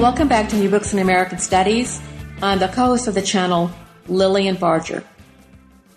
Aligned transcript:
Welcome 0.00 0.28
back 0.28 0.48
to 0.48 0.56
New 0.56 0.70
Books 0.70 0.94
in 0.94 0.98
American 0.98 1.36
Studies. 1.36 2.00
I'm 2.40 2.58
the 2.58 2.68
co-host 2.68 3.06
of 3.06 3.12
the 3.12 3.20
channel, 3.20 3.70
Lillian 4.08 4.56
Barger. 4.56 5.04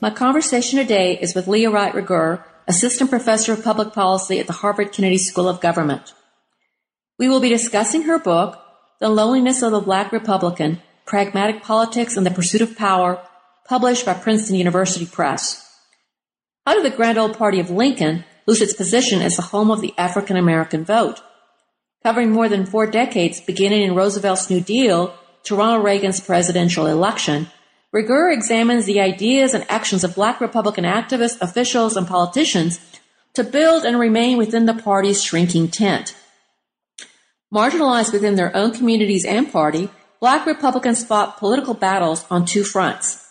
My 0.02 0.10
conversation 0.10 0.78
today 0.78 1.18
is 1.18 1.34
with 1.34 1.48
Leah 1.48 1.72
Wright 1.72 1.96
Rigueur, 1.96 2.44
Assistant 2.68 3.10
Professor 3.10 3.54
of 3.54 3.64
Public 3.64 3.94
Policy 3.94 4.42
at 4.42 4.48
the 4.48 4.52
Harvard 4.52 4.92
Kennedy 4.92 5.18
School 5.18 5.48
of 5.48 5.62
Government. 5.62 6.14
We 7.18 7.30
will 7.30 7.40
be 7.40 7.48
discussing 7.48 8.02
her 8.02 8.20
book, 8.20 8.62
The 9.00 9.08
Loneliness 9.08 9.62
of 9.62 9.72
the 9.72 9.80
Black 9.80 10.12
Republican, 10.12 10.82
Pragmatic 11.06 11.64
Politics 11.64 12.18
and 12.18 12.26
the 12.26 12.32
Pursuit 12.32 12.60
of 12.60 12.76
Power, 12.76 13.26
published 13.70 14.06
by 14.06 14.16
Princeton 14.16 14.58
University 14.58 15.06
Press. 15.06 15.66
How 16.68 16.74
did 16.74 16.84
the 16.84 16.96
grand 16.96 17.18
old 17.18 17.38
party 17.38 17.62
of 17.62 17.70
Lincoln 17.70 18.26
lose 18.48 18.62
its 18.62 18.74
position 18.74 19.22
as 19.22 19.38
the 19.38 19.44
home 19.44 19.72
of 19.72 19.80
the 19.80 19.94
African 19.98 20.36
American 20.36 20.84
vote? 20.84 21.22
Covering 22.04 22.32
more 22.32 22.50
than 22.50 22.66
four 22.66 22.86
decades, 22.86 23.40
beginning 23.40 23.82
in 23.82 23.96
Roosevelt's 23.96 24.50
New 24.50 24.60
Deal 24.60 25.16
to 25.44 25.56
Ronald 25.56 25.86
Reagan's 25.86 26.20
presidential 26.20 26.86
election, 26.86 27.48
Rigueur 27.94 28.30
examines 28.30 28.86
the 28.86 29.00
ideas 29.00 29.54
and 29.54 29.66
actions 29.70 30.04
of 30.04 30.16
black 30.16 30.42
Republican 30.42 30.84
activists, 30.84 31.40
officials, 31.42 31.96
and 31.96 32.06
politicians 32.06 32.80
to 33.36 33.44
build 33.44 33.86
and 33.86 33.98
remain 33.98 34.38
within 34.38 34.66
the 34.66 34.74
party's 34.74 35.24
shrinking 35.24 35.70
tent. 35.70 36.14
Marginalized 37.54 38.12
within 38.12 38.36
their 38.36 38.54
own 38.54 38.72
communities 38.74 39.24
and 39.24 39.50
party, 39.50 39.90
black 40.20 40.46
Republicans 40.46 41.06
fought 41.06 41.38
political 41.38 41.74
battles 41.74 42.26
on 42.30 42.46
two 42.46 42.64
fronts. 42.64 43.26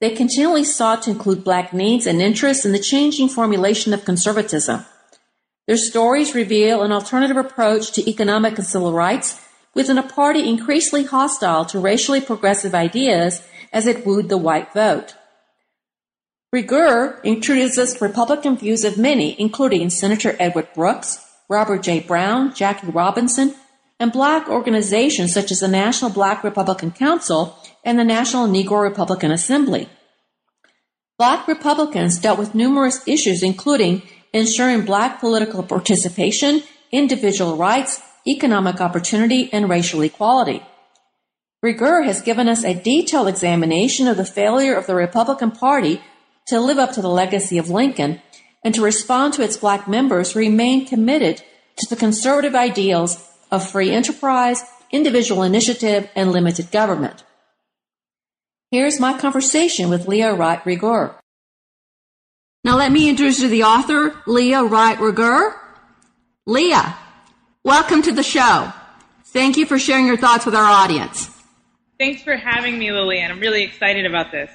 They 0.00 0.14
continually 0.14 0.64
sought 0.64 1.02
to 1.02 1.10
include 1.10 1.44
black 1.44 1.72
needs 1.72 2.06
and 2.06 2.22
interests 2.22 2.64
in 2.64 2.72
the 2.72 2.78
changing 2.78 3.28
formulation 3.28 3.92
of 3.92 4.04
conservatism. 4.04 4.86
Their 5.66 5.76
stories 5.76 6.34
reveal 6.34 6.82
an 6.82 6.92
alternative 6.92 7.36
approach 7.36 7.92
to 7.92 8.08
economic 8.08 8.58
and 8.58 8.66
civil 8.66 8.92
rights 8.92 9.40
within 9.74 9.98
a 9.98 10.02
party 10.02 10.48
increasingly 10.48 11.04
hostile 11.04 11.64
to 11.66 11.78
racially 11.78 12.20
progressive 12.20 12.74
ideas 12.74 13.42
as 13.72 13.86
it 13.86 14.06
wooed 14.06 14.28
the 14.28 14.38
white 14.38 14.72
vote. 14.72 15.14
Rigueur 16.52 17.18
introduces 17.24 18.00
Republican 18.00 18.56
views 18.56 18.84
of 18.84 18.96
many, 18.96 19.34
including 19.40 19.90
Senator 19.90 20.36
Edward 20.38 20.68
Brooks, 20.74 21.18
Robert 21.48 21.82
J. 21.82 22.00
Brown, 22.00 22.54
Jackie 22.54 22.86
Robinson, 22.86 23.54
and 23.98 24.12
black 24.12 24.48
organizations 24.48 25.32
such 25.32 25.50
as 25.50 25.60
the 25.60 25.68
National 25.68 26.10
Black 26.10 26.44
Republican 26.44 26.92
Council 26.92 27.58
and 27.84 27.98
the 27.98 28.04
National 28.04 28.46
Negro 28.46 28.82
Republican 28.82 29.32
Assembly. 29.32 29.88
Black 31.18 31.48
Republicans 31.48 32.18
dealt 32.18 32.38
with 32.38 32.54
numerous 32.54 33.06
issues, 33.08 33.42
including 33.42 34.02
ensuring 34.34 34.84
black 34.84 35.20
political 35.20 35.62
participation, 35.62 36.62
individual 36.92 37.56
rights, 37.56 38.02
economic 38.26 38.80
opportunity, 38.80 39.48
and 39.52 39.70
racial 39.70 40.02
equality. 40.02 40.62
Rigueur 41.62 42.02
has 42.02 42.20
given 42.20 42.48
us 42.48 42.62
a 42.64 42.74
detailed 42.74 43.28
examination 43.28 44.06
of 44.06 44.18
the 44.18 44.24
failure 44.26 44.74
of 44.74 44.86
the 44.86 44.94
Republican 44.94 45.50
Party 45.50 46.02
to 46.48 46.60
live 46.60 46.78
up 46.78 46.92
to 46.92 47.00
the 47.00 47.08
legacy 47.08 47.56
of 47.56 47.70
Lincoln 47.70 48.20
and 48.62 48.74
to 48.74 48.82
respond 48.82 49.32
to 49.34 49.42
its 49.42 49.56
black 49.56 49.88
members 49.88 50.32
who 50.32 50.40
remain 50.40 50.86
committed 50.86 51.42
to 51.76 51.86
the 51.88 51.96
conservative 51.96 52.54
ideals 52.54 53.26
of 53.50 53.70
free 53.70 53.90
enterprise, 53.90 54.62
individual 54.90 55.42
initiative, 55.42 56.10
and 56.14 56.32
limited 56.32 56.70
government. 56.70 57.24
Here's 58.70 59.00
my 59.00 59.16
conversation 59.18 59.88
with 59.88 60.08
Leah 60.08 60.34
Wright 60.34 60.64
Rigueur. 60.66 61.16
Now 62.64 62.78
let 62.78 62.90
me 62.90 63.10
introduce 63.10 63.40
you 63.40 63.44
to 63.44 63.50
the 63.50 63.64
author, 63.64 64.16
Leah 64.26 64.64
Wright 64.64 64.98
Rigueur. 64.98 65.54
Leah, 66.46 66.96
welcome 67.62 68.00
to 68.00 68.10
the 68.10 68.22
show. 68.22 68.72
Thank 69.24 69.58
you 69.58 69.66
for 69.66 69.78
sharing 69.78 70.06
your 70.06 70.16
thoughts 70.16 70.46
with 70.46 70.54
our 70.54 70.64
audience. 70.64 71.28
Thanks 71.98 72.22
for 72.22 72.36
having 72.36 72.78
me, 72.78 72.90
Lillian. 72.90 73.30
I'm 73.30 73.38
really 73.38 73.64
excited 73.64 74.06
about 74.06 74.32
this. 74.32 74.50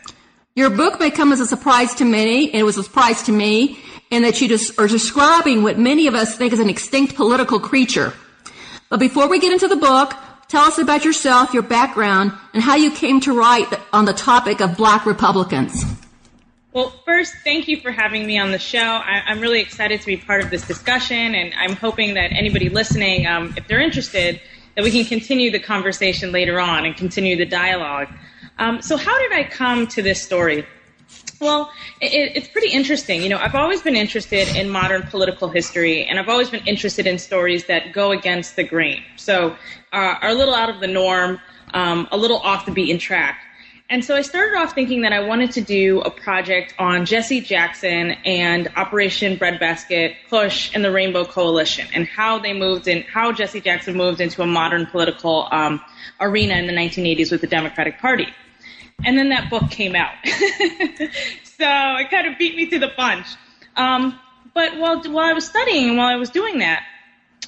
Your 0.55 0.71
book 0.71 0.99
may 0.99 1.11
come 1.11 1.31
as 1.31 1.39
a 1.39 1.45
surprise 1.45 1.93
to 1.95 2.03
many, 2.03 2.47
and 2.47 2.55
it 2.55 2.63
was 2.63 2.79
a 2.79 2.83
surprise 2.83 3.21
to 3.23 3.31
me, 3.31 3.77
in 4.09 4.23
that 4.23 4.41
you 4.41 4.47
just 4.47 4.79
are 4.79 4.87
describing 4.87 5.61
what 5.61 5.77
many 5.77 6.07
of 6.07 6.15
us 6.15 6.35
think 6.35 6.51
is 6.51 6.59
an 6.59 6.67
extinct 6.67 7.13
political 7.13 7.59
creature. 7.59 8.13
But 8.89 8.99
before 8.99 9.29
we 9.29 9.39
get 9.39 9.53
into 9.53 9.67
the 9.67 9.75
book, 9.75 10.15
tell 10.47 10.63
us 10.63 10.79
about 10.79 11.05
yourself, 11.05 11.53
your 11.53 11.61
background, 11.61 12.31
and 12.55 12.63
how 12.63 12.75
you 12.75 12.89
came 12.89 13.19
to 13.21 13.37
write 13.37 13.71
on 13.93 14.05
the 14.05 14.13
topic 14.13 14.61
of 14.61 14.77
black 14.77 15.05
Republicans. 15.05 15.85
Well, 16.71 16.91
first, 17.03 17.33
thank 17.43 17.67
you 17.67 17.81
for 17.81 17.89
having 17.89 18.27
me 18.27 18.37
on 18.37 18.51
the 18.51 18.59
show. 18.59 18.77
I, 18.77 19.23
am 19.31 19.39
really 19.39 19.59
excited 19.59 20.01
to 20.01 20.05
be 20.05 20.17
part 20.17 20.43
of 20.43 20.51
this 20.51 20.67
discussion, 20.67 21.33
and 21.33 21.51
I'm 21.57 21.75
hoping 21.75 22.13
that 22.13 22.31
anybody 22.31 22.69
listening, 22.69 23.25
um, 23.25 23.55
if 23.57 23.67
they're 23.67 23.81
interested, 23.81 24.39
that 24.75 24.83
we 24.83 24.91
can 24.91 25.03
continue 25.03 25.49
the 25.49 25.59
conversation 25.59 26.31
later 26.31 26.59
on 26.59 26.85
and 26.85 26.95
continue 26.95 27.35
the 27.35 27.45
dialogue. 27.47 28.07
Um, 28.59 28.83
so, 28.83 28.97
how 28.97 29.17
did 29.17 29.33
I 29.33 29.45
come 29.45 29.87
to 29.87 30.03
this 30.03 30.21
story? 30.21 30.63
Well, 31.41 31.71
it, 32.01 32.33
it's 32.35 32.47
pretty 32.49 32.69
interesting. 32.69 33.23
You 33.23 33.29
know, 33.29 33.39
I've 33.39 33.55
always 33.55 33.81
been 33.81 33.95
interested 33.95 34.47
in 34.55 34.69
modern 34.69 35.01
political 35.07 35.49
history, 35.49 36.05
and 36.05 36.19
I've 36.19 36.29
always 36.29 36.51
been 36.51 36.67
interested 36.67 37.07
in 37.07 37.17
stories 37.17 37.65
that 37.65 37.93
go 37.93 38.11
against 38.11 38.55
the 38.55 38.63
grain. 38.63 39.01
So, 39.15 39.55
uh, 39.91 40.21
are 40.21 40.29
a 40.29 40.35
little 40.35 40.53
out 40.53 40.69
of 40.69 40.81
the 40.81 40.87
norm, 40.87 41.41
um, 41.73 42.07
a 42.11 42.17
little 42.17 42.37
off 42.37 42.67
the 42.67 42.71
beaten 42.71 42.99
track. 42.99 43.39
And 43.91 44.05
so 44.05 44.15
I 44.15 44.21
started 44.21 44.55
off 44.55 44.75
thinking 44.75 45.01
that 45.01 45.13
I 45.13 45.21
wanted 45.21 45.51
to 45.53 45.61
do 45.61 46.01
a 46.01 46.11
project 46.11 46.75
on 46.77 47.07
Jesse 47.07 47.41
Jackson 47.41 48.11
and 48.23 48.71
Operation 48.75 49.35
Breadbasket, 49.35 50.15
Push, 50.29 50.75
and 50.75 50.85
the 50.85 50.91
Rainbow 50.91 51.25
Coalition, 51.25 51.87
and 51.91 52.05
how 52.05 52.37
they 52.37 52.53
moved 52.53 52.87
in, 52.87 53.01
how 53.01 53.31
Jesse 53.31 53.61
Jackson 53.61 53.97
moved 53.97 54.21
into 54.21 54.43
a 54.43 54.45
modern 54.45 54.85
political 54.85 55.47
um, 55.51 55.81
arena 56.19 56.53
in 56.53 56.67
the 56.67 56.73
1980s 56.73 57.31
with 57.31 57.41
the 57.41 57.47
Democratic 57.47 57.97
Party. 57.97 58.27
And 59.03 59.17
then 59.17 59.29
that 59.29 59.49
book 59.49 59.71
came 59.71 59.95
out, 59.95 60.13
so 60.23 61.65
it 61.65 62.11
kind 62.11 62.27
of 62.27 62.37
beat 62.37 62.55
me 62.55 62.67
to 62.67 62.77
the 62.77 62.89
punch. 62.89 63.25
Um, 63.75 64.19
but 64.53 64.77
while 64.77 65.01
while 65.03 65.25
I 65.25 65.33
was 65.33 65.47
studying 65.47 65.97
while 65.97 66.09
I 66.09 66.17
was 66.17 66.29
doing 66.29 66.59
that, 66.59 66.83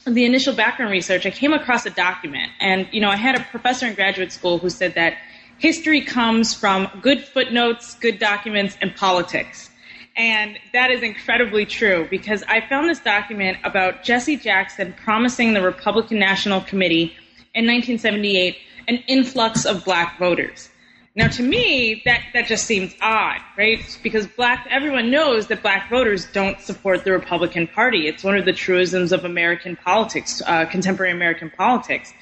the 0.08 0.26
initial 0.26 0.56
background 0.56 0.92
research, 0.92 1.26
I 1.26 1.32
came 1.32 1.54
across 1.54 1.86
a 1.86 1.92
document, 1.92 2.52
and 2.60 2.88
you 2.92 3.02
know, 3.02 3.10
I 3.10 3.18
had 3.18 3.36
a 3.36 3.44
professor 3.44 3.86
in 3.86 3.94
graduate 3.94 4.32
school 4.32 4.58
who 4.58 4.70
said 4.70 4.96
that 4.96 5.18
history 5.62 6.02
comes 6.02 6.56
from 6.56 6.90
good 7.04 7.24
footnotes, 7.24 7.94
good 7.96 8.18
documents, 8.18 8.76
and 8.82 8.96
politics. 8.96 9.70
And 10.18 10.58
that 10.74 10.90
is 10.90 11.04
incredibly 11.04 11.68
true 11.68 12.08
because 12.10 12.44
I 12.48 12.62
found 12.68 12.90
this 12.90 13.00
document 13.00 13.60
about 13.64 14.04
Jesse 14.04 14.38
Jackson 14.38 14.94
promising 14.94 15.54
the 15.54 15.62
Republican 15.62 16.18
National 16.18 16.62
Committee 16.62 17.16
in 17.54 17.68
1978 17.68 18.58
an 18.88 19.04
influx 19.08 19.64
of 19.66 19.86
black 19.86 20.18
voters. 20.18 20.70
Now, 21.16 21.28
to 21.28 21.44
me, 21.44 22.02
that, 22.06 22.24
that 22.34 22.48
just 22.48 22.66
seems 22.66 22.96
odd, 23.00 23.40
right? 23.56 23.80
Because 24.02 24.26
black, 24.26 24.66
everyone 24.70 25.12
knows 25.12 25.48
that 25.48 25.62
black 25.62 25.90
voters 25.90 26.26
don't 26.32 26.60
support 26.60 27.04
the 27.04 27.12
Republican 27.12 27.68
Party. 27.68 28.08
It's 28.08 28.24
one 28.24 28.36
of 28.36 28.46
the 28.46 28.54
truisms 28.54 29.12
of 29.12 29.26
American 29.26 29.76
politics, 29.76 30.42
uh, 30.48 30.66
contemporary 30.66 31.12
American 31.12 31.52
politics. 31.52 32.14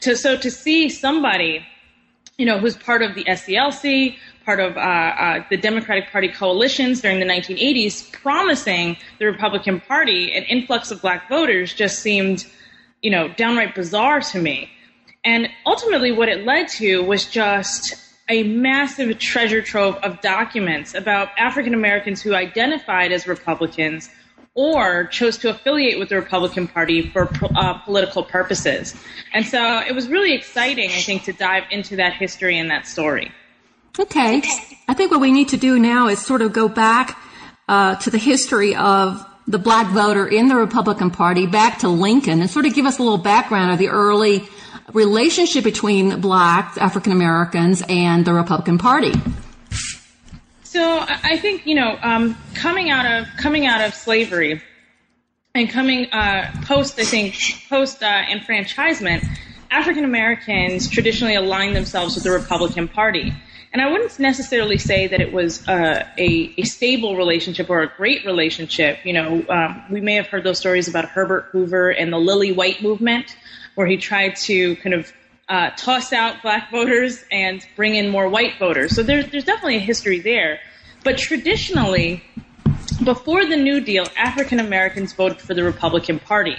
To, 0.00 0.16
so 0.16 0.36
to 0.38 0.50
see 0.50 0.88
somebody 0.88 1.66
you 2.38 2.44
know, 2.44 2.58
who's 2.58 2.76
part 2.76 3.02
of 3.02 3.14
the 3.14 3.24
SCLC, 3.24 4.16
part 4.44 4.60
of 4.60 4.76
uh, 4.76 4.80
uh, 4.80 5.44
the 5.48 5.56
Democratic 5.56 6.10
Party 6.10 6.28
coalitions 6.28 7.00
during 7.00 7.18
the 7.18 7.26
1980s, 7.26 8.12
promising 8.12 8.96
the 9.18 9.24
Republican 9.24 9.80
Party 9.80 10.32
an 10.32 10.44
influx 10.44 10.90
of 10.90 11.00
black 11.00 11.28
voters 11.28 11.72
just 11.72 12.00
seemed, 12.00 12.46
you 13.02 13.10
know, 13.10 13.28
downright 13.28 13.74
bizarre 13.74 14.20
to 14.20 14.40
me. 14.40 14.70
And 15.24 15.48
ultimately, 15.64 16.12
what 16.12 16.28
it 16.28 16.44
led 16.44 16.68
to 16.68 17.02
was 17.02 17.24
just 17.24 17.96
a 18.28 18.42
massive 18.42 19.18
treasure 19.18 19.62
trove 19.62 19.96
of 19.96 20.20
documents 20.20 20.94
about 20.94 21.28
African 21.38 21.74
Americans 21.74 22.20
who 22.20 22.34
identified 22.34 23.12
as 23.12 23.26
Republicans 23.26 24.10
or 24.56 25.04
chose 25.04 25.36
to 25.36 25.50
affiliate 25.50 25.98
with 25.98 26.08
the 26.08 26.16
Republican 26.16 26.66
Party 26.66 27.10
for 27.10 27.30
uh, 27.54 27.74
political 27.84 28.24
purposes. 28.24 28.96
And 29.32 29.46
so 29.46 29.80
it 29.86 29.94
was 29.94 30.08
really 30.08 30.32
exciting, 30.32 30.90
I 30.90 31.02
think, 31.02 31.24
to 31.24 31.32
dive 31.32 31.64
into 31.70 31.96
that 31.96 32.14
history 32.14 32.58
and 32.58 32.70
that 32.70 32.86
story. 32.86 33.30
Okay. 33.98 34.42
I 34.88 34.94
think 34.94 35.10
what 35.10 35.20
we 35.20 35.30
need 35.30 35.50
to 35.50 35.56
do 35.58 35.78
now 35.78 36.08
is 36.08 36.24
sort 36.24 36.42
of 36.42 36.52
go 36.52 36.68
back 36.68 37.18
uh, 37.68 37.96
to 37.96 38.10
the 38.10 38.18
history 38.18 38.74
of 38.74 39.24
the 39.46 39.58
black 39.58 39.88
voter 39.92 40.26
in 40.26 40.48
the 40.48 40.56
Republican 40.56 41.10
Party, 41.10 41.46
back 41.46 41.80
to 41.80 41.88
Lincoln, 41.88 42.40
and 42.40 42.50
sort 42.50 42.66
of 42.66 42.74
give 42.74 42.86
us 42.86 42.98
a 42.98 43.02
little 43.02 43.18
background 43.18 43.70
of 43.72 43.78
the 43.78 43.88
early 43.88 44.48
relationship 44.92 45.64
between 45.64 46.20
black 46.20 46.76
African 46.78 47.12
Americans 47.12 47.82
and 47.88 48.24
the 48.24 48.32
Republican 48.32 48.78
Party. 48.78 49.12
So 50.76 51.06
I 51.08 51.38
think 51.38 51.66
you 51.66 51.74
know, 51.74 51.98
um, 52.02 52.36
coming 52.52 52.90
out 52.90 53.06
of 53.06 53.26
coming 53.38 53.64
out 53.64 53.80
of 53.80 53.94
slavery 53.94 54.60
and 55.54 55.70
coming 55.70 56.12
uh, 56.12 56.52
post, 56.66 57.00
I 57.00 57.04
think 57.04 57.34
post 57.70 58.02
uh, 58.02 58.24
enfranchisement, 58.30 59.24
African 59.70 60.04
Americans 60.04 60.90
traditionally 60.90 61.34
aligned 61.34 61.74
themselves 61.74 62.14
with 62.14 62.24
the 62.24 62.30
Republican 62.30 62.88
Party. 62.88 63.32
And 63.72 63.80
I 63.80 63.90
wouldn't 63.90 64.18
necessarily 64.18 64.76
say 64.76 65.06
that 65.06 65.18
it 65.18 65.32
was 65.32 65.66
uh, 65.66 66.06
a, 66.18 66.54
a, 66.58 66.62
stable 66.64 67.16
relationship 67.16 67.70
or 67.70 67.80
a 67.80 67.90
great 67.96 68.26
relationship. 68.26 68.98
You 69.02 69.14
know, 69.14 69.46
um, 69.48 69.82
we 69.90 70.02
may 70.02 70.16
have 70.16 70.26
heard 70.26 70.44
those 70.44 70.58
stories 70.58 70.88
about 70.88 71.06
Herbert 71.06 71.46
Hoover 71.52 71.88
and 71.88 72.12
the 72.12 72.18
Lily 72.18 72.52
White 72.52 72.82
movement, 72.82 73.34
where 73.76 73.86
he 73.86 73.96
tried 73.96 74.36
to 74.44 74.76
kind 74.76 74.94
of 74.94 75.10
uh, 75.48 75.70
toss 75.76 76.12
out 76.12 76.42
black 76.42 76.70
voters 76.70 77.24
and 77.30 77.64
bring 77.76 77.94
in 77.94 78.08
more 78.08 78.28
white 78.28 78.58
voters. 78.58 78.94
So 78.94 79.02
there's 79.02 79.30
there's 79.30 79.44
definitely 79.44 79.76
a 79.76 79.80
history 79.80 80.20
there. 80.20 80.60
But 81.04 81.18
traditionally, 81.18 82.22
before 83.04 83.44
the 83.46 83.56
New 83.56 83.80
Deal, 83.80 84.06
African 84.16 84.58
Americans 84.58 85.12
voted 85.12 85.40
for 85.40 85.54
the 85.54 85.62
Republican 85.62 86.18
Party. 86.18 86.56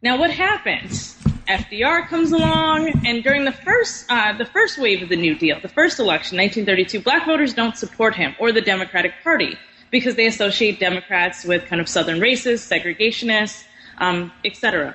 Now, 0.00 0.16
what 0.18 0.30
happens? 0.30 1.16
FDR 1.48 2.06
comes 2.08 2.30
along, 2.30 2.92
and 3.06 3.22
during 3.24 3.44
the 3.44 3.52
first 3.52 4.06
uh, 4.10 4.36
the 4.36 4.46
first 4.46 4.78
wave 4.78 5.02
of 5.02 5.08
the 5.08 5.16
New 5.16 5.34
Deal, 5.34 5.58
the 5.60 5.68
first 5.68 5.98
election, 5.98 6.38
1932, 6.38 7.00
black 7.00 7.26
voters 7.26 7.52
don't 7.52 7.76
support 7.76 8.14
him 8.14 8.34
or 8.38 8.52
the 8.52 8.60
Democratic 8.60 9.12
Party 9.22 9.56
because 9.90 10.14
they 10.14 10.26
associate 10.26 10.78
Democrats 10.78 11.44
with 11.44 11.64
kind 11.66 11.80
of 11.80 11.88
Southern 11.88 12.20
racists, 12.20 12.68
segregationists, 12.68 13.64
um, 13.98 14.30
etc. 14.44 14.94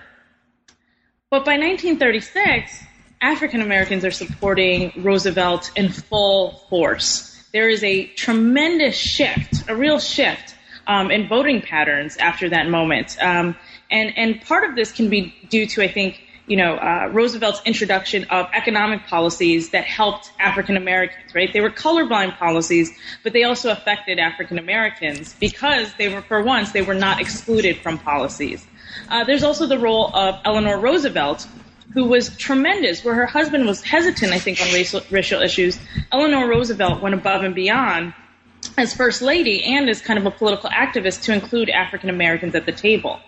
But 1.31 1.45
by 1.45 1.57
1936, 1.57 2.83
African 3.23 3.61
Americans 3.61 4.03
are 4.03 4.11
supporting 4.11 4.91
Roosevelt 4.97 5.71
in 5.77 5.87
full 5.87 6.51
force. 6.69 7.41
There 7.53 7.69
is 7.69 7.81
a 7.81 8.07
tremendous 8.07 8.97
shift, 8.97 9.63
a 9.69 9.75
real 9.75 9.97
shift 9.97 10.55
um, 10.87 11.09
in 11.09 11.29
voting 11.29 11.61
patterns 11.61 12.17
after 12.17 12.49
that 12.49 12.69
moment. 12.69 13.17
Um, 13.21 13.55
and, 13.89 14.11
and 14.17 14.41
part 14.41 14.69
of 14.69 14.75
this 14.75 14.91
can 14.91 15.09
be 15.09 15.33
due 15.49 15.65
to, 15.67 15.81
I 15.81 15.87
think, 15.87 16.21
you 16.47 16.57
know, 16.57 16.75
uh, 16.75 17.09
Roosevelt's 17.13 17.61
introduction 17.65 18.25
of 18.25 18.49
economic 18.53 19.07
policies 19.07 19.69
that 19.69 19.85
helped 19.85 20.33
African 20.37 20.75
Americans, 20.75 21.33
right? 21.33 21.53
They 21.53 21.61
were 21.61 21.69
colorblind 21.69 22.37
policies, 22.37 22.91
but 23.23 23.31
they 23.31 23.43
also 23.43 23.71
affected 23.71 24.19
African 24.19 24.59
Americans 24.59 25.33
because 25.39 25.93
they 25.97 26.13
were, 26.13 26.21
for 26.23 26.43
once, 26.43 26.73
they 26.73 26.81
were 26.81 26.93
not 26.93 27.21
excluded 27.21 27.77
from 27.77 27.99
policies. 27.99 28.67
Uh, 29.07 29.23
there's 29.23 29.43
also 29.43 29.65
the 29.65 29.79
role 29.79 30.13
of 30.13 30.41
Eleanor 30.43 30.77
Roosevelt, 30.77 31.47
who 31.93 32.05
was 32.05 32.35
tremendous, 32.37 33.03
where 33.03 33.13
her 33.13 33.25
husband 33.25 33.65
was 33.65 33.81
hesitant, 33.81 34.33
I 34.33 34.39
think, 34.39 34.59
on 34.61 34.67
racial, 34.73 35.01
racial 35.11 35.41
issues. 35.41 35.79
Eleanor 36.11 36.47
Roosevelt 36.49 37.01
went 37.01 37.15
above 37.15 37.43
and 37.43 37.53
beyond 37.53 38.13
as 38.77 38.93
First 38.93 39.21
Lady 39.21 39.63
and 39.63 39.89
as 39.89 40.01
kind 40.01 40.17
of 40.17 40.25
a 40.25 40.31
political 40.31 40.69
activist 40.69 41.23
to 41.23 41.33
include 41.33 41.69
African 41.69 42.09
Americans 42.09 42.55
at 42.55 42.65
the 42.65 42.71
table. 42.71 43.19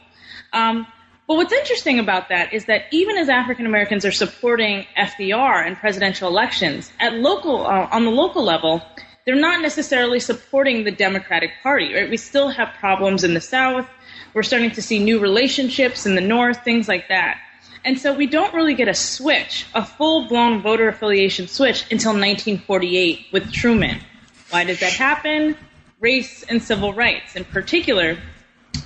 Um, 0.54 0.88
but 1.28 1.38
what's 1.38 1.54
interesting 1.54 2.00
about 2.00 2.30
that 2.30 2.54
is 2.54 2.66
that 2.66 2.84
even 2.92 3.18
as 3.18 3.30
African 3.30 3.66
Americans 3.66 4.06
are 4.06 4.12
supporting 4.12 4.86
FDR 4.98 5.66
in 5.66 5.76
presidential 5.76 6.28
elections, 6.28 6.92
at 7.00 7.16
local 7.16 7.66
uh, 7.66 7.90
on 7.92 8.06
the 8.06 8.12
local 8.12 8.44
level, 8.44 8.82
they're 9.26 9.36
not 9.36 9.62
necessarily 9.62 10.20
supporting 10.20 10.84
the 10.84 10.92
Democratic 10.92 11.52
Party. 11.64 11.94
Right? 11.94 12.10
We 12.10 12.18
still 12.18 12.50
have 12.50 12.70
problems 12.80 13.24
in 13.24 13.34
the 13.34 13.42
South. 13.42 13.88
We're 14.34 14.44
starting 14.44 14.72
to 14.72 14.82
see 14.82 15.00
new 15.04 15.20
relationships 15.20 16.06
in 16.06 16.16
the 16.16 16.22
North, 16.22 16.64
things 16.64 16.88
like 16.88 17.08
that. 17.08 17.40
And 17.86 18.00
so 18.00 18.14
we 18.14 18.26
don't 18.26 18.52
really 18.56 18.74
get 18.74 18.88
a 18.88 18.96
switch, 18.96 19.68
a 19.76 19.86
full 19.86 20.28
blown 20.28 20.64
voter 20.64 20.88
affiliation 20.88 21.48
switch 21.48 21.84
until 21.92 22.14
1948 22.14 23.28
with 23.32 23.52
Truman. 23.54 24.02
Why 24.50 24.64
does 24.64 24.80
that 24.80 24.92
happen? 24.92 25.56
Race 26.00 26.44
and 26.44 26.62
civil 26.64 26.94
rights. 26.94 27.36
In 27.36 27.46
particular, 27.46 28.18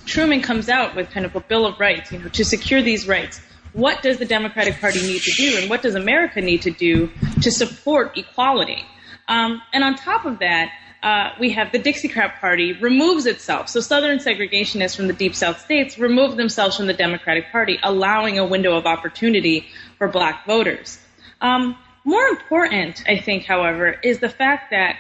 Truman 0.06 0.42
comes 0.42 0.68
out 0.68 0.98
with 0.98 1.10
kind 1.12 1.26
of 1.26 1.34
a 1.34 1.40
Bill 1.40 1.66
of 1.66 1.80
Rights, 1.80 2.12
you 2.12 2.20
know, 2.20 2.28
to 2.28 2.44
secure 2.44 2.82
these 2.82 3.08
rights. 3.08 3.40
What 3.72 4.02
does 4.02 4.18
the 4.18 4.26
Democratic 4.26 4.80
Party 4.82 5.02
need 5.02 5.22
to 5.22 5.32
do, 5.32 5.58
and 5.58 5.70
what 5.70 5.82
does 5.82 5.96
America 5.96 6.42
need 6.42 6.64
to 6.64 6.72
do 6.72 7.10
to 7.42 7.52
support 7.52 8.18
equality? 8.18 8.84
Um, 9.28 9.62
and 9.72 9.84
on 9.84 9.96
top 9.96 10.26
of 10.26 10.40
that, 10.40 10.72
uh, 11.02 11.32
we 11.40 11.52
have 11.52 11.72
the 11.72 11.80
Dixiecrat 11.80 12.40
Party 12.40 12.74
removes 12.74 13.26
itself. 13.26 13.70
So 13.70 13.80
Southern 13.80 14.20
segregationists 14.20 14.96
from 14.96 15.08
the 15.08 15.14
Deep 15.14 15.34
South 15.34 15.62
states 15.62 15.98
remove 15.98 16.36
themselves 16.36 16.76
from 16.76 16.88
the 16.88 16.94
Democratic 16.94 17.52
Party, 17.52 17.80
allowing 17.84 18.38
a 18.38 18.46
window 18.46 18.76
of 18.76 18.86
opportunity 18.86 19.68
for 19.98 20.08
black 20.08 20.46
voters. 20.46 21.00
Um, 21.42 21.78
more 22.04 22.26
important, 22.28 23.04
I 23.08 23.18
think, 23.18 23.46
however, 23.46 24.00
is 24.04 24.20
the 24.20 24.30
fact 24.30 24.72
that 24.72 24.98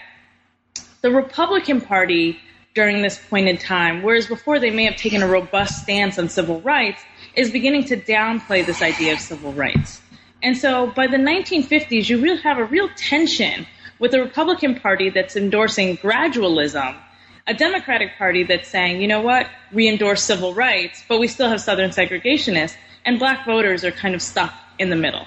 the 1.01 1.11
Republican 1.11 1.81
Party 1.81 2.39
during 2.75 3.01
this 3.01 3.19
point 3.29 3.47
in 3.47 3.57
time, 3.57 4.03
whereas 4.03 4.27
before 4.27 4.59
they 4.59 4.69
may 4.69 4.85
have 4.85 4.95
taken 4.95 5.21
a 5.21 5.27
robust 5.27 5.83
stance 5.83 6.17
on 6.17 6.29
civil 6.29 6.61
rights, 6.61 7.01
is 7.35 7.51
beginning 7.51 7.83
to 7.85 7.97
downplay 7.97 8.65
this 8.65 8.81
idea 8.81 9.13
of 9.13 9.19
civil 9.19 9.51
rights. 9.51 10.01
And 10.41 10.57
so 10.57 10.87
by 10.87 11.07
the 11.07 11.17
1950s, 11.17 12.07
you 12.07 12.21
really 12.21 12.41
have 12.41 12.57
a 12.57 12.63
real 12.63 12.89
tension 12.95 13.65
with 13.99 14.13
a 14.13 14.19
Republican 14.19 14.79
Party 14.79 15.09
that's 15.09 15.35
endorsing 15.35 15.97
gradualism, 15.97 16.97
a 17.45 17.53
Democratic 17.53 18.17
Party 18.17 18.43
that's 18.43 18.69
saying, 18.69 19.01
you 19.01 19.07
know 19.07 19.21
what, 19.21 19.47
we 19.71 19.87
endorse 19.87 20.23
civil 20.23 20.53
rights, 20.53 21.03
but 21.07 21.19
we 21.19 21.27
still 21.27 21.49
have 21.49 21.61
Southern 21.61 21.91
segregationists, 21.91 22.75
and 23.05 23.19
black 23.19 23.45
voters 23.45 23.83
are 23.83 23.91
kind 23.91 24.15
of 24.15 24.21
stuck 24.21 24.53
in 24.77 24.89
the 24.89 24.95
middle. 24.95 25.25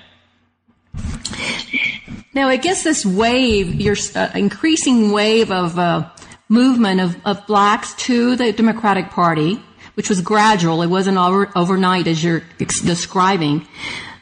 Now, 2.35 2.49
I 2.49 2.57
guess 2.57 2.83
this 2.83 3.05
wave, 3.05 3.75
your 3.75 3.97
uh, 4.15 4.31
increasing 4.35 5.13
wave 5.13 5.51
of 5.51 5.79
uh, 5.79 6.09
movement 6.49 7.01
of, 7.01 7.17
of 7.27 7.47
blacks 7.47 7.95
to 8.07 8.37
the 8.37 8.53
Democratic 8.53 9.11
Party, 9.11 9.63
which 9.95 10.09
was 10.09 10.23
gradual, 10.23 10.81
it 10.81 10.87
wasn't 10.87 11.19
over, 11.19 11.51
overnight 11.55 12.07
as 12.07 12.25
you're 12.25 12.43
describing. 12.59 13.67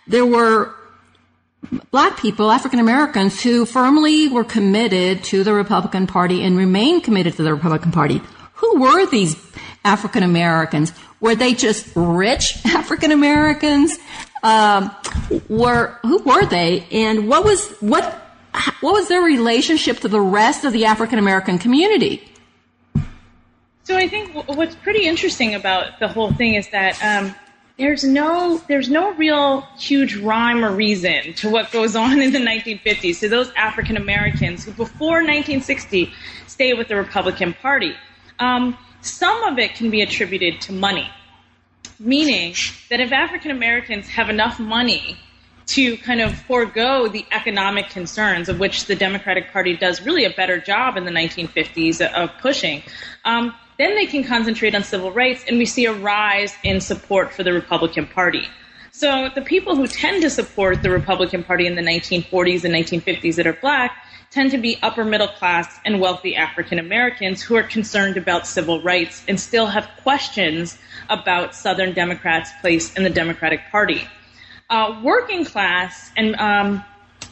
There 0.08 0.26
were 0.26 0.74
black 1.90 2.18
people, 2.18 2.50
African 2.50 2.80
Americans, 2.80 3.42
who 3.42 3.66
firmly 3.66 4.28
were 4.28 4.44
committed 4.44 5.24
to 5.24 5.44
the 5.44 5.52
Republican 5.52 6.06
Party 6.06 6.42
and 6.42 6.56
remain 6.56 7.00
committed 7.00 7.34
to 7.34 7.42
the 7.42 7.54
Republican 7.54 7.92
Party. 7.92 8.20
Who 8.54 8.80
were 8.80 9.06
these 9.06 9.36
African 9.84 10.22
Americans? 10.22 10.92
Were 11.20 11.34
they 11.34 11.54
just 11.54 11.94
rich 11.94 12.58
African 12.64 13.12
Americans? 13.12 13.98
Um, 14.42 14.90
were 15.48 15.98
who 16.02 16.22
were 16.22 16.46
they, 16.46 16.86
and 16.90 17.28
what 17.28 17.44
was 17.44 17.68
what 17.80 18.04
what 18.80 18.94
was 18.94 19.08
their 19.08 19.20
relationship 19.20 19.98
to 19.98 20.08
the 20.08 20.20
rest 20.20 20.64
of 20.64 20.72
the 20.72 20.86
African 20.86 21.18
American 21.18 21.58
community? 21.58 22.26
So 23.84 23.96
I 23.96 24.08
think 24.08 24.34
what's 24.46 24.76
pretty 24.76 25.06
interesting 25.06 25.54
about 25.54 25.98
the 25.98 26.08
whole 26.08 26.32
thing 26.32 26.54
is 26.54 26.68
that 26.70 27.02
um, 27.02 27.34
there's 27.80 28.04
no 28.04 28.60
there's 28.68 28.90
no 28.90 29.14
real 29.14 29.62
huge 29.78 30.14
rhyme 30.16 30.62
or 30.62 30.70
reason 30.70 31.32
to 31.32 31.48
what 31.48 31.72
goes 31.72 31.96
on 31.96 32.20
in 32.20 32.30
the 32.30 32.38
1950s 32.38 33.20
to 33.20 33.28
those 33.28 33.50
African 33.56 33.96
Americans 33.96 34.64
who 34.64 34.72
before 34.72 35.24
1960 35.24 36.12
stayed 36.46 36.74
with 36.74 36.88
the 36.88 36.96
Republican 36.96 37.54
Party. 37.54 37.94
Um, 38.38 38.76
some 39.00 39.42
of 39.44 39.58
it 39.58 39.74
can 39.74 39.88
be 39.88 40.02
attributed 40.02 40.60
to 40.62 40.72
money, 40.72 41.08
meaning 41.98 42.54
that 42.90 43.00
if 43.00 43.12
African 43.12 43.50
Americans 43.50 44.08
have 44.08 44.28
enough 44.28 44.60
money 44.60 45.16
to 45.68 45.96
kind 45.98 46.20
of 46.20 46.34
forego 46.34 47.08
the 47.08 47.24
economic 47.32 47.88
concerns 47.88 48.50
of 48.50 48.58
which 48.58 48.86
the 48.86 48.96
Democratic 48.96 49.52
Party 49.52 49.74
does 49.74 50.02
really 50.02 50.26
a 50.26 50.30
better 50.30 50.60
job 50.60 50.98
in 50.98 51.06
the 51.06 51.12
1950s 51.12 52.00
of 52.12 52.30
pushing. 52.42 52.82
Um, 53.24 53.54
then 53.80 53.94
they 53.94 54.04
can 54.04 54.22
concentrate 54.22 54.74
on 54.74 54.84
civil 54.84 55.10
rights, 55.10 55.42
and 55.48 55.56
we 55.56 55.64
see 55.64 55.86
a 55.86 55.92
rise 55.92 56.54
in 56.62 56.82
support 56.82 57.32
for 57.32 57.42
the 57.42 57.52
Republican 57.52 58.06
Party. 58.06 58.46
So 58.90 59.30
the 59.34 59.40
people 59.40 59.74
who 59.74 59.86
tend 59.86 60.20
to 60.20 60.28
support 60.28 60.82
the 60.82 60.90
Republican 60.90 61.42
Party 61.42 61.66
in 61.66 61.76
the 61.76 61.82
1940s 61.82 62.64
and 62.64 62.74
1950s 62.74 63.36
that 63.36 63.46
are 63.46 63.54
black 63.54 63.96
tend 64.30 64.50
to 64.50 64.58
be 64.58 64.78
upper 64.82 65.02
middle 65.02 65.28
class 65.28 65.80
and 65.86 65.98
wealthy 65.98 66.36
African 66.36 66.78
Americans 66.78 67.40
who 67.40 67.56
are 67.56 67.62
concerned 67.62 68.18
about 68.18 68.46
civil 68.46 68.82
rights 68.82 69.24
and 69.26 69.40
still 69.40 69.66
have 69.66 69.88
questions 70.02 70.76
about 71.08 71.54
Southern 71.54 71.94
Democrats' 71.94 72.50
place 72.60 72.94
in 72.96 73.02
the 73.02 73.10
Democratic 73.10 73.62
Party. 73.70 74.06
Uh, 74.68 75.00
working 75.02 75.44
class 75.44 76.10
and 76.18 76.36
um, 76.36 76.84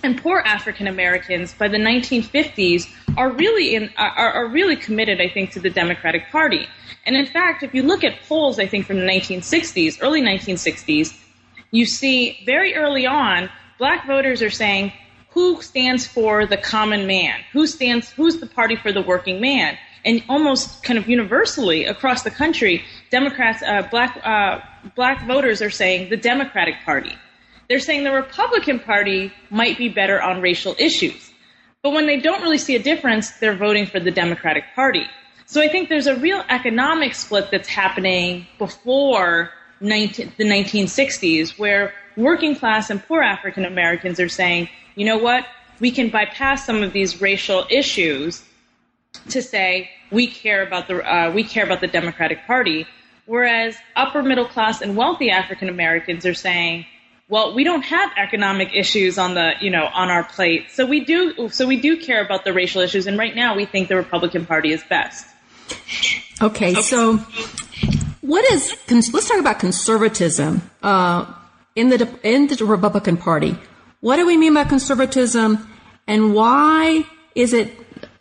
and 0.03 0.21
poor 0.23 0.41
African 0.41 0.87
Americans 0.87 1.55
by 1.55 1.69
the 1.69 1.79
1950s 1.79 2.89
are 3.17 3.31
really 3.31 3.75
in, 3.75 3.91
are, 3.97 4.33
are 4.33 4.47
really 4.49 4.77
committed, 4.77 5.21
I 5.21 5.29
think, 5.29 5.53
to 5.53 5.61
the 5.61 5.71
Democratic 5.71 6.31
Party. 6.31 6.67
And 7.07 7.17
in 7.17 7.27
fact, 7.27 7.63
if 7.63 7.75
you 7.75 7.83
look 7.83 8.05
at 8.05 8.23
polls, 8.29 8.59
I 8.59 8.67
think 8.67 8.87
from 8.87 8.97
the 8.97 9.07
1960s, 9.07 9.99
early 10.01 10.23
1960s, 10.23 11.19
you 11.71 11.87
see 11.87 12.43
very 12.47 12.75
early 12.75 13.07
on, 13.07 13.51
black 13.79 14.07
voters 14.07 14.43
are 14.43 14.51
saying, 14.51 14.93
who 15.31 15.61
stands 15.63 16.07
for 16.07 16.47
the 16.47 16.57
common 16.57 17.07
man? 17.07 17.41
Who 17.53 17.67
stands, 17.67 18.11
who's 18.11 18.39
the 18.39 18.47
party 18.47 18.77
for 18.77 18.93
the 18.93 19.03
working 19.03 19.41
man? 19.41 19.79
And 20.05 20.23
almost 20.29 20.83
kind 20.85 20.99
of 20.99 21.09
universally 21.09 21.85
across 21.85 22.23
the 22.23 22.31
country, 22.31 22.85
Democrats, 23.11 23.63
uh, 23.63 23.87
black, 23.91 24.21
uh, 24.25 24.61
black 24.95 25.27
voters 25.27 25.61
are 25.61 25.71
saying 25.71 26.09
the 26.09 26.17
Democratic 26.17 26.77
Party. 26.85 27.15
They're 27.69 27.81
saying 27.81 28.05
the 28.05 28.13
Republican 28.13 28.81
Party 28.81 29.33
might 29.51 29.77
be 29.77 29.89
better 29.89 30.21
on 30.23 30.41
racial 30.41 30.75
issues. 30.79 31.31
But 31.83 31.93
when 31.93 32.07
they 32.07 32.19
don't 32.19 32.43
really 32.43 32.59
see 32.59 32.77
a 32.77 32.83
difference, 32.83 33.31
they're 33.33 33.57
voting 33.57 33.87
for 33.87 34.01
the 34.01 34.11
Democratic 34.11 34.65
Party. 34.75 35.07
So 35.47 35.61
I 35.61 35.69
think 35.69 35.89
there's 35.89 36.07
a 36.07 36.17
real 36.17 36.43
economic 36.49 37.15
split 37.15 37.51
that's 37.51 37.69
happening 37.69 38.47
before 38.59 39.51
19, 39.81 40.33
the 40.37 40.45
1960s 40.45 41.59
where 41.59 41.95
working 42.17 42.57
class 42.57 42.91
and 42.91 43.03
poor 43.03 43.23
African 43.23 43.65
Americans 43.65 44.19
are 44.19 44.29
saying, 44.29 44.69
you 44.95 45.07
know 45.07 45.19
what, 45.19 45.47
we 45.81 45.91
can 45.91 46.11
bypass 46.11 46.67
some 46.67 46.83
of 46.83 46.93
these 46.93 47.21
racial 47.21 47.65
issues 47.71 48.45
to 49.31 49.41
say 49.43 49.91
we 50.11 50.27
care 50.27 50.67
about 50.67 50.89
the 50.89 50.97
uh, 51.03 51.31
we 51.31 51.45
care 51.45 51.65
about 51.65 51.81
the 51.81 51.87
Democratic 51.87 52.45
Party, 52.47 52.87
whereas 53.27 53.77
upper 53.95 54.23
middle 54.23 54.47
class 54.47 54.81
and 54.81 54.97
wealthy 54.97 55.31
African 55.31 55.69
Americans 55.69 56.27
are 56.27 56.35
saying 56.35 56.87
well, 57.29 57.55
we 57.55 57.63
don't 57.63 57.83
have 57.83 58.11
economic 58.17 58.71
issues 58.75 59.19
on 59.19 59.35
the, 59.35 59.53
you 59.61 59.71
know, 59.71 59.85
on 59.93 60.09
our 60.11 60.25
plate. 60.25 60.71
So 60.71 60.87
we 60.87 61.05
do, 61.05 61.51
so 61.51 61.67
we 61.67 61.79
do 61.79 62.01
care 62.01 62.25
about 62.25 62.45
the 62.45 62.55
racial 62.55 62.81
issues. 62.81 63.07
And 63.07 63.19
right 63.19 63.35
now 63.35 63.55
we 63.55 63.67
think 63.67 63.89
the 63.89 63.97
Republican 63.97 64.47
Party 64.47 64.73
is 64.73 64.83
best. 64.85 65.27
Okay. 66.41 66.73
okay. 66.73 66.81
So 66.81 67.19
what 68.23 68.51
is, 68.53 68.75
let's 68.91 69.29
talk 69.29 69.39
about 69.39 69.59
conservatism, 69.59 70.63
uh, 70.83 71.33
in 71.77 71.91
the, 71.91 72.19
in 72.23 72.47
the 72.47 72.65
Republican 72.65 73.19
Party. 73.19 73.57
What 74.01 74.17
do 74.17 74.27
we 74.27 74.37
mean 74.37 74.55
by 74.55 74.65
conservatism 74.65 75.69
and 76.07 76.35
why 76.35 77.05
is 77.35 77.53
it 77.53 77.73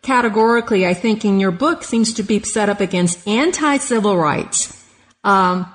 categorically, 0.02 0.86
I 0.86 0.94
think 0.94 1.24
in 1.24 1.40
your 1.40 1.52
book 1.52 1.84
seems 1.84 2.14
to 2.16 2.24
be 2.24 2.42
set 2.44 2.68
up 2.68 2.82
against 2.82 3.26
anti-civil 3.28 4.18
rights? 4.18 4.86
Um, 5.24 5.72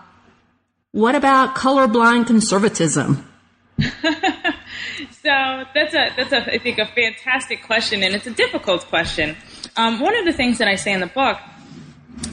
what 0.93 1.15
about 1.15 1.55
colorblind 1.55 2.27
conservatism? 2.27 3.27
so 3.79 5.65
that's 5.75 5.95
a 5.95 6.13
that's 6.17 6.33
a 6.33 6.53
I 6.53 6.59
think 6.59 6.79
a 6.79 6.87
fantastic 6.87 7.65
question, 7.65 8.03
and 8.03 8.15
it's 8.15 8.27
a 8.27 8.31
difficult 8.31 8.87
question. 8.87 9.37
Um, 9.77 10.01
one 10.01 10.17
of 10.17 10.25
the 10.27 10.33
things 10.33 10.59
that 10.59 10.69
I 10.69 10.77
say 10.77 10.93
in 10.93 11.01
the 11.01 11.07
book 11.07 11.39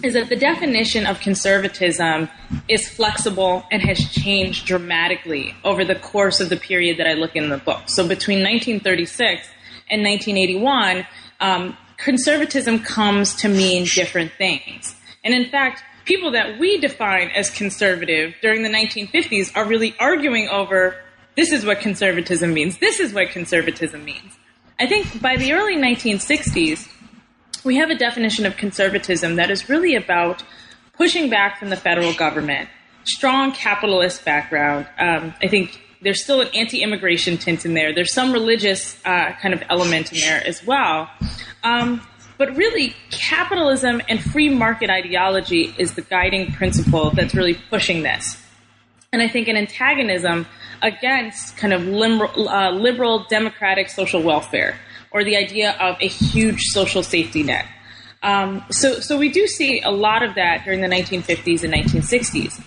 is 0.03 0.13
that 0.13 0.29
the 0.29 0.35
definition 0.35 1.05
of 1.05 1.19
conservatism 1.19 2.29
is 2.67 2.87
flexible 2.87 3.65
and 3.71 3.81
has 3.81 3.99
changed 4.11 4.65
dramatically 4.65 5.55
over 5.63 5.85
the 5.85 5.95
course 5.95 6.39
of 6.39 6.49
the 6.49 6.57
period 6.57 6.97
that 6.97 7.07
I 7.07 7.13
look 7.13 7.35
in 7.35 7.49
the 7.49 7.57
book. 7.57 7.83
So 7.87 8.07
between 8.07 8.39
1936 8.39 9.47
and 9.89 10.03
1981, 10.03 11.07
um, 11.39 11.77
conservatism 11.97 12.79
comes 12.79 13.35
to 13.35 13.49
mean 13.49 13.85
different 13.85 14.31
things. 14.33 14.95
And 15.23 15.33
in 15.33 15.49
fact, 15.49 15.83
people 16.05 16.31
that 16.31 16.59
we 16.59 16.79
define 16.79 17.29
as 17.29 17.49
conservative 17.49 18.35
during 18.41 18.63
the 18.63 18.69
1950s 18.69 19.55
are 19.55 19.65
really 19.65 19.95
arguing 19.99 20.47
over 20.49 20.95
this 21.35 21.51
is 21.51 21.65
what 21.65 21.79
conservatism 21.79 22.53
means, 22.53 22.79
this 22.79 22.99
is 22.99 23.13
what 23.13 23.29
conservatism 23.29 24.03
means. 24.03 24.37
I 24.79 24.87
think 24.87 25.21
by 25.21 25.37
the 25.37 25.53
early 25.53 25.77
1960s, 25.77 26.89
we 27.63 27.77
have 27.77 27.89
a 27.89 27.95
definition 27.95 28.45
of 28.45 28.57
conservatism 28.57 29.35
that 29.35 29.49
is 29.49 29.69
really 29.69 29.95
about 29.95 30.43
pushing 30.93 31.29
back 31.29 31.57
from 31.57 31.69
the 31.69 31.77
federal 31.77 32.13
government, 32.13 32.69
strong 33.03 33.51
capitalist 33.51 34.25
background. 34.25 34.87
Um, 34.97 35.33
I 35.41 35.47
think 35.47 35.81
there's 36.01 36.23
still 36.23 36.41
an 36.41 36.49
anti-immigration 36.53 37.37
tint 37.37 37.65
in 37.65 37.73
there. 37.73 37.93
There's 37.93 38.13
some 38.13 38.31
religious 38.31 38.97
uh, 39.05 39.33
kind 39.41 39.53
of 39.53 39.63
element 39.69 40.11
in 40.11 40.19
there 40.19 40.45
as 40.45 40.65
well. 40.65 41.09
Um, 41.63 42.01
but 42.39 42.55
really, 42.55 42.95
capitalism 43.11 44.01
and 44.07 44.23
free 44.23 44.47
market 44.47 44.89
ideology 44.89 45.75
is 45.77 45.95
the 45.95 46.01
guiding 46.01 46.53
principle 46.53 47.11
that's 47.11 47.35
really 47.35 47.55
pushing 47.69 48.01
this. 48.01 48.41
And 49.11 49.21
I 49.21 49.27
think 49.27 49.49
an 49.49 49.57
antagonism 49.57 50.47
against 50.81 51.57
kind 51.57 51.73
of 51.73 51.83
liberal, 51.83 52.47
uh, 52.47 52.71
liberal 52.71 53.25
democratic 53.29 53.89
social 53.89 54.23
welfare 54.23 54.79
or 55.11 55.25
the 55.25 55.35
idea 55.35 55.71
of 55.81 55.97
a 55.99 56.07
huge 56.07 56.67
social 56.67 57.03
safety 57.03 57.43
net. 57.43 57.65
Um, 58.23 58.63
so, 58.71 59.01
so 59.01 59.17
we 59.17 59.27
do 59.27 59.45
see 59.45 59.81
a 59.81 59.91
lot 59.91 60.23
of 60.23 60.35
that 60.35 60.63
during 60.63 60.79
the 60.79 60.87
1950s 60.87 61.63
and 61.63 61.73
1960s. 61.73 62.63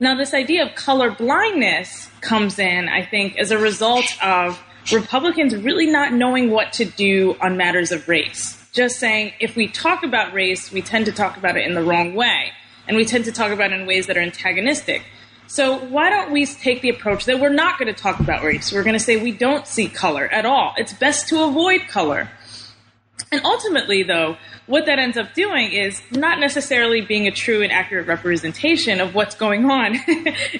Now, 0.00 0.14
this 0.14 0.34
idea 0.34 0.66
of 0.66 0.74
color 0.74 1.10
blindness 1.10 2.10
comes 2.20 2.58
in, 2.58 2.90
I 2.90 3.06
think, 3.06 3.38
as 3.38 3.50
a 3.52 3.58
result 3.58 4.22
of 4.22 4.62
Republicans 4.92 5.56
really 5.56 5.86
not 5.86 6.12
knowing 6.12 6.50
what 6.50 6.74
to 6.74 6.84
do 6.84 7.36
on 7.40 7.56
matters 7.56 7.90
of 7.90 8.06
race 8.06 8.60
just 8.74 8.98
saying 8.98 9.32
if 9.40 9.56
we 9.56 9.68
talk 9.68 10.02
about 10.02 10.34
race, 10.34 10.70
we 10.70 10.82
tend 10.82 11.06
to 11.06 11.12
talk 11.12 11.36
about 11.38 11.56
it 11.56 11.64
in 11.66 11.74
the 11.74 11.82
wrong 11.82 12.14
way. 12.14 12.52
And 12.86 12.96
we 12.96 13.06
tend 13.06 13.24
to 13.24 13.32
talk 13.32 13.50
about 13.50 13.72
it 13.72 13.80
in 13.80 13.86
ways 13.86 14.08
that 14.08 14.18
are 14.18 14.20
antagonistic. 14.20 15.04
So 15.46 15.78
why 15.78 16.10
don't 16.10 16.32
we 16.32 16.44
take 16.44 16.82
the 16.82 16.90
approach 16.90 17.24
that 17.26 17.40
we're 17.40 17.48
not 17.48 17.78
going 17.78 17.92
to 17.92 17.98
talk 17.98 18.20
about 18.20 18.42
race? 18.42 18.72
We're 18.72 18.82
going 18.82 18.94
to 18.94 19.00
say 19.00 19.16
we 19.16 19.32
don't 19.32 19.66
see 19.66 19.88
color 19.88 20.26
at 20.26 20.44
all. 20.44 20.74
It's 20.76 20.92
best 20.92 21.28
to 21.28 21.44
avoid 21.44 21.82
color. 21.88 22.28
And 23.30 23.44
ultimately, 23.44 24.02
though, 24.02 24.36
what 24.66 24.86
that 24.86 24.98
ends 24.98 25.16
up 25.16 25.34
doing 25.34 25.72
is 25.72 26.02
not 26.10 26.40
necessarily 26.40 27.00
being 27.00 27.26
a 27.26 27.30
true 27.30 27.62
and 27.62 27.72
accurate 27.72 28.06
representation 28.06 29.00
of 29.00 29.14
what's 29.14 29.34
going 29.34 29.70
on 29.70 29.94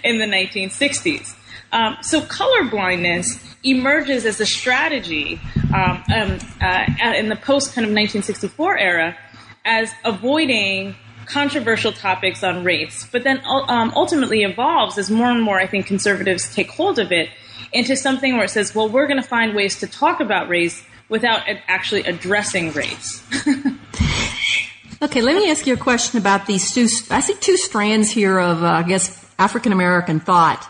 in 0.04 0.18
the 0.18 0.26
1960s. 0.26 1.34
Um, 1.74 1.96
so 2.02 2.20
color 2.22 2.64
blindness 2.64 3.38
emerges 3.64 4.24
as 4.24 4.40
a 4.40 4.46
strategy 4.46 5.40
um, 5.74 6.04
um, 6.14 6.38
uh, 6.62 6.86
in 7.16 7.28
the 7.28 7.36
post 7.36 7.74
kind 7.74 7.84
of 7.84 7.90
1964 7.90 8.78
era 8.78 9.16
as 9.64 9.90
avoiding 10.04 10.94
controversial 11.26 11.90
topics 11.90 12.44
on 12.44 12.62
race, 12.62 13.08
but 13.10 13.24
then 13.24 13.42
um, 13.46 13.92
ultimately 13.96 14.42
evolves 14.42 14.98
as 14.98 15.10
more 15.10 15.30
and 15.30 15.42
more, 15.42 15.58
I 15.58 15.66
think, 15.66 15.86
conservatives 15.86 16.54
take 16.54 16.70
hold 16.70 16.98
of 16.98 17.10
it 17.10 17.28
into 17.72 17.96
something 17.96 18.34
where 18.34 18.44
it 18.44 18.50
says, 18.50 18.74
well, 18.74 18.88
we're 18.88 19.08
going 19.08 19.20
to 19.20 19.28
find 19.28 19.54
ways 19.54 19.80
to 19.80 19.86
talk 19.88 20.20
about 20.20 20.48
race 20.48 20.84
without 21.08 21.42
actually 21.66 22.02
addressing 22.02 22.72
race. 22.72 23.24
okay, 25.02 25.22
let 25.22 25.34
me 25.34 25.50
ask 25.50 25.66
you 25.66 25.74
a 25.74 25.78
question 25.78 26.18
about 26.18 26.46
these 26.46 26.72
two. 26.72 26.86
I 27.10 27.20
see 27.20 27.34
two 27.40 27.56
strands 27.56 28.10
here 28.10 28.38
of, 28.38 28.62
uh, 28.62 28.66
I 28.66 28.82
guess, 28.84 29.23
African 29.38 29.72
American 29.72 30.20
thought. 30.20 30.64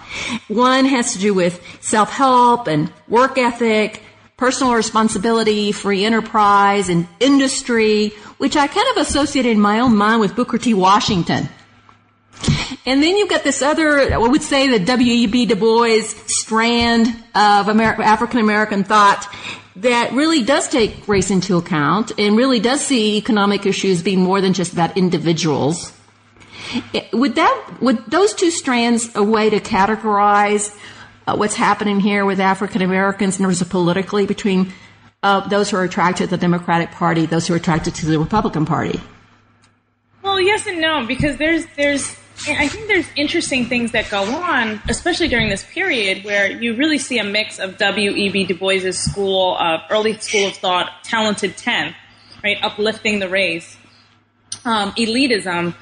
One 0.49 0.85
has 0.85 1.12
to 1.12 1.18
do 1.18 1.35
with 1.35 1.61
self 1.80 2.11
help 2.11 2.66
and 2.66 2.92
work 3.09 3.38
ethic, 3.38 4.02
personal 4.37 4.75
responsibility, 4.75 5.73
free 5.73 6.04
enterprise, 6.04 6.88
and 6.88 7.06
industry, 7.21 8.09
which 8.38 8.56
I 8.56 8.66
kind 8.66 8.87
of 8.90 8.99
associated 8.99 9.52
in 9.52 9.61
my 9.61 9.80
own 9.80 9.97
mind 9.97 10.21
with 10.21 10.37
Booker 10.37 10.59
T. 10.59 10.75
Washington. 10.75 11.49
And 12.87 13.02
then 13.02 13.16
you've 13.16 13.30
got 13.30 13.44
this 13.44 13.62
other, 13.62 14.12
I 14.12 14.18
would 14.18 14.42
say 14.42 14.68
the 14.68 14.85
W.E.B. 14.85 15.47
Du 15.47 15.56
Bois 15.56 16.02
strand 16.26 17.09
of 17.35 17.68
African 17.68 18.40
American 18.40 18.85
thought 18.85 19.26
that 19.76 20.12
really 20.12 20.42
does 20.42 20.68
take 20.68 21.09
race 21.09 21.30
into 21.30 21.56
account 21.56 22.12
and 22.18 22.37
really 22.37 22.61
does 22.61 22.85
see 22.85 23.16
economic 23.16 23.64
issues 23.66 24.02
being 24.02 24.21
more 24.21 24.40
than 24.40 24.52
just 24.52 24.73
about 24.73 24.97
individuals. 24.97 25.94
Would 27.12 27.35
that 27.37 27.76
would 27.81 28.04
those 28.07 28.35
two 28.35 28.50
strands 28.50 29.14
a 29.14 29.23
way 29.23 29.50
to 29.50 29.61
categorize 29.61 30.76
uh, 31.26 31.37
what's 31.37 31.54
happening 31.54 32.00
here 32.00 32.25
with 32.25 32.40
African 32.40 32.83
Americans 32.83 33.38
in 33.38 33.45
terms 33.45 33.61
of 33.61 33.71
politically 33.71 34.26
between 34.26 34.73
uh, 35.23 35.47
those 35.49 35.71
who 35.71 35.76
are 35.76 35.85
attracted 35.85 36.25
to 36.25 36.31
the 36.31 36.37
Democratic 36.37 36.90
Party, 36.90 37.26
those 37.26 37.47
who 37.47 37.54
are 37.54 37.57
attracted 37.57 37.95
to 37.97 38.07
the 38.07 38.19
Republican 38.19 38.66
Party? 38.66 39.00
Well, 40.23 40.40
yes 40.40 40.66
and 40.66 40.81
no, 40.81 41.07
because 41.07 41.37
there's 41.37 41.66
there's 41.76 42.16
I 42.49 42.69
think 42.69 42.88
there's 42.88 43.07
interesting 43.16 43.66
things 43.66 43.93
that 43.93 44.11
go 44.11 44.23
on, 44.23 44.81
especially 44.88 45.28
during 45.28 45.49
this 45.49 45.64
period 45.64 46.25
where 46.25 46.50
you 46.50 46.75
really 46.75 46.99
see 46.99 47.19
a 47.19 47.25
mix 47.25 47.59
of 47.59 47.78
W.E.B. 47.78 48.47
Du 48.47 48.54
Bois's 48.54 48.99
school, 48.99 49.57
of 49.57 49.81
early 49.88 50.19
school 50.19 50.49
of 50.49 50.54
thought, 50.54 50.90
talented 51.04 51.57
10, 51.57 51.95
right, 52.43 52.59
uplifting 52.61 53.21
the 53.21 53.28
race, 53.28 53.76
um, 54.64 54.90
elitism, 54.93 55.75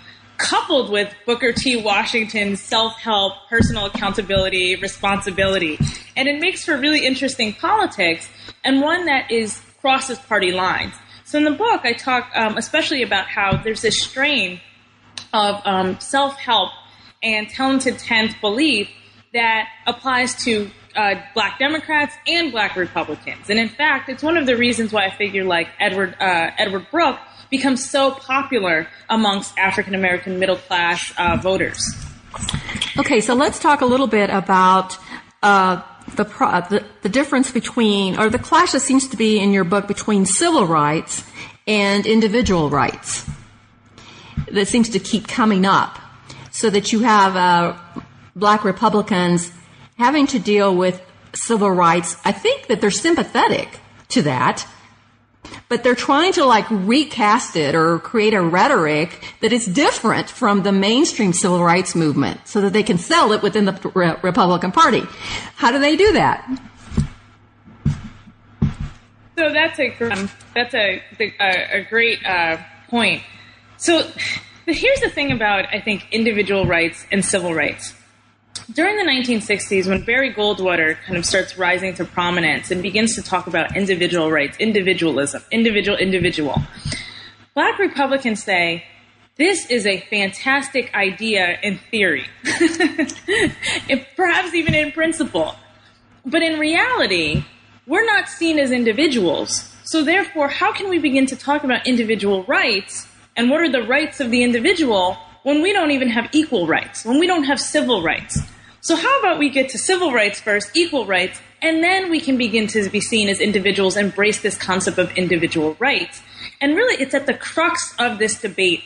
coupled 0.42 0.90
with 0.90 1.14
Booker 1.24 1.52
T. 1.52 1.76
Washington's 1.76 2.60
self 2.60 2.96
help, 2.98 3.34
personal 3.48 3.86
accountability, 3.86 4.76
responsibility. 4.76 5.78
And 6.16 6.28
it 6.28 6.40
makes 6.40 6.64
for 6.64 6.76
really 6.76 7.06
interesting 7.06 7.54
politics 7.54 8.28
and 8.64 8.80
one 8.80 9.06
that 9.06 9.30
is 9.30 9.62
crosses 9.80 10.18
party 10.18 10.50
lines. 10.52 10.94
So 11.24 11.38
in 11.38 11.44
the 11.44 11.52
book, 11.52 11.82
I 11.84 11.92
talk 11.92 12.30
um, 12.34 12.58
especially 12.58 13.02
about 13.02 13.28
how 13.28 13.56
there's 13.56 13.82
this 13.82 14.02
strain 14.02 14.60
of 15.32 15.62
um, 15.64 16.00
self 16.00 16.36
help 16.36 16.72
and 17.22 17.48
talented 17.48 17.94
10th 17.94 18.40
belief 18.40 18.88
that 19.32 19.68
applies 19.86 20.34
to 20.44 20.70
uh, 20.96 21.14
black 21.34 21.58
Democrats 21.60 22.14
and 22.26 22.50
black 22.50 22.76
Republicans. 22.76 23.48
And 23.48 23.58
in 23.58 23.68
fact, 23.68 24.08
it's 24.08 24.22
one 24.22 24.36
of 24.36 24.46
the 24.46 24.56
reasons 24.56 24.92
why 24.92 25.06
I 25.06 25.10
figure 25.10 25.44
like 25.44 25.68
Edward, 25.78 26.16
uh, 26.20 26.50
Edward 26.58 26.88
Brooke 26.90 27.20
becomes 27.52 27.88
so 27.88 28.10
popular 28.10 28.88
amongst 29.08 29.56
African 29.56 29.94
American 29.94 30.40
middle 30.40 30.56
class 30.56 31.12
uh, 31.16 31.36
voters. 31.36 31.78
Okay, 32.98 33.20
so 33.20 33.34
let's 33.34 33.60
talk 33.60 33.82
a 33.82 33.86
little 33.86 34.08
bit 34.08 34.30
about 34.30 34.96
uh, 35.42 35.82
the, 36.16 36.24
pro- 36.24 36.62
the, 36.62 36.84
the 37.02 37.08
difference 37.08 37.52
between, 37.52 38.18
or 38.18 38.30
the 38.30 38.38
clash 38.38 38.72
that 38.72 38.80
seems 38.80 39.06
to 39.08 39.16
be 39.16 39.38
in 39.38 39.52
your 39.52 39.64
book 39.64 39.86
between 39.86 40.26
civil 40.26 40.66
rights 40.66 41.22
and 41.66 42.06
individual 42.06 42.70
rights. 42.70 43.24
That 44.50 44.66
seems 44.66 44.88
to 44.88 44.98
keep 44.98 45.28
coming 45.28 45.64
up, 45.66 45.98
so 46.50 46.70
that 46.70 46.90
you 46.90 47.00
have 47.00 47.36
uh, 47.36 47.76
black 48.34 48.64
Republicans 48.64 49.52
having 49.98 50.26
to 50.28 50.38
deal 50.38 50.74
with 50.74 51.00
civil 51.34 51.70
rights. 51.70 52.16
I 52.24 52.32
think 52.32 52.66
that 52.68 52.80
they're 52.80 52.90
sympathetic 52.90 53.78
to 54.08 54.22
that 54.22 54.66
but 55.68 55.82
they're 55.82 55.94
trying 55.94 56.32
to 56.34 56.44
like 56.44 56.66
recast 56.70 57.56
it 57.56 57.74
or 57.74 57.98
create 57.98 58.34
a 58.34 58.42
rhetoric 58.42 59.34
that 59.40 59.52
is 59.52 59.66
different 59.66 60.28
from 60.28 60.62
the 60.62 60.72
mainstream 60.72 61.32
civil 61.32 61.62
rights 61.62 61.94
movement 61.94 62.40
so 62.44 62.60
that 62.60 62.72
they 62.72 62.82
can 62.82 62.98
sell 62.98 63.32
it 63.32 63.42
within 63.42 63.64
the 63.64 63.90
Re- 63.94 64.16
Republican 64.22 64.72
Party. 64.72 65.02
How 65.56 65.70
do 65.70 65.78
they 65.78 65.96
do 65.96 66.12
that? 66.12 66.46
So 69.38 69.52
that's 69.52 69.78
a 69.78 70.12
um, 70.12 70.30
that's 70.54 70.74
a 70.74 71.02
a, 71.18 71.80
a 71.80 71.84
great 71.88 72.24
uh, 72.24 72.58
point. 72.88 73.22
So 73.78 74.06
here's 74.66 75.00
the 75.00 75.10
thing 75.10 75.32
about 75.32 75.66
I 75.72 75.80
think 75.80 76.06
individual 76.12 76.66
rights 76.66 77.06
and 77.10 77.24
civil 77.24 77.54
rights. 77.54 77.94
During 78.72 78.96
the 78.96 79.04
1960s, 79.04 79.86
when 79.86 80.04
Barry 80.04 80.32
Goldwater 80.32 80.96
kind 81.02 81.18
of 81.18 81.26
starts 81.26 81.58
rising 81.58 81.94
to 81.94 82.04
prominence 82.04 82.70
and 82.70 82.82
begins 82.82 83.14
to 83.16 83.22
talk 83.22 83.46
about 83.46 83.76
individual 83.76 84.30
rights, 84.30 84.56
individualism, 84.58 85.42
individual, 85.50 85.98
individual, 85.98 86.62
black 87.54 87.78
Republicans 87.78 88.42
say, 88.42 88.84
this 89.36 89.70
is 89.70 89.86
a 89.86 90.00
fantastic 90.00 90.94
idea 90.94 91.58
in 91.62 91.78
theory, 91.90 92.26
perhaps 94.16 94.54
even 94.54 94.74
in 94.74 94.92
principle. 94.92 95.54
But 96.24 96.42
in 96.42 96.58
reality, 96.58 97.44
we're 97.86 98.06
not 98.06 98.28
seen 98.28 98.58
as 98.58 98.70
individuals. 98.70 99.74
So 99.84 100.04
therefore, 100.04 100.48
how 100.48 100.72
can 100.72 100.88
we 100.88 100.98
begin 100.98 101.26
to 101.26 101.36
talk 101.36 101.64
about 101.64 101.86
individual 101.86 102.44
rights 102.44 103.08
and 103.36 103.50
what 103.50 103.60
are 103.60 103.70
the 103.70 103.82
rights 103.82 104.20
of 104.20 104.30
the 104.30 104.42
individual 104.42 105.16
when 105.42 105.62
we 105.62 105.72
don't 105.72 105.90
even 105.90 106.08
have 106.08 106.28
equal 106.32 106.66
rights, 106.66 107.04
when 107.04 107.18
we 107.18 107.26
don't 107.26 107.44
have 107.44 107.58
civil 107.58 108.02
rights? 108.02 108.38
So 108.82 108.96
how 108.96 109.20
about 109.20 109.38
we 109.38 109.48
get 109.48 109.68
to 109.70 109.78
civil 109.78 110.12
rights 110.12 110.40
first, 110.40 110.76
equal 110.76 111.06
rights, 111.06 111.40
and 111.62 111.84
then 111.84 112.10
we 112.10 112.18
can 112.18 112.36
begin 112.36 112.66
to 112.66 112.90
be 112.90 113.00
seen 113.00 113.28
as 113.28 113.40
individuals, 113.40 113.96
embrace 113.96 114.42
this 114.42 114.58
concept 114.58 114.98
of 114.98 115.16
individual 115.16 115.76
rights. 115.78 116.20
And 116.60 116.74
really, 116.74 117.00
it's 117.00 117.14
at 117.14 117.26
the 117.26 117.34
crux 117.34 117.94
of 118.00 118.18
this 118.18 118.40
debate 118.40 118.82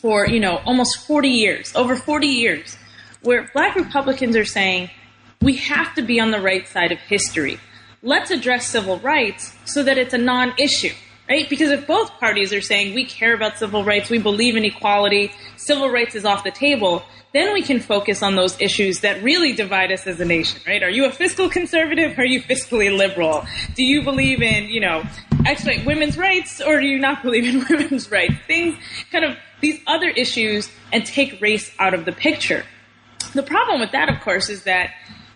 for, 0.00 0.26
you 0.26 0.40
know, 0.40 0.56
almost 0.66 1.06
40 1.06 1.28
years, 1.28 1.72
over 1.76 1.94
40 1.94 2.26
years, 2.26 2.76
where 3.20 3.48
black 3.54 3.76
Republicans 3.76 4.34
are 4.34 4.44
saying, 4.44 4.90
we 5.40 5.54
have 5.54 5.94
to 5.94 6.02
be 6.02 6.18
on 6.18 6.32
the 6.32 6.40
right 6.40 6.66
side 6.66 6.90
of 6.90 6.98
history. 6.98 7.60
Let's 8.02 8.32
address 8.32 8.66
civil 8.66 8.98
rights 8.98 9.54
so 9.66 9.84
that 9.84 9.98
it's 9.98 10.14
a 10.14 10.18
non 10.18 10.52
issue 10.58 10.94
right? 11.28 11.48
Because 11.48 11.70
if 11.70 11.86
both 11.86 12.10
parties 12.18 12.52
are 12.52 12.60
saying 12.60 12.94
we 12.94 13.06
care 13.06 13.32
about 13.32 13.56
civil 13.56 13.84
rights, 13.84 14.10
we 14.10 14.18
believe 14.18 14.54
in 14.56 14.64
equality, 14.64 15.32
civil 15.56 15.88
rights 15.88 16.14
is 16.14 16.26
off 16.26 16.44
the 16.44 16.50
table, 16.50 17.04
then 17.32 17.52
we 17.52 17.62
can 17.62 17.80
focus 17.80 18.22
on 18.22 18.36
those 18.36 18.60
issues 18.60 19.00
that 19.00 19.22
really 19.22 19.52
divide 19.52 19.90
us 19.90 20.06
as 20.06 20.20
a 20.20 20.24
nation, 20.24 20.60
right? 20.66 20.82
Are 20.82 20.90
you 20.90 21.06
a 21.06 21.10
fiscal 21.10 21.48
conservative? 21.48 22.18
Are 22.18 22.24
you 22.24 22.42
fiscally 22.42 22.94
liberal? 22.94 23.46
Do 23.74 23.82
you 23.82 24.02
believe 24.02 24.42
in, 24.42 24.68
you 24.68 24.80
know, 24.80 25.02
actually 25.46 25.84
women's 25.84 26.18
rights 26.18 26.60
or 26.60 26.80
do 26.80 26.86
you 26.86 26.98
not 26.98 27.22
believe 27.22 27.44
in 27.44 27.64
women's 27.70 28.10
rights? 28.10 28.34
Things 28.46 28.76
kind 29.10 29.24
of 29.24 29.36
these 29.60 29.80
other 29.86 30.08
issues 30.08 30.70
and 30.92 31.06
take 31.06 31.40
race 31.40 31.72
out 31.78 31.94
of 31.94 32.04
the 32.04 32.12
picture. 32.12 32.64
The 33.32 33.42
problem 33.42 33.80
with 33.80 33.92
that, 33.92 34.10
of 34.10 34.20
course, 34.20 34.50
is 34.50 34.64
that 34.64 34.90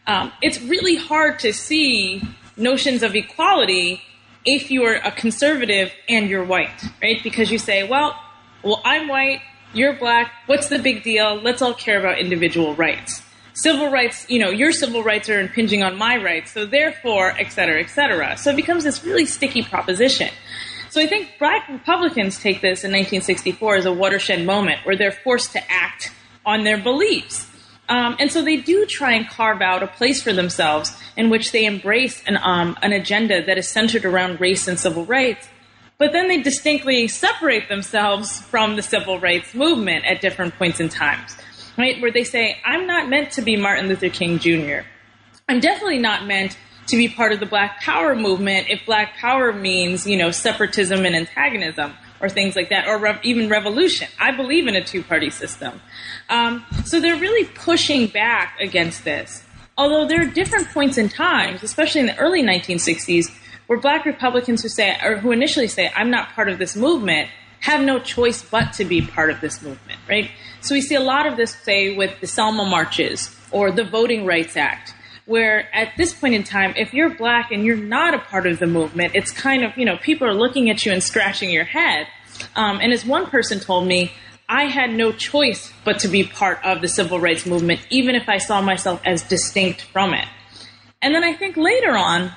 um, 0.06 0.32
it's 0.42 0.60
really 0.60 0.96
hard 0.96 1.38
to 1.40 1.52
see 1.52 2.22
notions 2.56 3.02
of 3.02 3.14
equality 3.14 4.02
if 4.44 4.70
you 4.70 4.84
are 4.84 4.94
a 4.94 5.10
conservative 5.10 5.92
and 6.08 6.28
you're 6.28 6.44
white, 6.44 6.84
right? 7.02 7.22
Because 7.22 7.50
you 7.50 7.58
say, 7.58 7.88
well, 7.88 8.14
well, 8.62 8.80
I'm 8.84 9.08
white, 9.08 9.40
you're 9.72 9.94
black, 9.94 10.32
what's 10.46 10.68
the 10.68 10.78
big 10.78 11.02
deal? 11.02 11.40
Let's 11.40 11.62
all 11.62 11.74
care 11.74 11.98
about 11.98 12.18
individual 12.18 12.74
rights. 12.74 13.22
Civil 13.54 13.90
rights, 13.90 14.28
you 14.28 14.38
know, 14.38 14.50
your 14.50 14.70
civil 14.72 15.02
rights 15.02 15.28
are 15.28 15.40
impinging 15.40 15.82
on 15.82 15.96
my 15.96 16.16
rights, 16.16 16.52
so 16.52 16.66
therefore, 16.66 17.30
et 17.38 17.50
cetera, 17.50 17.80
et 17.80 17.88
cetera. 17.88 18.36
So 18.36 18.50
it 18.50 18.56
becomes 18.56 18.84
this 18.84 19.02
really 19.02 19.24
sticky 19.26 19.62
proposition. 19.62 20.28
So 20.90 21.00
I 21.00 21.06
think 21.06 21.38
black 21.38 21.68
Republicans 21.68 22.38
take 22.38 22.60
this 22.60 22.84
in 22.84 22.90
1964 22.90 23.76
as 23.76 23.84
a 23.86 23.92
watershed 23.92 24.46
moment 24.46 24.80
where 24.84 24.96
they're 24.96 25.12
forced 25.12 25.52
to 25.52 25.72
act 25.72 26.12
on 26.44 26.64
their 26.64 26.78
beliefs. 26.78 27.50
Um, 27.88 28.16
and 28.18 28.30
so 28.30 28.42
they 28.42 28.56
do 28.56 28.84
try 28.86 29.12
and 29.12 29.28
carve 29.28 29.62
out 29.62 29.82
a 29.82 29.86
place 29.86 30.22
for 30.22 30.32
themselves 30.32 30.96
in 31.16 31.30
which 31.30 31.52
they 31.52 31.64
embrace 31.64 32.22
an, 32.26 32.38
um, 32.42 32.76
an 32.82 32.92
agenda 32.92 33.44
that 33.44 33.58
is 33.58 33.68
centered 33.68 34.04
around 34.04 34.40
race 34.40 34.66
and 34.68 34.78
civil 34.78 35.04
rights. 35.04 35.48
But 35.98 36.12
then 36.12 36.28
they 36.28 36.42
distinctly 36.42 37.08
separate 37.08 37.68
themselves 37.68 38.40
from 38.40 38.76
the 38.76 38.82
civil 38.82 39.18
rights 39.18 39.54
movement 39.54 40.04
at 40.04 40.20
different 40.20 40.54
points 40.56 40.78
in 40.78 40.90
times, 40.90 41.36
right? 41.78 42.00
Where 42.02 42.10
they 42.10 42.24
say, 42.24 42.60
I'm 42.64 42.86
not 42.86 43.08
meant 43.08 43.30
to 43.32 43.42
be 43.42 43.56
Martin 43.56 43.88
Luther 43.88 44.10
King 44.10 44.38
Jr. 44.38 44.80
I'm 45.48 45.60
definitely 45.60 45.98
not 45.98 46.26
meant 46.26 46.58
to 46.88 46.96
be 46.96 47.08
part 47.08 47.32
of 47.32 47.40
the 47.40 47.46
Black 47.46 47.80
Power 47.80 48.14
movement 48.14 48.68
if 48.68 48.84
Black 48.84 49.16
Power 49.16 49.52
means, 49.52 50.06
you 50.06 50.16
know, 50.16 50.30
separatism 50.30 51.06
and 51.06 51.16
antagonism 51.16 51.94
or 52.20 52.28
things 52.28 52.56
like 52.56 52.70
that, 52.70 52.86
or 52.86 53.18
even 53.22 53.48
revolution. 53.48 54.08
I 54.18 54.32
believe 54.32 54.66
in 54.66 54.76
a 54.76 54.84
two 54.84 55.02
party 55.02 55.30
system. 55.30 55.80
Um, 56.28 56.64
so 56.84 57.00
they're 57.00 57.16
really 57.18 57.46
pushing 57.54 58.06
back 58.06 58.58
against 58.60 59.04
this. 59.04 59.44
Although 59.78 60.06
there 60.06 60.22
are 60.22 60.26
different 60.26 60.68
points 60.68 60.96
in 60.96 61.08
times, 61.08 61.62
especially 61.62 62.00
in 62.00 62.06
the 62.06 62.16
early 62.16 62.42
1960s, 62.42 63.30
where 63.66 63.78
black 63.78 64.04
Republicans 64.04 64.62
who 64.62 64.68
say, 64.68 64.96
or 65.02 65.16
who 65.16 65.32
initially 65.32 65.68
say, 65.68 65.90
I'm 65.94 66.10
not 66.10 66.30
part 66.30 66.48
of 66.48 66.58
this 66.58 66.76
movement, 66.76 67.28
have 67.60 67.84
no 67.84 67.98
choice 67.98 68.42
but 68.42 68.74
to 68.74 68.84
be 68.84 69.02
part 69.02 69.30
of 69.30 69.40
this 69.40 69.62
movement, 69.62 69.98
right? 70.08 70.30
So 70.60 70.74
we 70.74 70.80
see 70.80 70.94
a 70.94 71.00
lot 71.00 71.26
of 71.26 71.36
this, 71.36 71.54
say, 71.54 71.96
with 71.96 72.20
the 72.20 72.26
Selma 72.26 72.64
marches 72.64 73.34
or 73.50 73.70
the 73.70 73.84
Voting 73.84 74.24
Rights 74.24 74.56
Act, 74.56 74.94
where 75.24 75.68
at 75.74 75.92
this 75.96 76.14
point 76.14 76.34
in 76.34 76.44
time, 76.44 76.74
if 76.76 76.94
you're 76.94 77.10
black 77.10 77.50
and 77.50 77.64
you're 77.64 77.76
not 77.76 78.14
a 78.14 78.18
part 78.18 78.46
of 78.46 78.58
the 78.58 78.66
movement, 78.66 79.14
it's 79.14 79.30
kind 79.30 79.64
of, 79.64 79.76
you 79.76 79.84
know, 79.84 79.96
people 79.96 80.26
are 80.28 80.34
looking 80.34 80.70
at 80.70 80.86
you 80.86 80.92
and 80.92 81.02
scratching 81.02 81.50
your 81.50 81.64
head. 81.64 82.06
Um, 82.54 82.78
and 82.80 82.92
as 82.92 83.04
one 83.04 83.26
person 83.26 83.58
told 83.58 83.88
me, 83.88 84.12
I 84.48 84.66
had 84.66 84.92
no 84.92 85.10
choice 85.10 85.72
but 85.84 85.98
to 86.00 86.08
be 86.08 86.22
part 86.22 86.64
of 86.64 86.80
the 86.80 86.88
civil 86.88 87.18
rights 87.18 87.46
movement, 87.46 87.80
even 87.90 88.14
if 88.14 88.28
I 88.28 88.38
saw 88.38 88.60
myself 88.60 89.00
as 89.04 89.24
distinct 89.24 89.82
from 89.82 90.14
it. 90.14 90.26
And 91.02 91.14
then 91.14 91.24
I 91.24 91.32
think 91.32 91.56
later 91.56 91.96
on, 91.96 92.30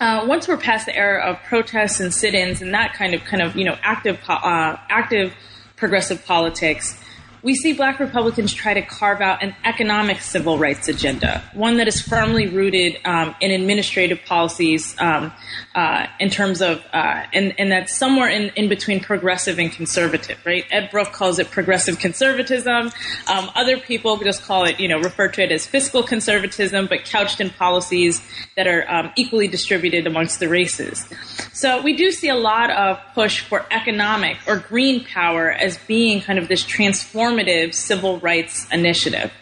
uh, 0.00 0.24
once 0.26 0.48
we're 0.48 0.56
past 0.56 0.86
the 0.86 0.96
era 0.96 1.22
of 1.22 1.42
protests 1.44 2.00
and 2.00 2.12
sit-ins 2.12 2.62
and 2.62 2.74
that 2.74 2.94
kind 2.94 3.14
of 3.14 3.22
kind 3.24 3.42
of 3.42 3.54
you 3.56 3.64
know 3.64 3.76
active 3.82 4.18
uh, 4.28 4.76
active 4.88 5.34
progressive 5.76 6.24
politics, 6.26 6.99
we 7.42 7.54
see 7.54 7.72
black 7.72 7.98
Republicans 7.98 8.52
try 8.52 8.74
to 8.74 8.82
carve 8.82 9.20
out 9.20 9.42
an 9.42 9.54
economic 9.64 10.20
civil 10.20 10.58
rights 10.58 10.88
agenda, 10.88 11.42
one 11.54 11.78
that 11.78 11.88
is 11.88 12.00
firmly 12.00 12.46
rooted 12.46 12.98
um, 13.04 13.34
in 13.40 13.50
administrative 13.50 14.22
policies 14.26 14.94
um, 14.98 15.32
uh, 15.74 16.06
in 16.18 16.28
terms 16.28 16.60
of, 16.60 16.84
uh, 16.92 17.24
and, 17.32 17.54
and 17.58 17.72
that's 17.72 17.96
somewhere 17.96 18.28
in, 18.28 18.50
in 18.56 18.68
between 18.68 19.00
progressive 19.00 19.58
and 19.58 19.72
conservative, 19.72 20.38
right? 20.44 20.64
Ed 20.70 20.90
Brooke 20.90 21.12
calls 21.12 21.38
it 21.38 21.50
progressive 21.50 21.98
conservatism. 21.98 22.90
Um, 23.26 23.50
other 23.54 23.78
people 23.78 24.16
just 24.18 24.42
call 24.42 24.64
it, 24.64 24.78
you 24.78 24.88
know, 24.88 24.98
refer 24.98 25.28
to 25.28 25.42
it 25.42 25.50
as 25.50 25.66
fiscal 25.66 26.02
conservatism, 26.02 26.86
but 26.86 27.04
couched 27.04 27.40
in 27.40 27.50
policies 27.50 28.22
that 28.56 28.66
are 28.66 28.88
um, 28.90 29.12
equally 29.16 29.48
distributed 29.48 30.06
amongst 30.06 30.40
the 30.40 30.48
races. 30.48 31.08
So 31.52 31.80
we 31.82 31.96
do 31.96 32.10
see 32.10 32.28
a 32.28 32.36
lot 32.36 32.70
of 32.70 32.98
push 33.14 33.40
for 33.40 33.64
economic 33.70 34.36
or 34.46 34.58
green 34.58 35.04
power 35.04 35.50
as 35.50 35.78
being 35.86 36.20
kind 36.20 36.38
of 36.38 36.48
this 36.48 36.64
transformative 36.64 37.29
transformative 37.30 37.74
civil 37.74 38.18
rights 38.20 38.66
initiative. 38.72 39.32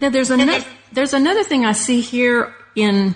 Now, 0.00 0.10
there's 0.10 0.30
another, 0.30 0.64
there's 0.92 1.14
another 1.14 1.44
thing 1.44 1.64
I 1.64 1.72
see 1.72 2.00
here 2.00 2.54
in, 2.74 3.14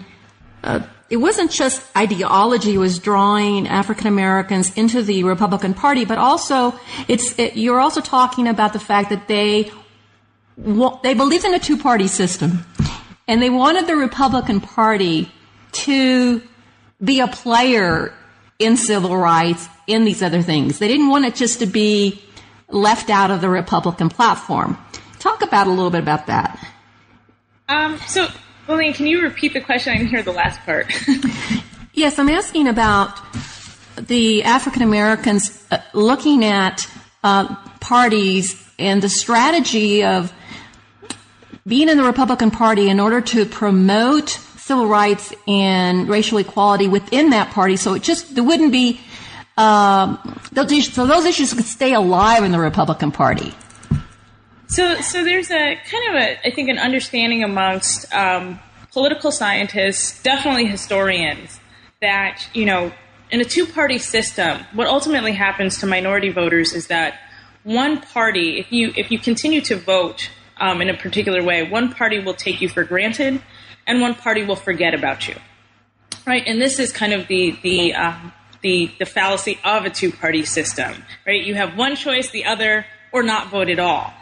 uh, 0.65 0.81
it 1.11 1.17
wasn't 1.17 1.51
just 1.51 1.83
ideology 1.97 2.79
was 2.79 2.99
drawing 2.99 3.69
African 3.69 4.07
Americans 4.07 4.75
into 4.77 5.03
the 5.03 5.25
Republican 5.25 5.75
Party, 5.75 6.05
but 6.05 6.19
also 6.19 6.79
it's, 7.09 7.39
it, 7.39 7.57
you're 7.57 7.81
also 7.81 8.01
talking 8.01 8.47
about 8.47 8.73
the 8.73 8.79
fact 8.79 9.11
that 9.11 9.29
they, 9.29 9.71
they 10.57 11.15
believed 11.15 11.45
in 11.45 11.55
a 11.55 11.59
two-party 11.59 12.07
system 12.07 12.65
and 13.29 13.43
they 13.43 13.51
wanted 13.51 13.87
the 13.87 13.97
Republican 13.97 14.61
Party 14.61 15.31
to 15.73 16.43
be 17.03 17.21
a 17.21 17.29
player 17.29 18.15
in 18.59 18.77
civil 18.77 19.17
rights, 19.17 19.69
in 19.87 20.05
these 20.05 20.23
other 20.23 20.43
things. 20.43 20.79
They 20.79 20.89
didn't 20.89 21.09
want 21.09 21.25
it 21.25 21.35
just 21.35 21.59
to 21.61 21.67
be 21.67 22.23
left 22.71 23.11
out 23.11 23.31
of 23.31 23.41
the 23.41 23.49
Republican 23.49 24.09
platform. 24.09 24.79
Talk 25.19 25.43
about 25.43 25.67
a 25.67 25.71
little 25.71 25.91
bit 25.91 26.03
about 26.03 26.27
that. 26.27 26.59
Um, 27.69 27.99
so, 28.07 28.29
Lillian, 28.69 28.93
can 28.95 29.07
you 29.07 29.23
repeat 29.23 29.53
the 29.53 29.61
question? 29.61 29.93
I 29.93 29.99
didn't 29.99 30.11
hear 30.11 30.23
the 30.23 30.33
last 30.33 30.61
part. 30.61 30.93
yes, 31.95 32.19
I'm 32.19 32.29
asking 32.29 32.69
about 32.69 33.19
the 33.97 34.43
African 34.45 34.83
Americans 34.83 35.65
uh, 35.71 35.79
looking 35.93 36.45
at 36.45 36.89
uh, 37.23 37.55
parties 37.81 38.67
and 38.79 39.03
the 39.03 39.09
strategy 39.09 40.03
of 40.05 40.33
being 41.67 41.89
in 41.89 41.99
the 41.99 42.05
Republican 42.05 42.51
Party 42.51 42.89
in 42.89 42.99
order 42.99 43.21
to 43.21 43.45
promote 43.45 44.31
civil 44.31 44.87
rights 44.87 45.35
and 45.47 46.09
racial 46.09 46.39
equality 46.39 46.89
within 46.89 47.31
that 47.31 47.51
party. 47.51 47.77
So 47.77 47.95
it 47.95 48.03
just 48.03 48.35
there 48.35 48.45
wouldn't 48.45 48.73
be 48.73 49.01
um, 49.61 50.41
so 50.55 51.07
those 51.07 51.27
issues 51.27 51.53
could 51.53 51.67
stay 51.67 51.93
alive 51.93 52.45
in 52.45 52.53
the 52.53 52.59
Republican 52.59 53.13
Party. 53.13 53.53
So, 54.69 55.01
so 55.01 55.23
there's 55.23 55.51
a 55.51 55.77
kind 55.91 56.09
of 56.09 56.15
a, 56.23 56.47
I 56.47 56.51
think, 56.51 56.71
an 56.71 56.79
understanding 56.79 57.45
amongst 57.45 58.13
um, 58.15 58.59
political 58.93 59.31
scientists, 59.31 60.23
definitely 60.23 60.67
historians, 60.67 61.61
that 62.01 62.49
you 62.55 62.65
know, 62.65 62.93
in 63.31 63.41
a 63.41 63.45
two-party 63.45 63.99
system, 63.99 64.65
what 64.73 64.87
ultimately 64.87 65.33
happens 65.33 65.79
to 65.79 65.87
minority 65.87 66.31
voters 66.31 66.73
is 66.73 66.87
that 66.87 67.21
one 67.63 68.01
party, 68.01 68.59
if 68.59 68.73
you 68.73 68.93
if 68.97 69.11
you 69.11 69.19
continue 69.19 69.61
to 69.61 69.77
vote 69.77 70.31
um, 70.59 70.81
in 70.81 70.89
a 70.89 70.97
particular 70.97 71.43
way, 71.43 71.69
one 71.69 71.93
party 71.93 72.19
will 72.19 72.35
take 72.35 72.63
you 72.63 72.69
for 72.69 72.85
granted, 72.85 73.43
and 73.87 74.01
one 74.01 74.15
party 74.15 74.43
will 74.43 74.57
forget 74.57 74.95
about 74.95 75.29
you, 75.29 75.35
right? 76.27 76.45
And 76.47 76.63
this 76.63 76.79
is 76.79 76.93
kind 76.93 77.13
of 77.13 77.27
the 77.27 77.59
the 77.63 77.93
um, 77.95 78.33
the, 78.63 78.91
the 78.99 79.07
fallacy 79.07 79.59
of 79.65 79.85
a 79.85 79.91
two 79.91 80.13
party 80.13 80.45
system, 80.45 81.05
right? 81.27 81.43
You 81.43 81.55
have 81.55 81.77
one 81.77 81.97
choice, 81.97 82.31
the 82.31 82.45
other, 82.45 82.87
or 83.13 83.23
not 83.23 83.51
vote 83.51 83.69
at 83.69 83.79
all. 83.79 84.13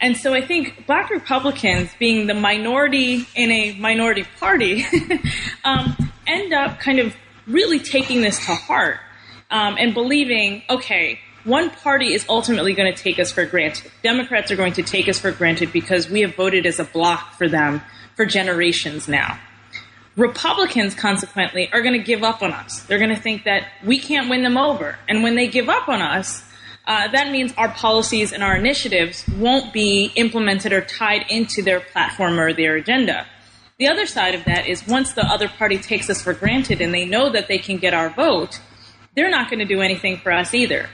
And 0.00 0.16
so 0.16 0.34
I 0.34 0.42
think 0.42 0.86
black 0.86 1.10
Republicans, 1.10 1.90
being 1.98 2.26
the 2.26 2.34
minority 2.34 3.26
in 3.34 3.50
a 3.50 3.78
minority 3.78 4.24
party, 4.38 4.84
um, 5.64 5.96
end 6.26 6.52
up 6.52 6.78
kind 6.80 6.98
of 6.98 7.14
really 7.46 7.78
taking 7.78 8.20
this 8.20 8.38
to 8.46 8.54
heart 8.54 8.98
um, 9.50 9.76
and 9.78 9.94
believing, 9.94 10.62
okay, 10.68 11.18
one 11.44 11.70
party 11.70 12.12
is 12.12 12.26
ultimately 12.28 12.74
going 12.74 12.92
to 12.92 13.02
take 13.02 13.18
us 13.18 13.30
for 13.30 13.46
granted. 13.46 13.90
Democrats 14.02 14.50
are 14.50 14.56
going 14.56 14.72
to 14.74 14.82
take 14.82 15.08
us 15.08 15.18
for 15.18 15.30
granted 15.30 15.72
because 15.72 16.10
we 16.10 16.20
have 16.22 16.34
voted 16.34 16.66
as 16.66 16.80
a 16.80 16.84
block 16.84 17.34
for 17.34 17.48
them 17.48 17.80
for 18.16 18.26
generations 18.26 19.06
now. 19.06 19.38
Republicans, 20.16 20.94
consequently, 20.94 21.70
are 21.72 21.82
going 21.82 21.92
to 21.92 22.04
give 22.04 22.22
up 22.22 22.42
on 22.42 22.52
us. 22.52 22.80
They're 22.84 22.98
going 22.98 23.14
to 23.14 23.20
think 23.20 23.44
that 23.44 23.68
we 23.84 23.98
can't 23.98 24.30
win 24.30 24.42
them 24.42 24.56
over. 24.56 24.98
And 25.08 25.22
when 25.22 25.34
they 25.34 25.46
give 25.46 25.68
up 25.68 25.88
on 25.88 26.00
us, 26.00 26.42
uh, 26.86 27.08
that 27.08 27.30
means 27.32 27.52
our 27.56 27.68
policies 27.68 28.32
and 28.32 28.42
our 28.42 28.56
initiatives 28.56 29.28
won't 29.36 29.72
be 29.72 30.12
implemented 30.14 30.72
or 30.72 30.80
tied 30.80 31.26
into 31.28 31.60
their 31.62 31.80
platform 31.80 32.38
or 32.38 32.52
their 32.52 32.76
agenda. 32.76 33.26
The 33.78 33.88
other 33.88 34.06
side 34.06 34.34
of 34.34 34.44
that 34.44 34.66
is 34.66 34.86
once 34.86 35.12
the 35.12 35.26
other 35.26 35.48
party 35.48 35.78
takes 35.78 36.08
us 36.08 36.22
for 36.22 36.32
granted 36.32 36.80
and 36.80 36.94
they 36.94 37.04
know 37.04 37.28
that 37.30 37.48
they 37.48 37.58
can 37.58 37.76
get 37.76 37.92
our 37.92 38.08
vote, 38.08 38.60
they're 39.14 39.30
not 39.30 39.50
going 39.50 39.58
to 39.58 39.66
do 39.66 39.82
anything 39.82 40.16
for 40.18 40.32
us 40.32 40.54
either. 40.54 40.88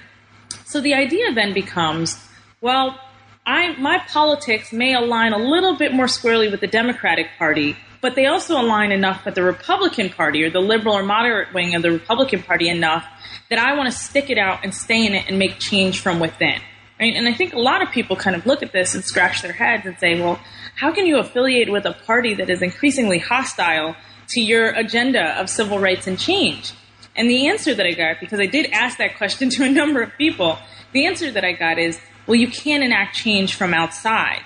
So 0.65 0.81
the 0.81 0.95
idea 0.95 1.33
then 1.33 1.53
becomes, 1.53 2.19
well, 2.61 2.99
I, 3.47 3.77
my 3.77 3.99
politics 4.09 4.73
may 4.73 4.95
align 4.95 5.33
a 5.33 5.39
little 5.39 5.77
bit 5.77 5.93
more 5.93 6.09
squarely 6.09 6.49
with 6.49 6.61
the 6.61 6.67
Democratic 6.67 7.29
Party, 7.39 7.77
but 8.03 8.17
they 8.17 8.27
also 8.27 8.61
align 8.61 8.93
enough 8.93 9.25
with 9.25 9.37
the 9.37 9.43
Republican 9.43 10.11
Party 10.11 10.43
or 10.43 10.51
the 10.51 10.61
liberal 10.61 10.95
or 10.95 11.05
moderate 11.05 11.55
wing 11.55 11.75
of 11.75 11.83
the 11.83 11.93
Republican 11.93 12.43
Party 12.43 12.69
enough 12.69 13.07
that 13.49 13.61
I 13.61 13.75
want 13.77 13.91
to 13.91 13.97
stick 13.97 14.29
it 14.29 14.37
out 14.37 14.65
and 14.65 14.75
stay 14.75 15.07
in 15.07 15.15
it 15.15 15.27
and 15.29 15.39
make 15.39 15.59
change 15.59 16.01
from 16.01 16.19
within. 16.19 16.61
Right? 17.01 17.15
And 17.15 17.29
I 17.29 17.33
think 17.33 17.55
a 17.55 17.61
lot 17.61 17.81
of 17.81 17.91
people 17.91 18.17
kind 18.17 18.35
of 18.35 18.45
look 18.45 18.63
at 18.63 18.73
this 18.73 18.95
and 18.95 19.05
scratch 19.05 19.41
their 19.41 19.53
heads 19.53 19.87
and 19.87 19.97
say, 19.99 20.21
well, 20.21 20.41
how 20.75 20.93
can 20.93 21.07
you 21.07 21.19
affiliate 21.19 21.71
with 21.71 21.87
a 21.87 21.93
party 21.93 22.35
that 22.35 22.51
is 22.51 22.61
increasingly 22.61 23.19
hostile 23.19 23.95
to 24.31 24.41
your 24.41 24.71
agenda 24.71 25.41
of 25.41 25.49
civil 25.49 25.79
rights 25.79 26.09
and 26.09 26.19
change? 26.19 26.73
And 27.15 27.31
the 27.31 27.49
answer 27.49 27.73
that 27.73 27.87
I 27.87 27.93
got, 27.93 28.19
because 28.21 28.41
I 28.41 28.47
did 28.47 28.71
ask 28.73 28.99
that 28.99 29.17
question 29.17 29.49
to 29.57 29.65
a 29.65 29.71
number 29.71 30.03
of 30.03 30.11
people, 30.19 30.59
the 30.93 31.07
answer 31.07 31.31
that 31.31 31.45
I 31.45 31.53
got 31.53 31.79
is, 31.79 32.01
well, 32.27 32.37
you 32.37 32.49
can't 32.49 32.83
enact 32.83 33.15
change 33.15 33.55
from 33.55 33.75
outside 33.75 34.43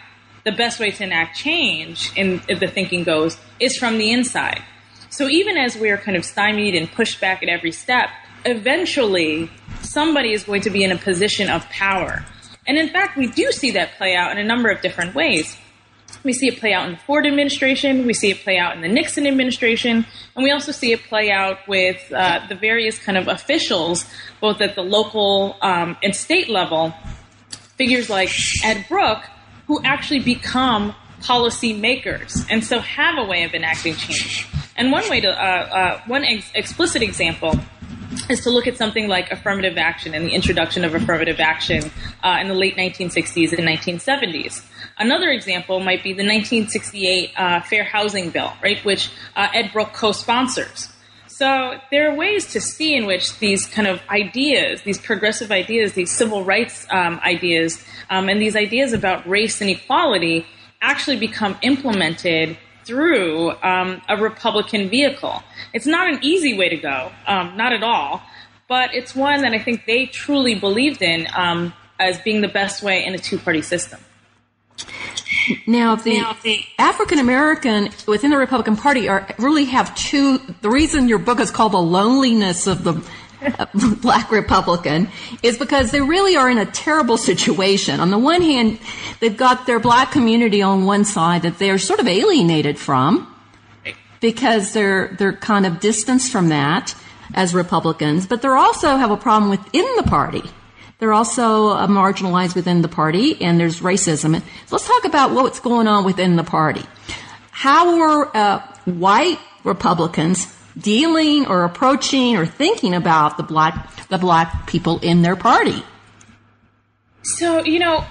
the 0.46 0.52
best 0.52 0.78
way 0.78 0.92
to 0.92 1.02
enact 1.02 1.36
change, 1.36 2.12
in 2.16 2.40
if 2.48 2.60
the 2.60 2.68
thinking 2.68 3.02
goes, 3.02 3.36
is 3.58 3.76
from 3.76 3.98
the 3.98 4.12
inside. 4.12 4.62
So 5.10 5.28
even 5.28 5.56
as 5.56 5.76
we're 5.76 5.98
kind 5.98 6.16
of 6.16 6.24
stymied 6.24 6.74
and 6.76 6.90
pushed 6.90 7.20
back 7.20 7.42
at 7.42 7.48
every 7.48 7.72
step, 7.72 8.08
eventually 8.44 9.50
somebody 9.82 10.32
is 10.32 10.44
going 10.44 10.62
to 10.62 10.70
be 10.70 10.84
in 10.84 10.92
a 10.92 10.98
position 10.98 11.50
of 11.50 11.68
power. 11.68 12.24
And 12.64 12.78
in 12.78 12.88
fact, 12.90 13.18
we 13.18 13.26
do 13.26 13.50
see 13.50 13.72
that 13.72 13.96
play 13.98 14.14
out 14.14 14.30
in 14.30 14.38
a 14.38 14.44
number 14.44 14.70
of 14.70 14.80
different 14.82 15.16
ways. 15.16 15.56
We 16.22 16.32
see 16.32 16.46
it 16.46 16.60
play 16.60 16.72
out 16.72 16.86
in 16.86 16.92
the 16.92 16.98
Ford 16.98 17.26
administration, 17.26 18.06
we 18.06 18.14
see 18.14 18.30
it 18.30 18.38
play 18.44 18.56
out 18.56 18.76
in 18.76 18.82
the 18.82 18.88
Nixon 18.88 19.26
administration, 19.26 20.06
and 20.36 20.44
we 20.44 20.52
also 20.52 20.70
see 20.70 20.92
it 20.92 21.02
play 21.08 21.30
out 21.30 21.66
with 21.66 22.00
uh, 22.12 22.46
the 22.48 22.54
various 22.54 22.98
kind 23.00 23.18
of 23.18 23.26
officials, 23.26 24.06
both 24.40 24.60
at 24.60 24.76
the 24.76 24.82
local 24.82 25.56
um, 25.60 25.96
and 26.04 26.14
state 26.14 26.48
level. 26.48 26.94
Figures 27.76 28.08
like 28.08 28.30
Ed 28.64 28.86
Brooke, 28.88 29.24
who 29.66 29.82
actually 29.84 30.20
become 30.20 30.94
policy 31.22 31.72
makers 31.72 32.44
and 32.50 32.64
so 32.64 32.78
have 32.78 33.18
a 33.18 33.24
way 33.24 33.44
of 33.44 33.54
enacting 33.54 33.94
change. 33.94 34.46
And 34.76 34.92
one 34.92 35.08
way 35.08 35.20
to, 35.20 35.28
uh, 35.28 35.32
uh, 35.32 36.00
one 36.06 36.24
ex- 36.24 36.50
explicit 36.54 37.02
example 37.02 37.58
is 38.28 38.42
to 38.42 38.50
look 38.50 38.66
at 38.66 38.76
something 38.76 39.08
like 39.08 39.30
affirmative 39.30 39.76
action 39.78 40.14
and 40.14 40.26
the 40.26 40.34
introduction 40.34 40.84
of 40.84 40.94
affirmative 40.94 41.40
action 41.40 41.90
uh, 42.22 42.38
in 42.40 42.48
the 42.48 42.54
late 42.54 42.76
1960s 42.76 43.52
and 43.52 43.66
1970s. 43.66 44.64
Another 44.98 45.30
example 45.30 45.80
might 45.80 46.02
be 46.02 46.12
the 46.12 46.24
1968 46.24 47.32
uh, 47.36 47.60
Fair 47.62 47.84
Housing 47.84 48.30
Bill, 48.30 48.52
right, 48.62 48.82
which 48.84 49.10
uh, 49.34 49.48
Ed 49.52 49.70
Brooke 49.72 49.92
co-sponsors. 49.92 50.92
So 51.38 51.78
there 51.90 52.10
are 52.10 52.14
ways 52.16 52.46
to 52.54 52.62
see 52.62 52.96
in 52.96 53.04
which 53.04 53.38
these 53.40 53.66
kind 53.66 53.86
of 53.86 54.00
ideas, 54.08 54.80
these 54.84 54.96
progressive 54.96 55.52
ideas, 55.52 55.92
these 55.92 56.10
civil 56.10 56.44
rights 56.44 56.86
um, 56.90 57.20
ideas, 57.22 57.84
um, 58.08 58.30
and 58.30 58.40
these 58.40 58.56
ideas 58.56 58.94
about 58.94 59.28
race 59.28 59.60
and 59.60 59.68
equality 59.68 60.46
actually 60.80 61.18
become 61.18 61.58
implemented 61.60 62.56
through 62.86 63.50
um, 63.62 64.00
a 64.08 64.16
Republican 64.16 64.88
vehicle. 64.88 65.42
It's 65.74 65.84
not 65.84 66.10
an 66.10 66.20
easy 66.22 66.56
way 66.56 66.70
to 66.70 66.78
go, 66.78 67.12
um, 67.26 67.54
not 67.54 67.74
at 67.74 67.82
all, 67.82 68.22
but 68.66 68.94
it's 68.94 69.14
one 69.14 69.42
that 69.42 69.52
I 69.52 69.58
think 69.58 69.84
they 69.84 70.06
truly 70.06 70.54
believed 70.54 71.02
in 71.02 71.28
um, 71.36 71.74
as 72.00 72.18
being 72.20 72.40
the 72.40 72.48
best 72.48 72.82
way 72.82 73.04
in 73.04 73.12
a 73.12 73.18
two 73.18 73.36
party 73.36 73.60
system. 73.60 74.00
Now, 75.66 75.96
the, 75.96 76.22
the 76.42 76.64
African 76.78 77.18
American 77.18 77.90
within 78.06 78.30
the 78.30 78.36
Republican 78.36 78.76
Party 78.76 79.08
are 79.08 79.26
really 79.38 79.66
have 79.66 79.94
two. 79.94 80.38
The 80.60 80.70
reason 80.70 81.08
your 81.08 81.18
book 81.18 81.40
is 81.40 81.50
called 81.50 81.72
"The 81.72 81.78
Loneliness 81.78 82.66
of 82.66 82.84
the 82.84 83.02
uh, 83.42 83.66
Black 84.02 84.30
Republican" 84.30 85.08
is 85.42 85.58
because 85.58 85.92
they 85.92 86.00
really 86.00 86.36
are 86.36 86.50
in 86.50 86.58
a 86.58 86.66
terrible 86.66 87.16
situation. 87.16 88.00
On 88.00 88.10
the 88.10 88.18
one 88.18 88.42
hand, 88.42 88.78
they've 89.20 89.36
got 89.36 89.66
their 89.66 89.78
black 89.78 90.10
community 90.10 90.62
on 90.62 90.84
one 90.84 91.04
side 91.04 91.42
that 91.42 91.58
they're 91.58 91.78
sort 91.78 92.00
of 92.00 92.08
alienated 92.08 92.78
from 92.78 93.32
because 94.20 94.72
they're 94.72 95.14
they're 95.18 95.36
kind 95.36 95.66
of 95.66 95.80
distanced 95.80 96.32
from 96.32 96.48
that 96.48 96.94
as 97.34 97.54
Republicans, 97.54 98.26
but 98.26 98.42
they 98.42 98.48
also 98.48 98.96
have 98.96 99.10
a 99.10 99.16
problem 99.16 99.50
within 99.50 99.86
the 99.96 100.04
party 100.04 100.42
they're 100.98 101.12
also 101.12 101.68
uh, 101.68 101.86
marginalized 101.86 102.54
within 102.54 102.80
the 102.82 102.88
party, 102.88 103.40
and 103.42 103.60
there's 103.60 103.80
racism. 103.80 104.40
So 104.40 104.76
let's 104.76 104.86
talk 104.86 105.04
about 105.04 105.32
what's 105.32 105.60
going 105.60 105.86
on 105.88 106.04
within 106.04 106.36
the 106.36 106.44
party. 106.44 106.82
How 107.50 108.00
are 108.00 108.30
uh, 108.34 108.58
white 108.86 109.38
Republicans 109.64 110.54
dealing 110.78 111.46
or 111.46 111.64
approaching 111.64 112.36
or 112.36 112.46
thinking 112.46 112.94
about 112.94 113.36
the 113.36 113.42
black 113.42 114.06
the 114.08 114.18
black 114.18 114.66
people 114.66 114.98
in 115.00 115.22
their 115.22 115.36
party? 115.36 115.82
So 117.22 117.64
you 117.64 117.78
know. 117.78 118.04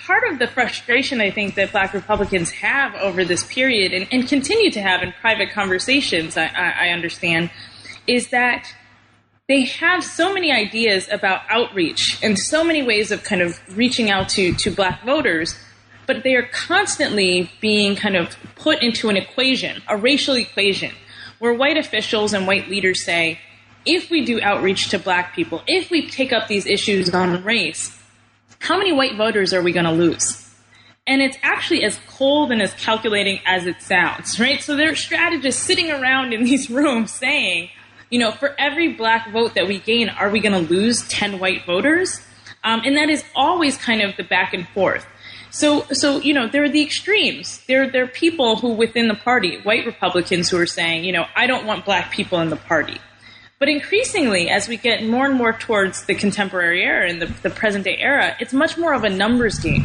Part 0.00 0.24
of 0.32 0.38
the 0.38 0.46
frustration 0.46 1.20
I 1.20 1.30
think 1.30 1.54
that 1.56 1.70
black 1.70 1.92
Republicans 1.92 2.50
have 2.50 2.94
over 2.94 3.26
this 3.26 3.44
period 3.44 3.92
and, 3.92 4.08
and 4.10 4.26
continue 4.26 4.70
to 4.70 4.80
have 4.80 5.02
in 5.02 5.12
private 5.20 5.50
conversations, 5.50 6.38
I, 6.38 6.46
I, 6.46 6.86
I 6.86 6.88
understand, 6.92 7.50
is 8.06 8.30
that 8.30 8.74
they 9.48 9.64
have 9.64 10.04
so 10.04 10.32
many 10.32 10.52
ideas 10.52 11.08
about 11.10 11.40
outreach 11.48 12.18
and 12.22 12.38
so 12.38 12.62
many 12.62 12.82
ways 12.82 13.10
of 13.10 13.24
kind 13.24 13.40
of 13.40 13.58
reaching 13.76 14.10
out 14.10 14.28
to, 14.28 14.52
to 14.52 14.70
black 14.70 15.02
voters, 15.04 15.58
but 16.06 16.22
they 16.22 16.34
are 16.34 16.46
constantly 16.52 17.50
being 17.58 17.96
kind 17.96 18.14
of 18.14 18.36
put 18.56 18.82
into 18.82 19.08
an 19.08 19.16
equation, 19.16 19.82
a 19.88 19.96
racial 19.96 20.34
equation, 20.34 20.92
where 21.38 21.54
white 21.54 21.78
officials 21.78 22.34
and 22.34 22.46
white 22.46 22.68
leaders 22.68 23.02
say, 23.02 23.38
if 23.86 24.10
we 24.10 24.22
do 24.22 24.38
outreach 24.42 24.90
to 24.90 24.98
black 24.98 25.34
people, 25.34 25.62
if 25.66 25.90
we 25.90 26.10
take 26.10 26.30
up 26.30 26.46
these 26.46 26.66
issues 26.66 27.08
on 27.14 27.42
race, 27.42 27.98
how 28.58 28.76
many 28.76 28.92
white 28.92 29.16
voters 29.16 29.54
are 29.54 29.62
we 29.62 29.72
going 29.72 29.86
to 29.86 29.92
lose? 29.92 30.44
And 31.06 31.22
it's 31.22 31.38
actually 31.42 31.84
as 31.84 31.98
cold 32.06 32.52
and 32.52 32.60
as 32.60 32.74
calculating 32.74 33.40
as 33.46 33.66
it 33.66 33.80
sounds, 33.80 34.38
right? 34.38 34.60
So 34.60 34.76
there 34.76 34.90
are 34.90 34.96
strategists 34.96 35.62
sitting 35.62 35.90
around 35.90 36.34
in 36.34 36.44
these 36.44 36.68
rooms 36.70 37.12
saying, 37.12 37.70
you 38.10 38.18
know, 38.18 38.32
for 38.32 38.54
every 38.58 38.92
black 38.92 39.30
vote 39.32 39.54
that 39.54 39.66
we 39.66 39.78
gain, 39.78 40.08
are 40.08 40.30
we 40.30 40.40
going 40.40 40.52
to 40.52 40.72
lose 40.72 41.06
10 41.08 41.38
white 41.38 41.64
voters? 41.66 42.20
Um, 42.64 42.82
and 42.84 42.96
that 42.96 43.08
is 43.08 43.24
always 43.34 43.76
kind 43.76 44.02
of 44.02 44.16
the 44.16 44.24
back 44.24 44.54
and 44.54 44.66
forth. 44.68 45.06
So, 45.50 45.86
so 45.92 46.18
you 46.18 46.34
know, 46.34 46.48
there 46.48 46.64
are 46.64 46.68
the 46.68 46.82
extremes. 46.82 47.64
There, 47.66 47.90
there 47.90 48.04
are 48.04 48.08
people 48.08 48.56
who 48.56 48.72
within 48.72 49.08
the 49.08 49.14
party, 49.14 49.58
white 49.62 49.86
Republicans, 49.86 50.48
who 50.50 50.58
are 50.58 50.66
saying, 50.66 51.04
you 51.04 51.12
know, 51.12 51.26
I 51.36 51.46
don't 51.46 51.66
want 51.66 51.84
black 51.84 52.12
people 52.12 52.40
in 52.40 52.50
the 52.50 52.56
party. 52.56 52.98
But 53.58 53.68
increasingly, 53.68 54.50
as 54.50 54.68
we 54.68 54.76
get 54.76 55.04
more 55.04 55.26
and 55.26 55.34
more 55.34 55.52
towards 55.52 56.04
the 56.04 56.14
contemporary 56.14 56.84
era 56.84 57.08
and 57.08 57.20
the, 57.20 57.26
the 57.42 57.50
present 57.50 57.84
day 57.84 57.96
era, 57.98 58.36
it's 58.38 58.52
much 58.52 58.78
more 58.78 58.92
of 58.92 59.04
a 59.04 59.10
numbers 59.10 59.58
game, 59.58 59.84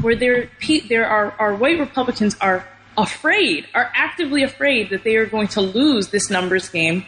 where 0.00 0.16
there, 0.16 0.50
there 0.88 1.06
are, 1.06 1.30
are 1.38 1.54
white 1.54 1.78
Republicans 1.78 2.36
are 2.40 2.66
afraid, 2.98 3.68
are 3.74 3.92
actively 3.94 4.42
afraid 4.42 4.90
that 4.90 5.04
they 5.04 5.16
are 5.16 5.26
going 5.26 5.48
to 5.48 5.60
lose 5.60 6.08
this 6.08 6.30
numbers 6.30 6.68
game 6.68 7.06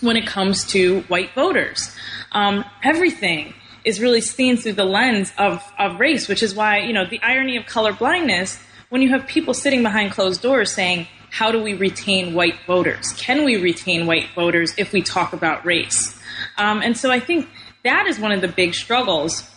when 0.00 0.16
it 0.16 0.26
comes 0.26 0.64
to 0.68 1.00
white 1.02 1.32
voters. 1.34 1.94
Um, 2.32 2.64
everything 2.82 3.54
is 3.84 4.00
really 4.00 4.20
seen 4.20 4.56
through 4.56 4.74
the 4.74 4.84
lens 4.84 5.32
of, 5.38 5.62
of 5.78 5.98
race, 5.98 6.28
which 6.28 6.42
is 6.42 6.54
why, 6.54 6.78
you 6.78 6.92
know, 6.92 7.06
the 7.06 7.20
irony 7.22 7.56
of 7.56 7.66
color 7.66 7.92
blindness, 7.92 8.58
when 8.88 9.02
you 9.02 9.10
have 9.10 9.26
people 9.26 9.54
sitting 9.54 9.82
behind 9.82 10.12
closed 10.12 10.42
doors 10.42 10.72
saying, 10.72 11.06
how 11.30 11.52
do 11.52 11.62
we 11.62 11.74
retain 11.74 12.34
white 12.34 12.58
voters? 12.66 13.12
Can 13.16 13.44
we 13.44 13.56
retain 13.56 14.06
white 14.06 14.28
voters 14.34 14.74
if 14.78 14.92
we 14.92 15.02
talk 15.02 15.32
about 15.32 15.64
race? 15.64 16.20
Um, 16.56 16.80
and 16.82 16.96
so 16.96 17.10
I 17.10 17.20
think 17.20 17.48
that 17.84 18.06
is 18.06 18.18
one 18.18 18.32
of 18.32 18.40
the 18.40 18.48
big 18.48 18.74
struggles 18.74 19.48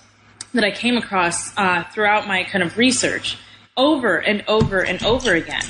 that 0.54 0.64
I 0.64 0.72
came 0.72 0.98
across 0.98 1.56
uh, 1.58 1.84
throughout 1.94 2.28
my 2.28 2.44
kind 2.44 2.64
of 2.64 2.78
research 2.78 3.38
over 3.78 4.18
and 4.18 4.44
over 4.48 4.84
and 4.84 5.02
over 5.04 5.34
again. 5.34 5.64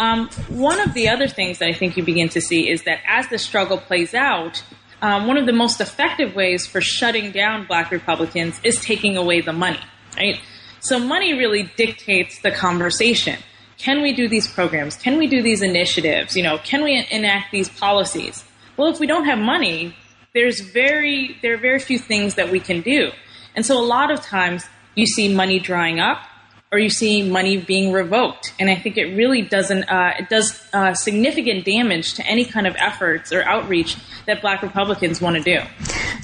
Um, 0.00 0.30
one 0.48 0.80
of 0.80 0.94
the 0.94 1.10
other 1.10 1.28
things 1.28 1.58
that 1.58 1.68
I 1.68 1.74
think 1.74 1.96
you 1.98 2.02
begin 2.02 2.30
to 2.30 2.40
see 2.40 2.70
is 2.70 2.84
that 2.84 3.00
as 3.06 3.28
the 3.28 3.38
struggle 3.38 3.76
plays 3.76 4.14
out, 4.14 4.64
um, 5.02 5.26
one 5.26 5.36
of 5.36 5.44
the 5.44 5.52
most 5.52 5.78
effective 5.78 6.34
ways 6.34 6.66
for 6.66 6.80
shutting 6.80 7.32
down 7.32 7.66
black 7.66 7.90
Republicans 7.90 8.58
is 8.64 8.80
taking 8.80 9.18
away 9.18 9.42
the 9.42 9.52
money, 9.52 9.80
right? 10.16 10.40
So 10.80 10.98
money 10.98 11.34
really 11.34 11.70
dictates 11.76 12.40
the 12.40 12.50
conversation. 12.50 13.38
Can 13.76 14.00
we 14.00 14.14
do 14.14 14.26
these 14.26 14.48
programs? 14.48 14.96
Can 14.96 15.18
we 15.18 15.26
do 15.26 15.42
these 15.42 15.60
initiatives? 15.60 16.34
You 16.34 16.44
know, 16.44 16.56
can 16.56 16.82
we 16.82 17.06
enact 17.10 17.52
these 17.52 17.68
policies? 17.68 18.42
Well, 18.78 18.88
if 18.88 19.00
we 19.00 19.06
don't 19.06 19.26
have 19.26 19.38
money, 19.38 19.94
there's 20.32 20.60
very 20.60 21.36
there 21.42 21.54
are 21.54 21.58
very 21.58 21.78
few 21.78 21.98
things 21.98 22.36
that 22.36 22.50
we 22.50 22.60
can 22.60 22.80
do. 22.80 23.10
And 23.54 23.66
so 23.66 23.78
a 23.78 23.84
lot 23.84 24.10
of 24.10 24.22
times 24.22 24.64
you 24.94 25.06
see 25.06 25.34
money 25.34 25.58
drying 25.58 26.00
up 26.00 26.24
or 26.72 26.78
you 26.78 26.88
see 26.88 27.28
money 27.28 27.56
being 27.56 27.92
revoked. 27.92 28.54
And 28.60 28.70
I 28.70 28.76
think 28.76 28.96
it 28.96 29.16
really 29.16 29.42
doesn't, 29.42 29.84
uh, 29.84 30.14
it 30.20 30.28
does 30.28 30.60
uh, 30.72 30.94
significant 30.94 31.64
damage 31.64 32.14
to 32.14 32.26
any 32.26 32.44
kind 32.44 32.66
of 32.66 32.76
efforts 32.78 33.32
or 33.32 33.42
outreach 33.42 33.96
that 34.26 34.40
black 34.40 34.62
Republicans 34.62 35.20
want 35.20 35.36
to 35.36 35.42
do. 35.42 35.60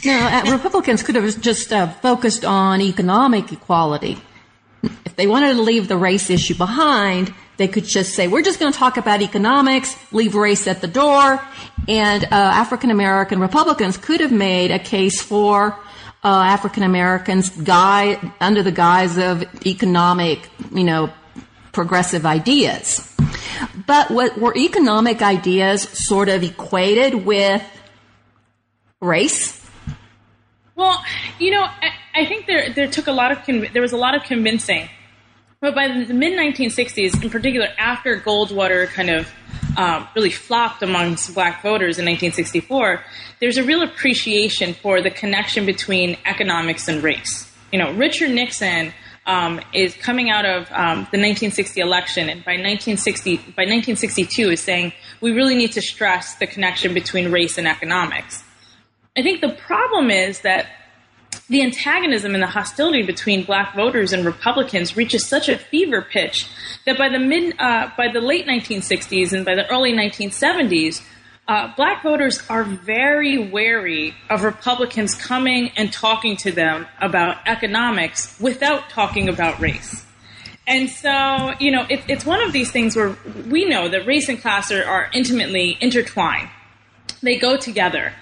No, 0.04 0.12
uh, 0.12 0.52
Republicans 0.52 1.02
could 1.02 1.16
have 1.16 1.40
just 1.40 1.72
uh, 1.72 1.88
focused 1.88 2.44
on 2.44 2.80
economic 2.80 3.50
equality. 3.52 4.18
If 4.84 5.16
they 5.16 5.26
wanted 5.26 5.54
to 5.54 5.62
leave 5.62 5.88
the 5.88 5.96
race 5.96 6.30
issue 6.30 6.54
behind, 6.54 7.34
they 7.56 7.66
could 7.66 7.84
just 7.84 8.14
say, 8.14 8.28
we're 8.28 8.42
just 8.42 8.60
going 8.60 8.72
to 8.72 8.78
talk 8.78 8.98
about 8.98 9.22
economics, 9.22 9.96
leave 10.12 10.36
race 10.36 10.68
at 10.68 10.80
the 10.80 10.86
door. 10.86 11.42
And 11.88 12.24
uh, 12.24 12.28
African 12.30 12.92
American 12.92 13.40
Republicans 13.40 13.96
could 13.96 14.20
have 14.20 14.32
made 14.32 14.70
a 14.70 14.78
case 14.78 15.20
for 15.20 15.76
uh, 16.26 16.42
African 16.42 16.82
Americans 16.82 17.50
guy 17.50 18.18
under 18.40 18.60
the 18.60 18.72
guise 18.72 19.16
of 19.16 19.44
economic, 19.64 20.50
you 20.72 20.82
know, 20.82 21.12
progressive 21.70 22.26
ideas. 22.26 23.14
But 23.86 24.10
what 24.10 24.36
were 24.36 24.52
economic 24.56 25.22
ideas 25.22 25.82
sort 25.82 26.28
of 26.28 26.42
equated 26.42 27.24
with 27.24 27.62
race? 29.00 29.64
Well, 30.74 31.00
you 31.38 31.52
know, 31.52 31.62
I, 31.62 31.92
I 32.12 32.26
think 32.26 32.46
there 32.46 32.70
there 32.70 32.88
took 32.88 33.06
a 33.06 33.12
lot 33.12 33.30
of 33.30 33.38
conv- 33.38 33.72
there 33.72 33.82
was 33.82 33.92
a 33.92 33.96
lot 33.96 34.16
of 34.16 34.24
convincing, 34.24 34.88
but 35.60 35.76
by 35.76 35.86
the 35.86 36.12
mid 36.12 36.36
1960s, 36.36 37.22
in 37.22 37.30
particular, 37.30 37.68
after 37.78 38.20
Goldwater 38.20 38.88
kind 38.88 39.10
of 39.10 39.28
um, 39.76 40.08
really 40.14 40.30
flopped 40.30 40.82
amongst 40.82 41.34
black 41.34 41.62
voters 41.62 41.98
in 41.98 42.04
1964, 42.04 43.04
there's 43.40 43.58
a 43.58 43.64
real 43.64 43.82
appreciation 43.82 44.74
for 44.74 45.02
the 45.02 45.10
connection 45.10 45.66
between 45.66 46.16
economics 46.24 46.88
and 46.88 47.02
race. 47.02 47.52
You 47.72 47.78
know, 47.78 47.92
Richard 47.92 48.30
Nixon 48.30 48.92
um, 49.26 49.60
is 49.74 49.94
coming 49.94 50.30
out 50.30 50.46
of 50.46 50.62
um, 50.70 51.06
the 51.10 51.18
1960 51.18 51.80
election, 51.80 52.28
and 52.28 52.44
by 52.44 52.52
1960 52.52 53.36
by 53.36 53.64
1962 53.64 54.50
is 54.50 54.60
saying 54.60 54.92
we 55.20 55.32
really 55.32 55.56
need 55.56 55.72
to 55.72 55.82
stress 55.82 56.36
the 56.36 56.46
connection 56.46 56.94
between 56.94 57.30
race 57.30 57.58
and 57.58 57.66
economics. 57.66 58.44
I 59.16 59.22
think 59.22 59.40
the 59.40 59.48
problem 59.66 60.10
is 60.10 60.40
that 60.42 60.66
the 61.48 61.62
antagonism 61.62 62.34
and 62.34 62.42
the 62.42 62.48
hostility 62.48 63.02
between 63.02 63.44
black 63.44 63.74
voters 63.74 64.12
and 64.12 64.24
Republicans 64.24 64.96
reaches 64.96 65.24
such 65.24 65.48
a 65.48 65.56
fever 65.56 66.02
pitch 66.02 66.48
that 66.86 66.98
by 66.98 67.08
the 67.08 67.18
mid, 67.18 67.54
uh, 67.58 67.90
by 67.96 68.08
the 68.12 68.20
late 68.20 68.46
1960s 68.46 69.32
and 69.32 69.44
by 69.44 69.54
the 69.54 69.68
early 69.70 69.92
1970s, 69.92 71.02
uh, 71.48 71.72
black 71.76 72.02
voters 72.02 72.42
are 72.48 72.64
very 72.64 73.38
wary 73.38 74.14
of 74.28 74.42
Republicans 74.42 75.14
coming 75.14 75.70
and 75.76 75.92
talking 75.92 76.36
to 76.36 76.50
them 76.50 76.86
about 77.00 77.36
economics 77.46 78.38
without 78.40 78.90
talking 78.90 79.28
about 79.28 79.60
race. 79.60 80.04
And 80.66 80.90
so, 80.90 81.52
you 81.60 81.70
know, 81.70 81.86
it, 81.88 82.02
it's 82.08 82.26
one 82.26 82.42
of 82.42 82.52
these 82.52 82.72
things 82.72 82.96
where 82.96 83.16
we 83.48 83.66
know 83.66 83.88
that 83.88 84.06
race 84.06 84.28
and 84.28 84.40
class 84.40 84.72
are, 84.72 84.84
are 84.84 85.08
intimately 85.12 85.78
intertwined. 85.80 86.48
They 87.22 87.38
go 87.38 87.56
together. 87.56 88.12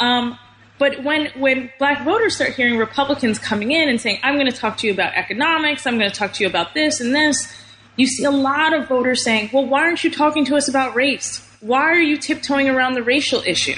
Um, 0.00 0.36
but 0.82 1.04
when, 1.04 1.26
when 1.36 1.70
black 1.78 2.04
voters 2.04 2.34
start 2.34 2.54
hearing 2.54 2.76
Republicans 2.76 3.38
coming 3.38 3.70
in 3.70 3.88
and 3.88 4.00
saying, 4.00 4.18
I'm 4.24 4.34
going 4.34 4.50
to 4.50 4.58
talk 4.58 4.78
to 4.78 4.86
you 4.88 4.92
about 4.92 5.14
economics, 5.14 5.86
I'm 5.86 5.96
going 5.96 6.10
to 6.10 6.16
talk 6.16 6.32
to 6.32 6.42
you 6.42 6.50
about 6.50 6.74
this 6.74 7.00
and 7.00 7.14
this, 7.14 7.56
you 7.94 8.08
see 8.08 8.24
a 8.24 8.32
lot 8.32 8.72
of 8.72 8.88
voters 8.88 9.22
saying, 9.22 9.50
well, 9.52 9.64
why 9.64 9.82
aren't 9.82 10.02
you 10.02 10.10
talking 10.10 10.44
to 10.46 10.56
us 10.56 10.66
about 10.66 10.96
race? 10.96 11.40
Why 11.60 11.82
are 11.82 12.00
you 12.00 12.18
tiptoeing 12.18 12.68
around 12.68 12.94
the 12.94 13.02
racial 13.04 13.44
issue? 13.46 13.76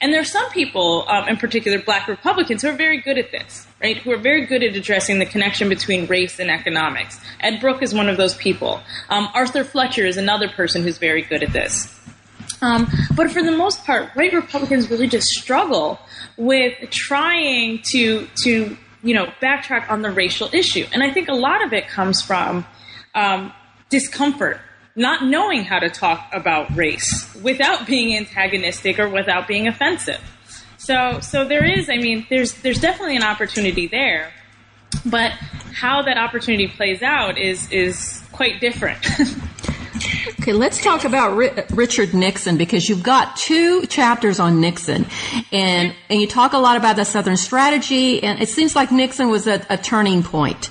And 0.00 0.12
there 0.12 0.20
are 0.20 0.24
some 0.24 0.48
people, 0.50 1.04
um, 1.08 1.26
in 1.26 1.36
particular 1.36 1.80
black 1.80 2.06
Republicans, 2.06 2.62
who 2.62 2.68
are 2.68 2.76
very 2.76 3.00
good 3.00 3.18
at 3.18 3.32
this, 3.32 3.66
right? 3.82 3.96
Who 3.96 4.12
are 4.12 4.16
very 4.16 4.46
good 4.46 4.62
at 4.62 4.76
addressing 4.76 5.18
the 5.18 5.26
connection 5.26 5.68
between 5.68 6.06
race 6.06 6.38
and 6.38 6.48
economics. 6.48 7.18
Ed 7.40 7.58
Brooke 7.58 7.82
is 7.82 7.92
one 7.92 8.08
of 8.08 8.18
those 8.18 8.36
people. 8.36 8.80
Um, 9.08 9.28
Arthur 9.34 9.64
Fletcher 9.64 10.06
is 10.06 10.16
another 10.16 10.48
person 10.48 10.84
who's 10.84 10.98
very 10.98 11.22
good 11.22 11.42
at 11.42 11.52
this. 11.52 11.92
Um, 12.62 12.90
but 13.14 13.30
for 13.30 13.42
the 13.42 13.52
most 13.52 13.84
part, 13.84 14.10
white 14.10 14.32
Republicans 14.32 14.90
really 14.90 15.08
just 15.08 15.28
struggle 15.28 15.98
with 16.36 16.90
trying 16.90 17.82
to 17.90 18.28
to 18.44 18.76
you 19.02 19.14
know 19.14 19.26
backtrack 19.42 19.90
on 19.90 20.02
the 20.02 20.10
racial 20.10 20.48
issue, 20.52 20.86
and 20.92 21.02
I 21.02 21.12
think 21.12 21.28
a 21.28 21.34
lot 21.34 21.64
of 21.64 21.72
it 21.72 21.88
comes 21.88 22.22
from 22.22 22.66
um, 23.14 23.52
discomfort, 23.88 24.60
not 24.94 25.24
knowing 25.24 25.64
how 25.64 25.78
to 25.78 25.90
talk 25.90 26.30
about 26.32 26.74
race 26.76 27.34
without 27.42 27.86
being 27.86 28.16
antagonistic 28.16 28.98
or 28.98 29.08
without 29.08 29.46
being 29.46 29.68
offensive. 29.68 30.20
So 30.78 31.20
so 31.20 31.44
there 31.44 31.64
is, 31.64 31.88
I 31.90 31.96
mean, 31.96 32.26
there's 32.30 32.54
there's 32.62 32.80
definitely 32.80 33.16
an 33.16 33.24
opportunity 33.24 33.86
there, 33.86 34.32
but 35.04 35.32
how 35.74 36.02
that 36.02 36.16
opportunity 36.16 36.68
plays 36.68 37.02
out 37.02 37.38
is 37.38 37.70
is 37.70 38.22
quite 38.32 38.60
different. 38.60 39.04
Okay, 40.28 40.52
let's 40.52 40.82
talk 40.82 41.04
about 41.04 41.36
Richard 41.70 42.12
Nixon 42.12 42.56
because 42.56 42.88
you've 42.88 43.02
got 43.02 43.36
two 43.36 43.86
chapters 43.86 44.40
on 44.40 44.60
Nixon, 44.60 45.06
and 45.52 45.94
and 46.10 46.20
you 46.20 46.26
talk 46.26 46.52
a 46.52 46.58
lot 46.58 46.76
about 46.76 46.96
the 46.96 47.04
Southern 47.04 47.36
strategy, 47.36 48.22
and 48.22 48.42
it 48.42 48.48
seems 48.48 48.74
like 48.74 48.90
Nixon 48.90 49.28
was 49.28 49.46
a, 49.46 49.64
a 49.70 49.76
turning 49.76 50.24
point, 50.24 50.70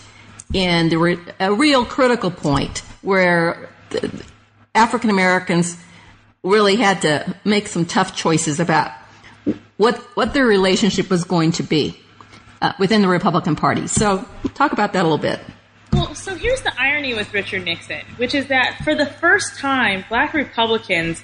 and 0.53 0.91
there 0.91 0.99
were 0.99 1.15
a 1.39 1.53
real 1.53 1.85
critical 1.85 2.31
point 2.31 2.79
where 3.01 3.69
African 4.73 5.09
Americans 5.09 5.77
really 6.43 6.75
had 6.75 7.01
to 7.03 7.35
make 7.45 7.67
some 7.67 7.85
tough 7.85 8.13
choices 8.13 8.59
about 8.59 8.91
what 9.77 9.95
what 10.15 10.33
their 10.33 10.45
relationship 10.45 11.09
was 11.09 11.23
going 11.23 11.53
to 11.53 11.63
be 11.63 11.97
uh, 12.61 12.73
within 12.77 13.01
the 13.01 13.07
Republican 13.07 13.55
Party. 13.55 13.87
So, 13.87 14.25
talk 14.53 14.73
about 14.73 14.91
that 14.93 15.01
a 15.01 15.07
little 15.07 15.17
bit. 15.17 15.39
Well, 15.95 16.13
so 16.13 16.35
here's 16.35 16.61
the 16.61 16.73
irony 16.77 17.13
with 17.13 17.33
Richard 17.33 17.63
Nixon, 17.63 18.01
which 18.17 18.35
is 18.35 18.47
that 18.47 18.81
for 18.83 18.95
the 18.95 19.05
first 19.05 19.57
time, 19.57 20.03
black 20.09 20.33
Republicans 20.33 21.23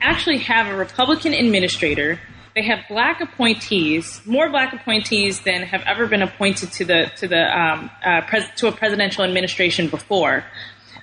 actually 0.00 0.38
have 0.38 0.68
a 0.68 0.76
Republican 0.76 1.34
administrator. 1.34 2.20
They 2.54 2.62
have 2.62 2.84
black 2.88 3.20
appointees, 3.20 4.20
more 4.24 4.48
black 4.48 4.72
appointees 4.72 5.40
than 5.40 5.62
have 5.62 5.82
ever 5.86 6.06
been 6.06 6.22
appointed 6.22 6.70
to 6.70 6.84
the 6.84 7.10
to 7.16 7.26
the 7.26 7.42
um, 7.42 7.90
uh, 8.04 8.20
pres- 8.20 8.48
to 8.58 8.68
a 8.68 8.72
presidential 8.72 9.24
administration 9.24 9.88
before, 9.88 10.44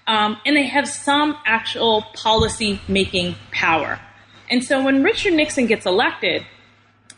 um, 0.07 0.37
and 0.45 0.55
they 0.55 0.67
have 0.67 0.87
some 0.87 1.35
actual 1.45 2.03
policy 2.13 2.79
making 2.87 3.35
power. 3.51 3.99
And 4.49 4.63
so 4.63 4.81
when 4.81 5.03
Richard 5.03 5.33
Nixon 5.33 5.65
gets 5.65 5.85
elected, 5.85 6.45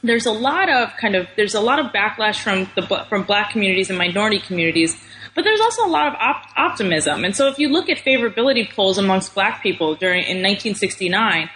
there's 0.03 0.25
a 0.25 0.31
lot 0.31 0.67
of 0.67 0.97
kind 0.97 1.15
of 1.15 1.27
there's 1.35 1.53
a 1.53 1.61
lot 1.61 1.77
of 1.77 1.91
backlash 1.91 2.41
from 2.41 2.67
the 2.75 3.05
from 3.07 3.21
black 3.21 3.51
communities 3.51 3.89
and 3.89 3.99
minority 3.99 4.39
communities 4.39 4.99
but 5.35 5.43
there's 5.43 5.61
also 5.61 5.85
a 5.85 5.89
lot 5.89 6.07
of 6.07 6.13
op- 6.15 6.47
optimism. 6.57 7.23
And 7.23 7.35
so 7.35 7.47
if 7.47 7.57
you 7.57 7.69
look 7.69 7.89
at 7.89 7.97
favorability 7.97 8.69
polls 8.69 8.97
amongst 8.97 9.33
black 9.33 9.63
people 9.63 9.95
during 9.95 10.23
in 10.23 10.41
1969, 10.43 11.49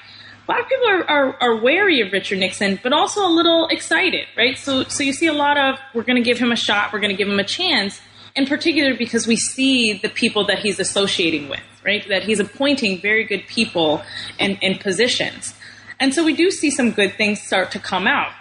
black 0.45 0.69
people 0.69 0.87
are, 0.87 1.03
are, 1.09 1.37
are 1.41 1.55
wary 1.61 2.01
of 2.01 2.11
Richard 2.11 2.39
Nixon, 2.39 2.79
but 2.81 2.93
also 2.93 3.25
a 3.25 3.29
little 3.29 3.67
excited, 3.67 4.27
right? 4.37 4.57
So, 4.57 4.83
so 4.83 5.03
you 5.03 5.13
see 5.13 5.27
a 5.27 5.33
lot 5.33 5.57
of, 5.57 5.79
we're 5.93 6.03
going 6.03 6.21
to 6.21 6.27
give 6.27 6.37
him 6.37 6.51
a 6.51 6.55
shot, 6.55 6.93
we're 6.93 6.99
going 6.99 7.15
to 7.15 7.17
give 7.17 7.27
him 7.27 7.39
a 7.39 7.43
chance, 7.43 7.99
in 8.35 8.45
particular 8.45 8.93
because 8.95 9.27
we 9.27 9.35
see 9.35 9.93
the 9.93 10.09
people 10.09 10.45
that 10.45 10.59
he's 10.59 10.79
associating 10.79 11.49
with, 11.49 11.61
right? 11.83 12.07
That 12.09 12.23
he's 12.23 12.39
appointing 12.39 13.01
very 13.01 13.23
good 13.23 13.47
people 13.47 14.03
in, 14.39 14.57
in 14.61 14.77
positions. 14.77 15.53
And 15.99 16.13
so 16.13 16.23
we 16.23 16.35
do 16.35 16.51
see 16.51 16.69
some 16.69 16.91
good 16.91 17.13
things 17.13 17.41
start 17.41 17.71
to 17.71 17.79
come 17.79 18.07
out. 18.07 18.31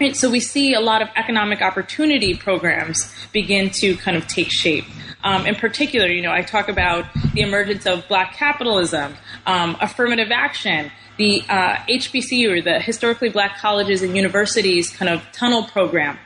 Right, 0.00 0.16
so 0.16 0.30
we 0.30 0.38
see 0.38 0.74
a 0.74 0.80
lot 0.80 1.02
of 1.02 1.08
economic 1.16 1.60
opportunity 1.60 2.36
programs 2.36 3.12
begin 3.32 3.70
to 3.70 3.96
kind 3.96 4.16
of 4.16 4.28
take 4.28 4.52
shape. 4.52 4.84
Um, 5.24 5.44
in 5.44 5.56
particular, 5.56 6.06
you 6.06 6.22
know, 6.22 6.30
I 6.30 6.42
talk 6.42 6.68
about 6.68 7.06
the 7.34 7.40
emergence 7.40 7.84
of 7.84 8.06
black 8.06 8.34
capitalism, 8.34 9.16
um, 9.44 9.76
affirmative 9.80 10.30
action, 10.30 10.92
the 11.16 11.42
uh, 11.48 11.74
HBCU 11.88 12.58
or 12.58 12.62
the 12.62 12.78
historically 12.78 13.28
black 13.28 13.58
colleges 13.58 14.02
and 14.02 14.14
universities 14.14 14.88
kind 14.88 15.08
of 15.08 15.20
tunnel 15.32 15.64
program 15.64 16.16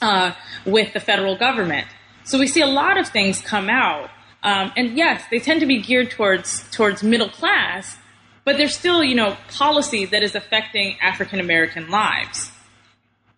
uh, 0.00 0.32
with 0.64 0.94
the 0.94 1.00
federal 1.00 1.36
government. 1.36 1.86
So 2.24 2.38
we 2.38 2.46
see 2.46 2.62
a 2.62 2.66
lot 2.66 2.96
of 2.96 3.08
things 3.08 3.42
come 3.42 3.68
out, 3.68 4.08
um, 4.42 4.72
and 4.74 4.96
yes, 4.96 5.22
they 5.30 5.38
tend 5.38 5.60
to 5.60 5.66
be 5.66 5.82
geared 5.82 6.10
towards 6.10 6.66
towards 6.70 7.02
middle 7.02 7.28
class, 7.28 7.98
but 8.44 8.56
there's 8.56 8.74
still 8.74 9.04
you 9.04 9.14
know 9.14 9.36
policy 9.50 10.06
that 10.06 10.22
is 10.22 10.34
affecting 10.34 10.96
African 11.02 11.40
American 11.40 11.90
lives. 11.90 12.51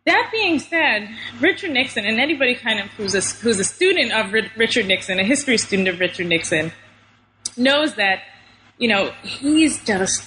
That 0.06 0.28
being 0.30 0.58
said, 0.58 1.08
Richard 1.40 1.70
Nixon, 1.70 2.04
and 2.04 2.20
anybody 2.20 2.54
kind 2.54 2.78
of 2.78 2.86
who's 2.88 3.14
a, 3.14 3.22
who's 3.38 3.58
a 3.58 3.64
student 3.64 4.12
of 4.12 4.32
Richard 4.32 4.86
Nixon, 4.86 5.18
a 5.18 5.24
history 5.24 5.56
student 5.56 5.88
of 5.88 5.98
Richard 5.98 6.26
Nixon, 6.26 6.72
knows 7.56 7.94
that, 7.94 8.20
you 8.76 8.88
know, 8.88 9.12
he's 9.22 9.82
just, 9.84 10.22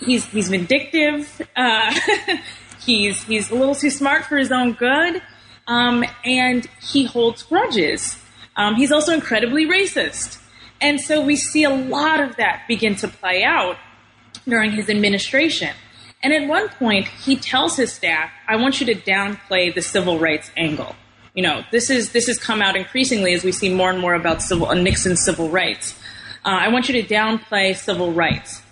he's, 0.00 0.26
he's 0.26 0.50
vindictive. 0.50 1.40
Uh, 1.56 1.98
he's, 2.84 3.22
he's 3.24 3.50
a 3.50 3.54
little 3.54 3.74
too 3.74 3.88
smart 3.88 4.26
for 4.26 4.36
his 4.36 4.52
own 4.52 4.74
good. 4.74 5.22
Um, 5.66 6.04
and 6.26 6.66
he 6.82 7.04
holds 7.06 7.42
grudges. 7.42 8.18
Um, 8.56 8.74
he's 8.74 8.92
also 8.92 9.14
incredibly 9.14 9.64
racist. 9.64 10.42
And 10.82 11.00
so 11.00 11.24
we 11.24 11.36
see 11.36 11.64
a 11.64 11.70
lot 11.70 12.20
of 12.20 12.36
that 12.36 12.64
begin 12.68 12.96
to 12.96 13.08
play 13.08 13.44
out 13.44 13.78
during 14.46 14.72
his 14.72 14.90
administration. 14.90 15.74
And 16.22 16.32
at 16.32 16.48
one 16.48 16.68
point, 16.68 17.08
he 17.08 17.36
tells 17.36 17.76
his 17.76 17.92
staff, 17.92 18.30
I 18.46 18.56
want 18.56 18.80
you 18.80 18.86
to 18.86 18.94
downplay 18.94 19.74
the 19.74 19.82
civil 19.82 20.18
rights 20.18 20.50
angle. 20.56 20.94
You 21.34 21.42
know, 21.42 21.64
this 21.72 21.90
is 21.90 22.12
this 22.12 22.26
has 22.26 22.38
come 22.38 22.60
out 22.60 22.76
increasingly 22.76 23.32
as 23.32 23.42
we 23.42 23.52
see 23.52 23.72
more 23.72 23.90
and 23.90 23.98
more 23.98 24.14
about 24.14 24.42
civil 24.42 24.66
uh, 24.66 24.74
Nixon's 24.74 25.24
civil 25.24 25.48
rights. 25.48 25.94
Uh, 26.44 26.50
I 26.50 26.68
want 26.68 26.88
you 26.88 27.02
to 27.02 27.08
downplay 27.08 27.74
civil 27.74 28.12
rights. 28.12 28.62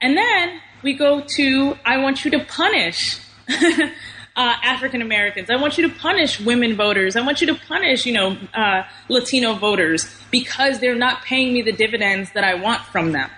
And 0.00 0.16
then 0.16 0.60
we 0.82 0.94
go 0.94 1.22
to 1.36 1.76
I 1.84 1.98
want 1.98 2.24
you 2.24 2.30
to 2.32 2.44
punish 2.44 3.18
uh, 3.48 3.90
African 4.36 5.02
Americans. 5.02 5.50
I 5.50 5.56
want 5.56 5.76
you 5.76 5.88
to 5.88 5.94
punish 5.94 6.40
women 6.40 6.74
voters. 6.74 7.16
I 7.16 7.20
want 7.20 7.40
you 7.40 7.46
to 7.48 7.54
punish, 7.54 8.06
you 8.06 8.12
know, 8.12 8.36
uh, 8.54 8.82
Latino 9.08 9.54
voters 9.54 10.06
because 10.30 10.80
they're 10.80 10.94
not 10.94 11.22
paying 11.22 11.52
me 11.52 11.62
the 11.62 11.72
dividends 11.72 12.32
that 12.32 12.44
I 12.44 12.54
want 12.54 12.82
from 12.82 13.12
them. 13.12 13.30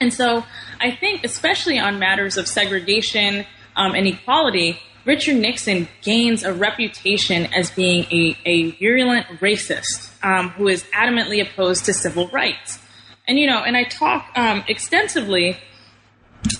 And 0.00 0.12
so 0.12 0.44
I 0.80 0.90
think, 0.92 1.24
especially 1.24 1.78
on 1.78 1.98
matters 1.98 2.36
of 2.36 2.48
segregation 2.48 3.44
um, 3.76 3.94
and 3.94 4.06
equality, 4.06 4.80
Richard 5.04 5.36
Nixon 5.36 5.88
gains 6.02 6.42
a 6.42 6.52
reputation 6.52 7.46
as 7.52 7.70
being 7.70 8.04
a, 8.10 8.36
a 8.44 8.70
virulent 8.72 9.26
racist 9.40 10.10
um, 10.24 10.50
who 10.50 10.68
is 10.68 10.84
adamantly 10.94 11.40
opposed 11.42 11.84
to 11.86 11.92
civil 11.92 12.28
rights. 12.28 12.78
And, 13.26 13.38
you 13.38 13.46
know, 13.46 13.62
and 13.62 13.76
I 13.76 13.84
talk 13.84 14.30
um, 14.34 14.64
extensively 14.68 15.58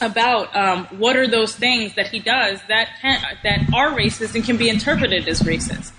about 0.00 0.54
um, 0.54 0.86
what 0.98 1.16
are 1.16 1.26
those 1.26 1.54
things 1.54 1.94
that 1.96 2.08
he 2.08 2.18
does 2.18 2.60
that 2.68 2.88
can, 3.00 3.20
that 3.42 3.60
are 3.74 3.90
racist 3.90 4.34
and 4.34 4.44
can 4.44 4.56
be 4.56 4.68
interpreted 4.68 5.26
as 5.26 5.40
racist. 5.40 5.92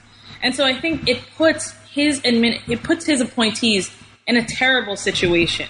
And 0.43 0.55
so 0.55 0.65
I 0.65 0.79
think 0.79 1.07
it 1.07 1.21
puts 1.35 1.71
his 1.89 2.21
admin, 2.21 2.61
it 2.67 2.83
puts 2.83 3.05
his 3.05 3.21
appointees 3.21 3.91
in 4.27 4.37
a 4.37 4.45
terrible 4.45 4.95
situation. 4.95 5.67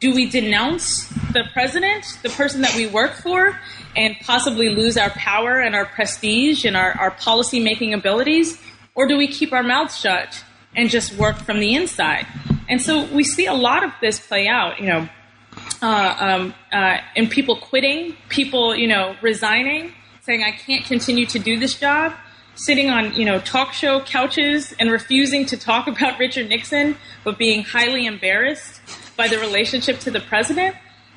Do 0.00 0.14
we 0.14 0.30
denounce 0.30 1.08
the 1.32 1.44
president, 1.52 2.04
the 2.22 2.28
person 2.28 2.60
that 2.60 2.74
we 2.76 2.86
work 2.86 3.14
for, 3.14 3.58
and 3.96 4.14
possibly 4.20 4.68
lose 4.68 4.96
our 4.96 5.10
power 5.10 5.58
and 5.58 5.74
our 5.74 5.86
prestige 5.86 6.64
and 6.64 6.76
our, 6.76 6.92
our 6.92 7.10
policy 7.10 7.58
making 7.58 7.94
abilities? 7.94 8.60
Or 8.94 9.08
do 9.08 9.16
we 9.16 9.26
keep 9.26 9.52
our 9.52 9.64
mouths 9.64 9.98
shut 9.98 10.44
and 10.76 10.88
just 10.88 11.14
work 11.16 11.36
from 11.36 11.58
the 11.58 11.74
inside? 11.74 12.26
And 12.68 12.80
so 12.80 13.06
we 13.06 13.24
see 13.24 13.46
a 13.46 13.54
lot 13.54 13.82
of 13.82 13.90
this 14.00 14.20
play 14.24 14.46
out, 14.46 14.78
you 14.78 14.86
know, 14.86 15.08
uh, 15.82 16.16
um, 16.18 16.54
uh, 16.72 16.98
and 17.16 17.28
people 17.28 17.56
quitting, 17.56 18.14
people, 18.28 18.76
you 18.76 18.86
know, 18.86 19.16
resigning, 19.20 19.94
saying, 20.20 20.44
I 20.44 20.52
can't 20.52 20.84
continue 20.84 21.26
to 21.26 21.40
do 21.40 21.58
this 21.58 21.74
job, 21.74 22.12
sitting 22.54 22.88
on, 22.88 23.14
you 23.14 23.24
know, 23.24 23.40
talk 23.40 23.72
show 23.72 24.00
couches 24.00 24.72
and 24.78 24.92
refusing 24.92 25.44
to 25.46 25.56
talk 25.56 25.86
about 25.88 26.20
Richard 26.20 26.48
Nixon, 26.48 26.96
but 27.24 27.36
being 27.36 27.64
highly 27.64 28.06
embarrassed 28.06 28.80
by 29.18 29.28
the 29.28 29.38
relationship 29.38 29.98
to 29.98 30.10
the 30.10 30.20
president. 30.20 30.76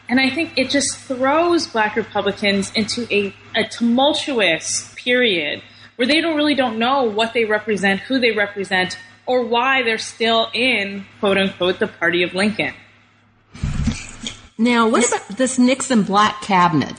And 0.09 0.19
I 0.19 0.29
think 0.29 0.57
it 0.57 0.69
just 0.69 0.97
throws 0.97 1.67
black 1.67 1.95
Republicans 1.95 2.69
into 2.75 3.07
a, 3.13 3.33
a 3.55 3.63
tumultuous 3.63 4.93
period 4.97 5.61
where 5.95 6.07
they 6.07 6.19
don't 6.19 6.35
really 6.35 6.55
don't 6.55 6.79
know 6.79 7.03
what 7.03 7.33
they 7.33 7.45
represent, 7.45 8.01
who 8.01 8.19
they 8.19 8.31
represent, 8.31 8.97
or 9.25 9.45
why 9.45 9.83
they're 9.83 9.97
still 9.97 10.49
in 10.53 11.05
quote 11.19 11.37
unquote 11.37 11.79
the 11.79 11.87
party 11.87 12.23
of 12.23 12.33
Lincoln. 12.33 12.73
Now, 14.57 14.89
what 14.89 15.07
about 15.07 15.37
this 15.37 15.57
Nixon 15.57 16.03
Black 16.03 16.41
Cabinet? 16.41 16.93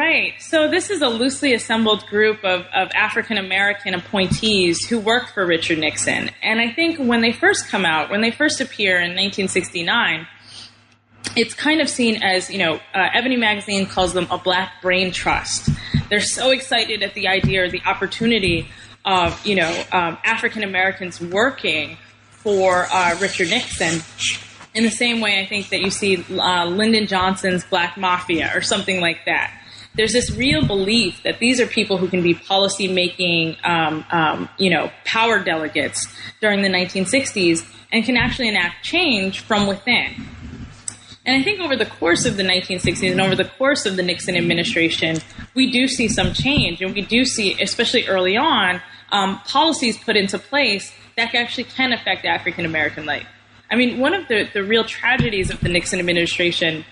Right. 0.00 0.40
So 0.40 0.66
this 0.66 0.88
is 0.88 1.02
a 1.02 1.08
loosely 1.08 1.52
assembled 1.52 2.06
group 2.06 2.42
of, 2.42 2.64
of 2.72 2.90
African 2.94 3.36
American 3.36 3.92
appointees 3.92 4.86
who 4.86 4.98
worked 4.98 5.34
for 5.34 5.44
Richard 5.44 5.78
Nixon. 5.78 6.30
And 6.42 6.58
I 6.58 6.72
think 6.72 6.96
when 6.96 7.20
they 7.20 7.32
first 7.32 7.68
come 7.68 7.84
out, 7.84 8.08
when 8.08 8.22
they 8.22 8.30
first 8.30 8.62
appear 8.62 8.96
in 8.96 9.10
1969, 9.10 10.26
it's 11.36 11.52
kind 11.52 11.82
of 11.82 11.88
seen 11.90 12.22
as, 12.22 12.48
you 12.48 12.56
know, 12.56 12.76
uh, 12.94 13.08
Ebony 13.12 13.36
Magazine 13.36 13.84
calls 13.84 14.14
them 14.14 14.26
a 14.30 14.38
black 14.38 14.80
brain 14.80 15.12
trust. 15.12 15.68
They're 16.08 16.20
so 16.20 16.50
excited 16.50 17.02
at 17.02 17.12
the 17.12 17.28
idea 17.28 17.64
or 17.64 17.68
the 17.68 17.82
opportunity 17.84 18.70
of, 19.04 19.44
you 19.44 19.56
know, 19.56 19.84
um, 19.92 20.16
African 20.24 20.62
Americans 20.62 21.20
working 21.20 21.98
for 22.30 22.86
uh, 22.90 23.18
Richard 23.20 23.50
Nixon 23.50 24.00
in 24.72 24.82
the 24.82 24.90
same 24.90 25.20
way 25.20 25.40
I 25.40 25.44
think 25.44 25.68
that 25.68 25.80
you 25.80 25.90
see 25.90 26.24
uh, 26.30 26.64
Lyndon 26.64 27.06
Johnson's 27.06 27.64
Black 27.64 27.98
Mafia 27.98 28.50
or 28.54 28.62
something 28.62 29.02
like 29.02 29.26
that. 29.26 29.58
There's 29.96 30.12
this 30.12 30.30
real 30.30 30.64
belief 30.64 31.22
that 31.24 31.40
these 31.40 31.60
are 31.60 31.66
people 31.66 31.98
who 31.98 32.08
can 32.08 32.22
be 32.22 32.34
policy 32.34 32.92
making, 32.92 33.56
um, 33.64 34.04
um, 34.10 34.48
you 34.56 34.70
know, 34.70 34.90
power 35.04 35.42
delegates 35.42 36.06
during 36.40 36.62
the 36.62 36.68
1960s 36.68 37.66
and 37.92 38.04
can 38.04 38.16
actually 38.16 38.48
enact 38.48 38.84
change 38.84 39.40
from 39.40 39.66
within. 39.66 40.28
And 41.26 41.40
I 41.40 41.44
think 41.44 41.60
over 41.60 41.76
the 41.76 41.86
course 41.86 42.24
of 42.24 42.36
the 42.36 42.42
1960s 42.42 43.10
and 43.10 43.20
over 43.20 43.34
the 43.34 43.44
course 43.44 43.84
of 43.84 43.96
the 43.96 44.02
Nixon 44.02 44.36
administration, 44.36 45.18
we 45.54 45.70
do 45.70 45.86
see 45.86 46.08
some 46.08 46.32
change, 46.32 46.80
and 46.80 46.94
we 46.94 47.02
do 47.02 47.24
see, 47.24 47.60
especially 47.60 48.06
early 48.06 48.36
on, 48.36 48.80
um, 49.12 49.38
policies 49.40 49.98
put 49.98 50.16
into 50.16 50.38
place 50.38 50.92
that 51.16 51.34
actually 51.34 51.64
can 51.64 51.92
affect 51.92 52.24
African 52.24 52.64
American 52.64 53.04
life. 53.04 53.26
I 53.70 53.76
mean, 53.76 53.98
one 53.98 54.14
of 54.14 54.28
the, 54.28 54.48
the 54.52 54.64
real 54.64 54.84
tragedies 54.84 55.50
of 55.50 55.60
the 55.60 55.68
Nixon 55.68 55.98
administration 55.98 56.84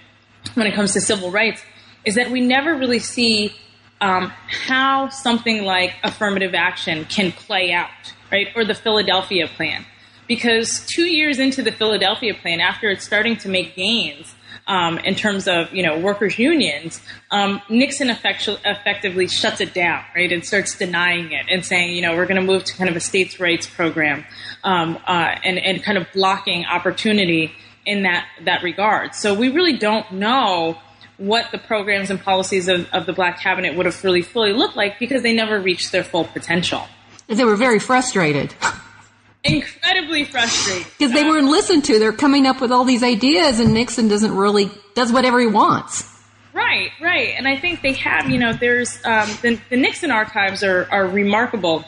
when 0.54 0.66
it 0.66 0.74
comes 0.74 0.92
to 0.92 1.00
civil 1.00 1.30
rights 1.30 1.62
is 2.08 2.14
that 2.14 2.30
we 2.30 2.40
never 2.40 2.74
really 2.74 3.00
see 3.00 3.52
um, 4.00 4.32
how 4.66 5.10
something 5.10 5.62
like 5.62 5.92
affirmative 6.02 6.54
action 6.54 7.04
can 7.04 7.32
play 7.32 7.70
out, 7.70 7.90
right? 8.32 8.48
Or 8.56 8.64
the 8.64 8.74
Philadelphia 8.74 9.46
plan. 9.46 9.84
Because 10.26 10.86
two 10.86 11.04
years 11.04 11.38
into 11.38 11.62
the 11.62 11.70
Philadelphia 11.70 12.32
plan, 12.32 12.60
after 12.60 12.88
it's 12.88 13.04
starting 13.04 13.36
to 13.38 13.50
make 13.50 13.76
gains, 13.76 14.34
um, 14.66 14.98
in 15.00 15.16
terms 15.16 15.46
of 15.48 15.72
you 15.74 15.82
know 15.82 15.98
workers 15.98 16.38
unions, 16.38 17.02
um, 17.30 17.60
Nixon 17.68 18.08
effectively 18.08 19.28
shuts 19.28 19.60
it 19.60 19.74
down, 19.74 20.02
right, 20.14 20.32
and 20.32 20.44
starts 20.44 20.76
denying 20.76 21.32
it 21.32 21.46
and 21.50 21.64
saying, 21.64 21.94
you 21.94 22.00
know, 22.00 22.16
we're 22.16 22.26
going 22.26 22.40
to 22.40 22.46
move 22.46 22.64
to 22.64 22.74
kind 22.74 22.88
of 22.88 22.96
a 22.96 23.00
states' 23.00 23.38
rights 23.38 23.66
program, 23.66 24.24
um, 24.64 24.98
uh, 25.06 25.36
and 25.44 25.58
and 25.58 25.82
kind 25.82 25.98
of 25.98 26.06
blocking 26.14 26.64
opportunity 26.64 27.52
in 27.84 28.02
that 28.04 28.26
that 28.44 28.62
regard. 28.62 29.14
So 29.14 29.34
we 29.34 29.50
really 29.50 29.76
don't 29.76 30.10
know 30.12 30.78
what 31.18 31.50
the 31.50 31.58
programs 31.58 32.10
and 32.10 32.20
policies 32.20 32.68
of, 32.68 32.88
of 32.92 33.06
the 33.06 33.12
Black 33.12 33.40
Cabinet 33.40 33.76
would 33.76 33.86
have 33.86 34.02
really 34.02 34.22
fully 34.22 34.52
looked 34.52 34.76
like 34.76 34.98
because 34.98 35.22
they 35.22 35.34
never 35.34 35.60
reached 35.60 35.92
their 35.92 36.04
full 36.04 36.24
potential. 36.24 36.86
They 37.26 37.44
were 37.44 37.56
very 37.56 37.78
frustrated. 37.78 38.54
incredibly 39.44 40.24
frustrated. 40.24 40.86
because 40.98 41.12
they 41.12 41.24
weren't 41.24 41.48
listened 41.48 41.84
to. 41.86 41.98
They're 41.98 42.12
coming 42.12 42.46
up 42.46 42.60
with 42.60 42.72
all 42.72 42.84
these 42.84 43.02
ideas, 43.02 43.60
and 43.60 43.74
Nixon 43.74 44.08
doesn't 44.08 44.34
really 44.34 44.70
does 44.94 45.12
whatever 45.12 45.40
he 45.40 45.46
wants. 45.46 46.14
Right, 46.52 46.90
right, 47.00 47.34
and 47.36 47.46
I 47.46 47.56
think 47.56 47.82
they 47.82 47.92
have. 47.94 48.30
You 48.30 48.38
know, 48.38 48.52
there's 48.52 48.98
um, 49.04 49.28
the, 49.42 49.60
the 49.70 49.76
Nixon 49.76 50.10
archives 50.10 50.64
are 50.64 50.88
are 50.90 51.06
remarkable 51.06 51.84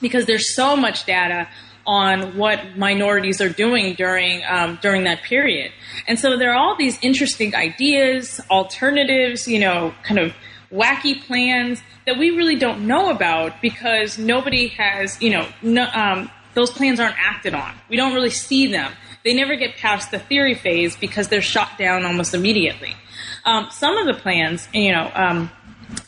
because 0.00 0.26
there's 0.26 0.54
so 0.54 0.76
much 0.76 1.06
data 1.06 1.48
on 1.86 2.36
what 2.36 2.76
minorities 2.76 3.40
are 3.40 3.48
doing 3.48 3.94
during 3.94 4.42
um, 4.48 4.78
during 4.82 5.04
that 5.04 5.22
period, 5.22 5.72
and 6.06 6.18
so 6.18 6.36
there 6.36 6.52
are 6.52 6.56
all 6.56 6.76
these 6.76 6.98
interesting 7.02 7.54
ideas, 7.54 8.40
alternatives, 8.50 9.46
you 9.46 9.58
know, 9.58 9.94
kind 10.02 10.18
of 10.18 10.34
wacky 10.70 11.24
plans 11.26 11.82
that 12.06 12.18
we 12.18 12.30
really 12.30 12.56
don't 12.56 12.86
know 12.86 13.10
about 13.10 13.60
because 13.60 14.18
nobody 14.18 14.68
has, 14.68 15.20
you 15.20 15.30
know, 15.30 15.48
no, 15.62 15.88
um, 15.92 16.30
those 16.54 16.70
plans 16.70 17.00
aren't 17.00 17.16
acted 17.18 17.54
on. 17.54 17.74
We 17.88 17.96
don't 17.96 18.14
really 18.14 18.30
see 18.30 18.66
them. 18.66 18.92
They 19.24 19.34
never 19.34 19.56
get 19.56 19.76
past 19.76 20.10
the 20.10 20.18
theory 20.18 20.54
phase 20.54 20.96
because 20.96 21.28
they're 21.28 21.42
shot 21.42 21.78
down 21.78 22.04
almost 22.04 22.34
immediately. 22.34 22.96
Um, 23.44 23.68
some 23.70 23.96
of 23.98 24.06
the 24.06 24.14
plans, 24.14 24.68
you 24.72 24.92
know, 24.92 25.10
um, 25.14 25.50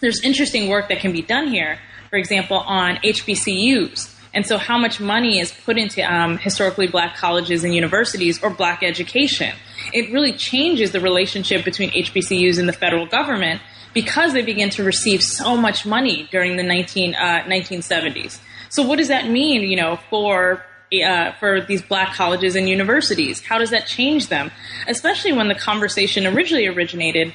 there's 0.01 0.23
interesting 0.23 0.69
work 0.69 0.89
that 0.89 1.01
can 1.01 1.13
be 1.13 1.23
done 1.23 1.49
here. 1.49 1.79
For 2.11 2.17
example, 2.17 2.59
on 2.59 2.97
HBCUs. 2.97 4.15
And 4.39 4.47
so, 4.47 4.57
how 4.57 4.79
much 4.79 5.01
money 5.01 5.41
is 5.41 5.51
put 5.51 5.77
into 5.77 6.01
um, 6.01 6.39
historically 6.39 6.87
black 6.87 7.17
colleges 7.17 7.65
and 7.65 7.75
universities 7.75 8.41
or 8.41 8.51
black 8.51 8.85
education? 8.85 9.53
It 9.93 10.13
really 10.13 10.33
changes 10.33 10.93
the 10.93 11.01
relationship 11.01 11.65
between 11.65 11.91
HBCUs 11.91 12.57
and 12.57 12.69
the 12.69 12.73
federal 12.73 13.05
government 13.05 13.61
because 13.95 14.35
they 14.35 14.43
begin 14.43 14.71
to 14.71 14.85
receive 14.85 15.25
so 15.25 15.57
much 15.57 15.85
money 15.85 16.29
during 16.31 16.57
the 16.57 16.63
19, 16.63 17.17
uh, 17.17 17.43
1970s. 17.49 18.39
So 18.69 18.85
what 18.85 18.99
does 18.99 19.09
that 19.09 19.29
mean, 19.29 19.63
you 19.63 19.77
know, 19.77 19.99
for 20.09 20.65
uh, 21.05 21.33
for 21.41 21.61
these 21.61 21.83
black 21.83 22.15
colleges 22.15 22.55
and 22.55 22.69
universities? 22.69 23.45
How 23.45 23.59
does 23.59 23.71
that 23.71 23.89
change 23.89 24.29
them? 24.29 24.53
Especially 24.87 25.33
when 25.33 25.49
the 25.49 25.57
conversation 25.57 26.29
originally 26.29 26.69
originated 26.69 27.35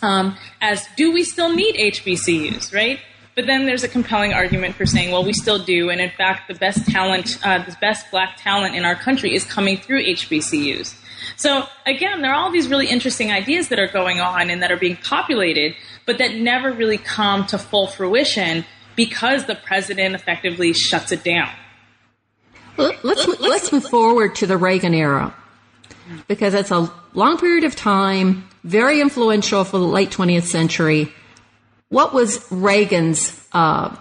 um, 0.00 0.36
as, 0.60 0.86
do 0.96 1.12
we 1.12 1.24
still 1.24 1.52
need 1.52 1.74
HBCUs, 1.74 2.72
right? 2.72 3.00
But 3.40 3.46
then 3.46 3.64
there's 3.64 3.84
a 3.84 3.88
compelling 3.88 4.34
argument 4.34 4.74
for 4.74 4.84
saying, 4.84 5.12
well, 5.12 5.24
we 5.24 5.32
still 5.32 5.58
do, 5.58 5.88
and 5.88 5.98
in 5.98 6.10
fact, 6.10 6.46
the 6.46 6.52
best 6.52 6.84
talent, 6.84 7.38
uh, 7.42 7.64
the 7.64 7.74
best 7.80 8.10
black 8.10 8.36
talent 8.36 8.74
in 8.74 8.84
our 8.84 8.94
country 8.94 9.34
is 9.34 9.46
coming 9.46 9.78
through 9.78 10.04
HBCUs. 10.04 10.94
So 11.36 11.64
again, 11.86 12.20
there 12.20 12.32
are 12.32 12.34
all 12.34 12.50
these 12.50 12.68
really 12.68 12.86
interesting 12.86 13.32
ideas 13.32 13.68
that 13.68 13.78
are 13.78 13.86
going 13.86 14.20
on 14.20 14.50
and 14.50 14.62
that 14.62 14.70
are 14.70 14.76
being 14.76 14.96
populated, 14.96 15.74
but 16.04 16.18
that 16.18 16.34
never 16.34 16.70
really 16.70 16.98
come 16.98 17.46
to 17.46 17.56
full 17.56 17.86
fruition 17.86 18.66
because 18.94 19.46
the 19.46 19.54
president 19.54 20.14
effectively 20.14 20.74
shuts 20.74 21.10
it 21.10 21.24
down. 21.24 21.48
let's 22.76 23.26
let's 23.40 23.72
move 23.72 23.88
forward 23.88 24.34
to 24.34 24.46
the 24.46 24.58
Reagan 24.58 24.92
era 24.92 25.34
because 26.28 26.52
it's 26.52 26.70
a 26.70 26.92
long 27.14 27.38
period 27.38 27.64
of 27.64 27.74
time, 27.74 28.46
very 28.64 29.00
influential 29.00 29.64
for 29.64 29.78
the 29.78 29.86
late 29.86 30.10
20th 30.10 30.44
century. 30.44 31.14
What 31.90 32.14
was 32.14 32.46
Reagan's 32.52 33.36
uh, 33.52 33.96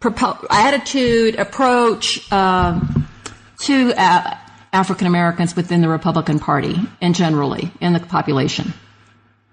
propo- 0.00 0.46
attitude, 0.48 1.34
approach 1.34 2.24
uh, 2.30 2.80
to 3.62 3.92
uh, 3.96 4.36
African 4.72 5.08
Americans 5.08 5.56
within 5.56 5.80
the 5.80 5.88
Republican 5.88 6.38
Party 6.38 6.76
and 7.00 7.16
generally 7.16 7.72
in 7.80 7.94
the 7.94 8.00
population? 8.00 8.72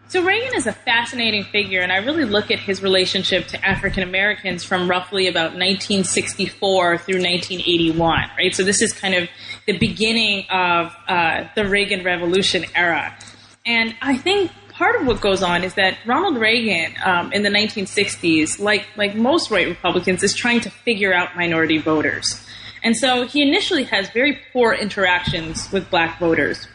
So 0.07 0.23
Reagan 0.23 0.55
is 0.55 0.67
a 0.67 0.71
fascinating 0.71 1.45
figure, 1.45 1.81
and 1.81 1.91
I 1.91 1.97
really 1.97 2.25
look 2.25 2.51
at 2.51 2.59
his 2.59 2.83
relationship 2.83 3.47
to 3.47 3.65
African 3.65 4.03
Americans 4.03 4.63
from 4.63 4.87
roughly 4.87 5.27
about 5.27 5.55
1964 5.55 6.99
through 6.99 7.15
1981, 7.15 8.29
right? 8.37 8.53
So 8.53 8.63
this 8.63 8.83
is 8.83 8.93
kind 8.93 9.15
of 9.15 9.27
the 9.65 9.79
beginning 9.79 10.45
of 10.51 10.95
uh, 11.07 11.45
the 11.55 11.67
Reagan 11.67 12.03
Revolution 12.03 12.65
era. 12.75 13.17
And 13.65 13.95
I 13.99 14.15
think 14.15 14.51
part 14.75 14.99
of 14.99 15.07
what 15.07 15.21
goes 15.21 15.41
on 15.41 15.63
is 15.63 15.73
that 15.75 15.97
Ronald 16.05 16.37
Reagan 16.37 16.93
um, 17.03 17.31
in 17.33 17.43
the 17.43 17.49
1960s, 17.49 18.59
like 18.59 18.85
like 18.95 19.15
most 19.15 19.49
white 19.49 19.67
Republicans, 19.67 20.23
is 20.23 20.33
trying 20.33 20.61
to 20.61 20.69
figure 20.69 21.13
out 21.13 21.35
minority 21.35 21.77
voters. 21.77 22.45
And 22.83 22.95
so 22.95 23.25
he 23.25 23.41
initially 23.41 23.85
has 23.85 24.09
very 24.11 24.39
poor 24.53 24.73
interactions 24.73 25.71
with 25.71 25.89
black 25.89 26.19
voters. 26.19 26.67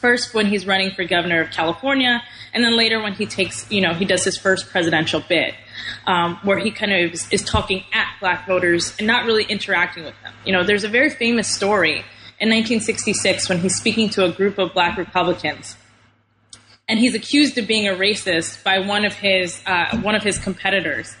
First, 0.00 0.34
when 0.34 0.46
he's 0.46 0.66
running 0.66 0.90
for 0.90 1.04
governor 1.04 1.40
of 1.40 1.50
California, 1.50 2.22
and 2.52 2.62
then 2.62 2.76
later 2.76 3.00
when 3.00 3.14
he 3.14 3.24
takes, 3.24 3.70
you 3.70 3.80
know, 3.80 3.94
he 3.94 4.04
does 4.04 4.24
his 4.24 4.36
first 4.36 4.68
presidential 4.68 5.22
bid, 5.26 5.54
um, 6.06 6.38
where 6.42 6.58
he 6.58 6.70
kind 6.70 6.92
of 6.92 7.12
is, 7.12 7.26
is 7.30 7.42
talking 7.42 7.84
at 7.92 8.06
black 8.20 8.46
voters 8.46 8.94
and 8.98 9.06
not 9.06 9.24
really 9.24 9.44
interacting 9.44 10.04
with 10.04 10.14
them. 10.22 10.34
You 10.44 10.52
know, 10.52 10.64
there's 10.64 10.84
a 10.84 10.88
very 10.88 11.08
famous 11.08 11.48
story 11.48 12.04
in 12.38 12.48
1966 12.48 13.48
when 13.48 13.60
he's 13.60 13.76
speaking 13.76 14.10
to 14.10 14.24
a 14.24 14.32
group 14.32 14.58
of 14.58 14.74
black 14.74 14.98
Republicans 14.98 15.76
and 16.90 16.98
he's 16.98 17.14
accused 17.14 17.56
of 17.56 17.68
being 17.68 17.86
a 17.86 17.92
racist 17.92 18.64
by 18.64 18.80
one 18.80 19.04
of 19.04 19.14
his 19.14 19.62
uh, 19.64 19.96
one 19.98 20.16
of 20.16 20.24
his 20.24 20.38
competitors. 20.38 21.16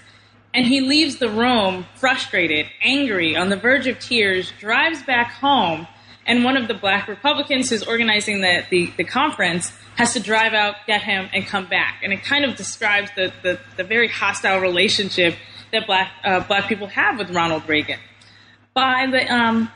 And 0.52 0.66
he 0.66 0.80
leaves 0.80 1.18
the 1.18 1.30
room 1.30 1.86
frustrated, 1.94 2.66
angry, 2.82 3.36
on 3.36 3.50
the 3.50 3.56
verge 3.56 3.86
of 3.86 4.00
tears, 4.00 4.52
drives 4.58 5.00
back 5.04 5.30
home, 5.30 5.86
and 6.26 6.42
one 6.42 6.56
of 6.56 6.66
the 6.66 6.74
black 6.74 7.06
Republicans 7.06 7.70
who's 7.70 7.84
organizing 7.84 8.40
the, 8.40 8.64
the, 8.68 8.92
the 8.96 9.04
conference 9.04 9.72
has 9.94 10.12
to 10.14 10.20
drive 10.20 10.52
out, 10.52 10.74
get 10.88 11.02
him, 11.02 11.28
and 11.32 11.46
come 11.46 11.66
back. 11.66 12.00
And 12.02 12.12
it 12.12 12.24
kind 12.24 12.44
of 12.44 12.56
describes 12.56 13.10
the, 13.14 13.32
the, 13.44 13.60
the 13.76 13.84
very 13.84 14.08
hostile 14.08 14.58
relationship 14.58 15.36
that 15.72 15.86
black 15.86 16.10
uh, 16.24 16.40
black 16.40 16.68
people 16.68 16.88
have 16.88 17.16
with 17.16 17.30
Ronald 17.30 17.68
Reagan. 17.68 18.00
By 18.74 19.06
the 19.08 19.32
um, 19.32 19.70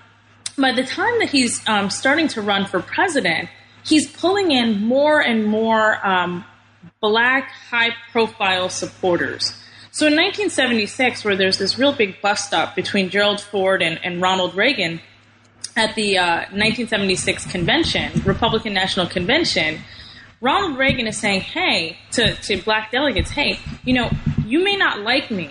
by 0.58 0.72
the 0.72 0.82
time 0.82 1.20
that 1.20 1.30
he's 1.30 1.66
um, 1.68 1.88
starting 1.88 2.26
to 2.28 2.42
run 2.42 2.66
for 2.66 2.80
president, 2.80 3.48
he's 3.84 4.10
pulling 4.10 4.50
in 4.50 4.82
more 4.82 5.20
and 5.20 5.46
more 5.46 6.04
um, 6.06 6.44
black 7.00 7.50
high 7.70 7.90
profile 8.10 8.68
supporters. 8.68 9.60
So 9.90 10.06
in 10.06 10.14
1976, 10.14 11.24
where 11.24 11.36
there's 11.36 11.58
this 11.58 11.78
real 11.78 11.92
big 11.92 12.20
bust 12.20 12.52
up 12.52 12.74
between 12.74 13.10
Gerald 13.10 13.40
Ford 13.40 13.80
and, 13.80 14.00
and 14.04 14.20
Ronald 14.20 14.56
Reagan 14.56 15.00
at 15.76 15.94
the 15.94 16.18
uh, 16.18 16.36
1976 16.50 17.46
convention, 17.46 18.22
Republican 18.24 18.74
National 18.74 19.06
Convention, 19.06 19.80
Ronald 20.40 20.78
Reagan 20.78 21.06
is 21.06 21.16
saying, 21.16 21.42
hey, 21.42 21.96
to, 22.12 22.34
to 22.34 22.60
black 22.62 22.90
delegates, 22.90 23.30
hey, 23.30 23.58
you 23.84 23.94
know, 23.94 24.10
you 24.44 24.62
may 24.62 24.76
not 24.76 25.00
like 25.00 25.30
me, 25.30 25.50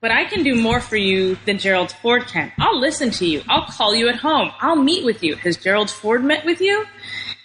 but 0.00 0.10
I 0.10 0.24
can 0.24 0.42
do 0.42 0.54
more 0.54 0.80
for 0.80 0.96
you 0.96 1.36
than 1.44 1.58
Gerald 1.58 1.92
Ford 1.92 2.26
can. 2.26 2.52
I'll 2.58 2.78
listen 2.78 3.10
to 3.12 3.26
you. 3.26 3.42
I'll 3.48 3.66
call 3.66 3.94
you 3.94 4.08
at 4.08 4.16
home. 4.16 4.50
I'll 4.60 4.76
meet 4.76 5.04
with 5.04 5.22
you. 5.22 5.36
Has 5.36 5.56
Gerald 5.56 5.90
Ford 5.90 6.24
met 6.24 6.44
with 6.44 6.60
you? 6.60 6.86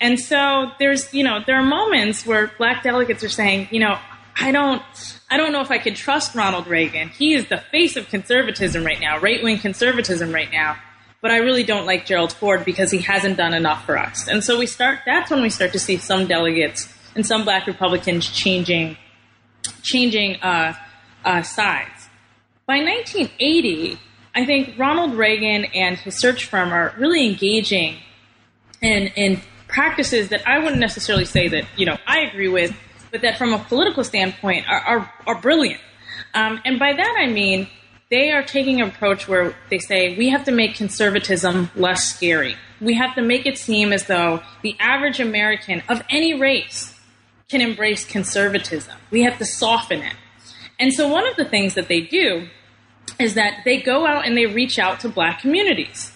And 0.04 0.20
so 0.20 0.70
there's, 0.80 1.14
you 1.14 1.24
know, 1.24 1.40
there 1.48 1.56
are 1.56 1.64
moments 1.64 2.26
where 2.26 2.52
black 2.58 2.84
delegates 2.84 3.24
are 3.24 3.30
saying, 3.30 3.70
you 3.72 3.80
know, 3.80 3.98
I 4.36 4.52
don't, 4.52 4.84
I 5.32 5.38
don't 5.38 5.54
know 5.54 5.62
if 5.62 5.72
I 5.72 5.78
can 5.78 5.94
trust 5.94 6.36
Ronald 6.36 6.68
Reagan. 6.68 7.08
He 7.08 7.34
is 7.34 7.48
the 7.48 7.60
face 7.72 7.96
of 7.96 8.10
conservatism 8.10 8.84
right 8.84 9.00
now, 9.00 9.18
right 9.20 9.42
wing 9.42 9.60
conservatism 9.60 10.34
right 10.34 10.52
now. 10.52 10.76
But 11.22 11.32
I 11.32 11.38
really 11.38 11.64
don't 11.64 11.86
like 11.86 12.06
Gerald 12.06 12.34
Ford 12.34 12.66
because 12.66 12.92
he 12.92 12.98
hasn't 12.98 13.38
done 13.38 13.54
enough 13.54 13.86
for 13.86 13.98
us. 13.98 14.28
And 14.28 14.44
so 14.44 14.60
we 14.60 14.66
start, 14.66 15.00
that's 15.06 15.32
when 15.32 15.42
we 15.42 15.50
start 15.50 15.72
to 15.72 15.80
see 15.80 15.96
some 15.96 16.28
delegates 16.28 16.94
and 17.16 17.26
some 17.26 17.46
black 17.46 17.66
Republicans 17.66 18.28
changing, 18.28 18.98
changing, 19.84 20.36
uh, 20.42 20.74
uh, 21.24 21.44
sides. 21.44 22.10
By 22.66 22.80
1980, 22.80 23.98
I 24.36 24.46
think 24.46 24.78
Ronald 24.78 25.14
Reagan 25.14 25.64
and 25.74 25.96
his 25.96 26.20
search 26.20 26.44
firm 26.44 26.74
are 26.74 26.94
really 26.98 27.26
engaging 27.26 28.00
in, 28.82 29.08
in 29.16 29.42
practices 29.74 30.30
that 30.30 30.48
I 30.48 30.60
wouldn't 30.60 30.80
necessarily 30.80 31.26
say 31.26 31.48
that 31.50 31.66
you 31.76 31.86
know 31.86 31.98
I 32.08 32.20
agree 32.20 32.48
with, 32.48 32.74
but 33.12 33.22
that 33.22 33.38
from 33.38 33.54
a 33.54 33.60
political 33.60 34.04
standpoint 34.04 34.68
are 34.70 34.80
are, 34.80 35.14
are 35.28 35.42
brilliant. 35.42 35.82
Um, 36.34 36.62
and 36.64 36.80
by 36.80 36.94
that 36.94 37.16
I 37.20 37.28
mean 37.28 37.68
they 38.10 38.32
are 38.32 38.44
taking 38.44 38.80
an 38.80 38.90
approach 38.90 39.28
where 39.28 39.56
they 39.72 39.80
say 39.80 40.16
we 40.16 40.30
have 40.30 40.46
to 40.46 40.52
make 40.52 40.76
conservatism 40.76 41.72
less 41.76 42.16
scary. 42.16 42.56
We 42.80 42.94
have 42.94 43.16
to 43.16 43.22
make 43.22 43.46
it 43.48 43.58
seem 43.58 43.92
as 43.92 44.06
though 44.06 44.44
the 44.62 44.76
average 44.80 45.20
American 45.20 45.82
of 45.90 46.04
any 46.10 46.34
race 46.40 46.94
can 47.50 47.62
embrace 47.62 48.06
conservatism. 48.06 48.96
We 49.10 49.24
have 49.24 49.38
to 49.40 49.46
soften 49.46 50.02
it. 50.02 50.16
And 50.80 50.94
so 50.94 51.08
one 51.08 51.28
of 51.28 51.36
the 51.36 51.46
things 51.46 51.74
that 51.74 51.88
they 51.88 52.02
do 52.02 52.48
is 53.20 53.34
that 53.34 53.62
they 53.66 53.82
go 53.82 54.06
out 54.06 54.28
and 54.28 54.38
they 54.38 54.46
reach 54.46 54.78
out 54.78 55.00
to 55.02 55.10
black 55.10 55.40
communities 55.40 56.13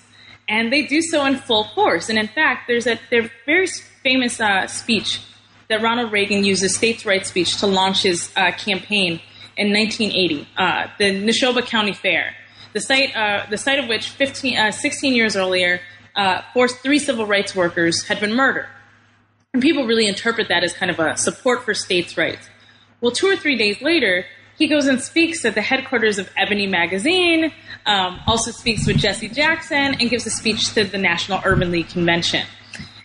and 0.47 0.71
they 0.71 0.83
do 0.83 1.01
so 1.01 1.25
in 1.25 1.35
full 1.35 1.65
force. 1.75 2.09
And 2.09 2.17
in 2.17 2.27
fact, 2.27 2.67
there's 2.67 2.87
a 2.87 2.99
their 3.09 3.29
very 3.45 3.67
famous 4.03 4.39
uh, 4.39 4.67
speech 4.67 5.21
that 5.69 5.81
Ronald 5.81 6.11
Reagan 6.11 6.43
used, 6.43 6.63
a 6.63 6.69
states' 6.69 7.05
rights 7.05 7.29
speech, 7.29 7.57
to 7.57 7.67
launch 7.67 8.03
his 8.03 8.31
uh, 8.35 8.51
campaign 8.51 9.19
in 9.57 9.73
1980, 9.73 10.47
uh, 10.55 10.87
the 10.99 11.23
Neshoba 11.23 11.65
County 11.65 11.91
Fair, 11.91 12.35
the 12.73 12.79
site 12.79 13.15
uh, 13.15 13.45
the 13.49 13.57
site 13.57 13.79
of 13.79 13.87
which 13.87 14.09
15, 14.09 14.57
uh, 14.57 14.71
16 14.71 15.13
years 15.13 15.35
earlier, 15.35 15.81
uh, 16.15 16.41
four, 16.53 16.67
three 16.67 16.99
civil 16.99 17.25
rights 17.25 17.55
workers 17.55 18.03
had 18.03 18.19
been 18.19 18.33
murdered. 18.33 18.67
And 19.53 19.61
people 19.61 19.87
really 19.87 20.07
interpret 20.07 20.49
that 20.49 20.63
as 20.63 20.73
kind 20.73 20.91
of 20.91 20.99
a 20.99 21.17
support 21.17 21.63
for 21.63 21.73
states' 21.73 22.17
rights. 22.17 22.47
Well, 23.01 23.11
two 23.11 23.27
or 23.27 23.35
three 23.35 23.57
days 23.57 23.81
later, 23.81 24.25
he 24.57 24.67
goes 24.67 24.87
and 24.87 25.01
speaks 25.01 25.45
at 25.45 25.55
the 25.55 25.61
headquarters 25.61 26.17
of 26.17 26.29
Ebony 26.35 26.67
Magazine, 26.67 27.51
um, 27.87 28.19
also 28.27 28.51
speaks 28.51 28.85
with 28.85 28.97
Jesse 28.97 29.29
Jackson, 29.29 29.95
and 29.99 30.09
gives 30.09 30.25
a 30.27 30.29
speech 30.29 30.73
to 30.73 30.83
the 30.83 30.97
National 30.97 31.41
Urban 31.43 31.71
League 31.71 31.89
Convention. 31.89 32.45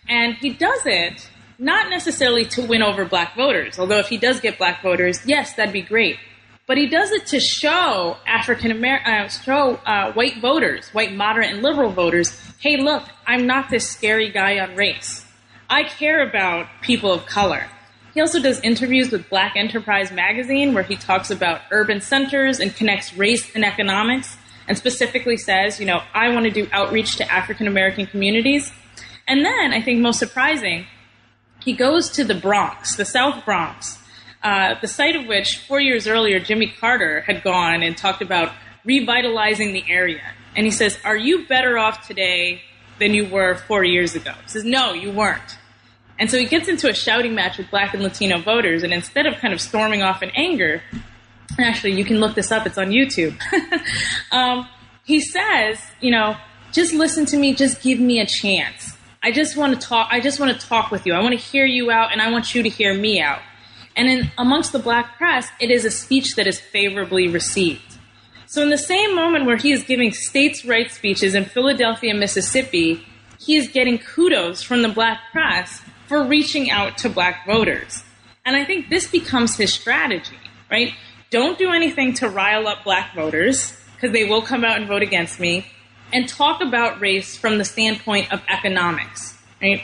And 0.08 0.34
he 0.34 0.52
does 0.52 0.82
it 0.84 1.28
not 1.58 1.88
necessarily 1.88 2.44
to 2.46 2.62
win 2.62 2.82
over 2.82 3.04
black 3.04 3.36
voters, 3.36 3.78
although 3.78 3.98
if 3.98 4.08
he 4.08 4.18
does 4.18 4.40
get 4.40 4.58
black 4.58 4.82
voters, 4.82 5.24
yes, 5.24 5.54
that'd 5.54 5.72
be 5.72 5.82
great. 5.82 6.18
But 6.66 6.76
he 6.76 6.88
does 6.88 7.10
it 7.12 7.26
to 7.26 7.40
show 7.40 8.16
African 8.26 8.70
American, 8.70 9.12
uh, 9.12 9.28
show 9.28 9.74
uh, 9.86 10.12
white 10.12 10.40
voters, 10.40 10.88
white 10.90 11.12
moderate 11.12 11.50
and 11.50 11.62
liberal 11.62 11.90
voters, 11.90 12.38
hey, 12.58 12.76
look, 12.76 13.04
I'm 13.26 13.46
not 13.46 13.70
this 13.70 13.88
scary 13.88 14.30
guy 14.30 14.58
on 14.58 14.74
race. 14.74 15.24
I 15.70 15.84
care 15.84 16.26
about 16.26 16.66
people 16.82 17.12
of 17.12 17.26
color. 17.26 17.66
He 18.14 18.20
also 18.20 18.40
does 18.40 18.60
interviews 18.60 19.10
with 19.10 19.28
Black 19.30 19.56
Enterprise 19.56 20.12
Magazine 20.12 20.74
where 20.74 20.82
he 20.82 20.96
talks 20.96 21.30
about 21.30 21.62
urban 21.70 22.00
centers 22.00 22.60
and 22.60 22.74
connects 22.74 23.16
race 23.16 23.54
and 23.54 23.64
economics 23.64 24.36
and 24.68 24.76
specifically 24.76 25.36
says, 25.36 25.80
you 25.80 25.86
know, 25.86 26.02
I 26.14 26.28
want 26.30 26.44
to 26.44 26.50
do 26.50 26.68
outreach 26.72 27.16
to 27.16 27.32
African 27.32 27.66
American 27.66 28.06
communities. 28.06 28.72
And 29.26 29.44
then, 29.44 29.72
I 29.72 29.80
think 29.80 30.00
most 30.00 30.18
surprising, 30.18 30.86
he 31.64 31.72
goes 31.72 32.10
to 32.10 32.24
the 32.24 32.34
Bronx, 32.34 32.96
the 32.96 33.04
South 33.04 33.44
Bronx, 33.44 33.98
uh, 34.42 34.74
the 34.80 34.88
site 34.88 35.14
of 35.14 35.26
which 35.26 35.58
four 35.58 35.80
years 35.80 36.06
earlier 36.06 36.40
Jimmy 36.40 36.66
Carter 36.68 37.20
had 37.20 37.42
gone 37.42 37.82
and 37.82 37.96
talked 37.96 38.22
about 38.22 38.52
revitalizing 38.84 39.72
the 39.72 39.84
area. 39.88 40.22
And 40.56 40.66
he 40.66 40.72
says, 40.72 40.98
Are 41.04 41.16
you 41.16 41.46
better 41.46 41.78
off 41.78 42.06
today 42.06 42.62
than 42.98 43.14
you 43.14 43.26
were 43.26 43.54
four 43.54 43.84
years 43.84 44.14
ago? 44.14 44.32
He 44.42 44.48
says, 44.48 44.64
No, 44.64 44.92
you 44.92 45.10
weren't. 45.10 45.58
And 46.18 46.30
so 46.30 46.38
he 46.38 46.44
gets 46.44 46.68
into 46.68 46.88
a 46.88 46.94
shouting 46.94 47.34
match 47.34 47.58
with 47.58 47.70
black 47.70 47.94
and 47.94 48.02
Latino 48.02 48.38
voters, 48.40 48.82
and 48.82 48.92
instead 48.92 49.26
of 49.26 49.36
kind 49.36 49.54
of 49.54 49.60
storming 49.60 50.02
off 50.02 50.22
in 50.22 50.30
anger, 50.30 50.82
actually, 51.58 51.92
you 51.92 52.04
can 52.04 52.18
look 52.20 52.34
this 52.34 52.50
up, 52.50 52.66
it's 52.66 52.78
on 52.78 52.88
YouTube. 52.90 53.38
um, 54.32 54.68
he 55.04 55.20
says, 55.20 55.78
you 56.00 56.10
know, 56.10 56.36
just 56.72 56.94
listen 56.94 57.26
to 57.26 57.36
me, 57.36 57.54
just 57.54 57.82
give 57.82 58.00
me 58.00 58.20
a 58.20 58.26
chance. 58.26 58.96
I 59.22 59.30
just 59.30 59.56
want 59.56 59.78
to 59.78 59.86
talk, 59.86 60.08
I 60.10 60.20
just 60.20 60.40
want 60.40 60.58
to 60.58 60.66
talk 60.66 60.90
with 60.90 61.06
you. 61.06 61.14
I 61.14 61.20
want 61.20 61.32
to 61.32 61.44
hear 61.44 61.64
you 61.64 61.90
out, 61.90 62.12
and 62.12 62.20
I 62.20 62.30
want 62.30 62.54
you 62.54 62.62
to 62.62 62.68
hear 62.68 62.94
me 62.94 63.20
out. 63.20 63.40
And 63.94 64.08
in, 64.08 64.32
amongst 64.38 64.72
the 64.72 64.78
black 64.78 65.16
press, 65.16 65.48
it 65.60 65.70
is 65.70 65.84
a 65.84 65.90
speech 65.90 66.34
that 66.36 66.46
is 66.46 66.58
favorably 66.58 67.28
received. 67.28 67.98
So, 68.46 68.62
in 68.62 68.70
the 68.70 68.78
same 68.78 69.14
moment 69.14 69.46
where 69.46 69.56
he 69.56 69.72
is 69.72 69.82
giving 69.82 70.12
states' 70.12 70.64
rights 70.64 70.94
speeches 70.94 71.34
in 71.34 71.44
Philadelphia, 71.44 72.14
Mississippi, 72.14 73.04
he 73.38 73.56
is 73.56 73.68
getting 73.68 73.98
kudos 73.98 74.62
from 74.62 74.82
the 74.82 74.88
black 74.88 75.20
press 75.30 75.82
for 76.06 76.24
reaching 76.24 76.70
out 76.70 76.98
to 76.98 77.08
black 77.08 77.46
voters. 77.46 78.02
And 78.44 78.56
I 78.56 78.64
think 78.64 78.88
this 78.88 79.06
becomes 79.06 79.56
his 79.56 79.72
strategy, 79.72 80.38
right? 80.70 80.92
Don't 81.32 81.58
do 81.58 81.72
anything 81.72 82.12
to 82.16 82.28
rile 82.28 82.68
up 82.68 82.84
black 82.84 83.14
voters 83.14 83.74
because 83.94 84.12
they 84.12 84.28
will 84.28 84.42
come 84.42 84.66
out 84.66 84.76
and 84.76 84.86
vote 84.86 85.00
against 85.00 85.40
me. 85.40 85.66
and 86.14 86.28
talk 86.28 86.60
about 86.60 87.00
race 87.00 87.38
from 87.38 87.56
the 87.56 87.64
standpoint 87.64 88.30
of 88.30 88.42
economics, 88.46 89.34
right? 89.62 89.80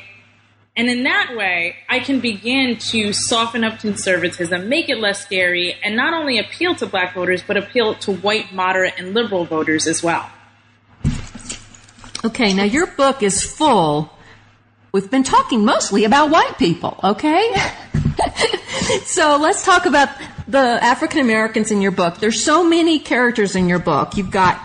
And 0.77 0.91
in 0.91 1.05
that 1.05 1.35
way, 1.35 1.77
I 1.89 2.01
can 2.01 2.21
begin 2.21 2.77
to 2.91 3.15
soften 3.15 3.65
up 3.65 3.79
conservatism, 3.79 4.69
make 4.69 4.91
it 4.91 4.99
less 4.99 5.23
scary, 5.25 5.75
and 5.83 5.97
not 5.97 6.13
only 6.13 6.39
appeal 6.39 6.75
to 6.75 6.87
black 6.87 7.15
voters, 7.15 7.43
but 7.43 7.57
appeal 7.57 7.95
to 7.95 8.13
white, 8.13 8.53
moderate, 8.53 8.93
and 8.99 9.15
liberal 9.15 9.47
voters 9.47 9.87
as 9.87 10.03
well. 10.03 10.31
Okay, 12.27 12.53
now 12.53 12.65
your 12.65 12.89
book 12.89 13.23
is 13.23 13.43
full. 13.43 14.13
We've 14.93 15.11
been 15.11 15.25
talking 15.25 15.65
mostly 15.65 16.05
about 16.05 16.29
white 16.29 16.59
people, 16.59 17.01
okay? 17.03 17.55
so 19.07 19.39
let's 19.41 19.65
talk 19.65 19.87
about 19.87 20.11
the 20.49 20.59
African 20.59 21.21
Americans 21.21 21.71
in 21.71 21.83
your 21.83 21.91
book. 21.91 22.19
There's 22.19 22.43
so 22.43 22.65
many 22.65 22.99
characters 22.99 23.55
in 23.55 23.69
your 23.69 23.79
book. 23.79 24.17
You've 24.17 24.31
got 24.31 24.61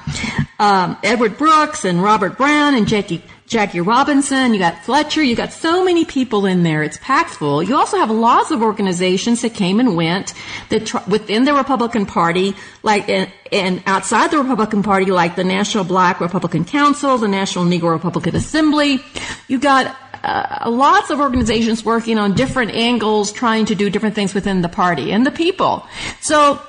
um, 0.58 0.98
Edward 1.04 1.38
Brooks 1.38 1.84
and 1.84 2.02
Robert 2.02 2.38
Brown 2.38 2.76
and 2.76 2.88
Jackie 2.88 3.22
Jackie 3.46 3.82
Robinson, 3.82 4.54
you 4.54 4.60
got 4.60 4.84
Fletcher, 4.84 5.22
you 5.22 5.36
got 5.36 5.52
so 5.54 5.84
many 5.84 6.06
people 6.06 6.48
in 6.48 6.64
there. 6.64 6.82
It's 6.82 6.98
packed 6.98 7.32
full. 7.32 7.62
You 7.62 7.76
also 7.76 7.98
have 7.98 8.10
lots 8.10 8.50
of 8.50 8.64
organizations 8.64 9.42
that 9.42 9.54
came 9.54 9.80
and 9.80 9.96
went 9.96 10.34
that 10.70 10.88
tr- 10.88 11.08
within 11.08 11.44
the 11.44 11.54
Republican 11.54 12.08
Party, 12.08 12.56
like 12.82 13.10
and, 13.10 13.32
and, 13.52 13.84
outside 13.86 14.32
the 14.32 14.40
Republican 14.40 14.82
Party, 14.82 15.12
like 15.12 15.36
the 15.36 15.44
National 15.44 15.84
Black 15.84 16.20
Republican 16.20 16.66
Council, 16.66 17.18
the 17.20 17.28
National 17.28 17.66
Negro 17.66 17.92
Republican 17.92 18.36
Assembly. 18.36 19.00
You 19.48 19.60
got 19.60 19.96
uh, 20.24 20.70
lots 20.70 21.10
of 21.10 21.20
organizations 21.20 21.84
working 21.84 22.18
on 22.18 22.34
different 22.34 22.72
angles, 22.72 23.32
trying 23.32 23.66
to 23.66 23.76
do 23.76 23.90
different 23.90 24.16
things 24.16 24.34
within 24.34 24.62
the 24.62 24.70
party 24.70 25.12
and 25.12 25.26
the 25.26 25.32
people. 25.32 25.86
So 26.22 26.62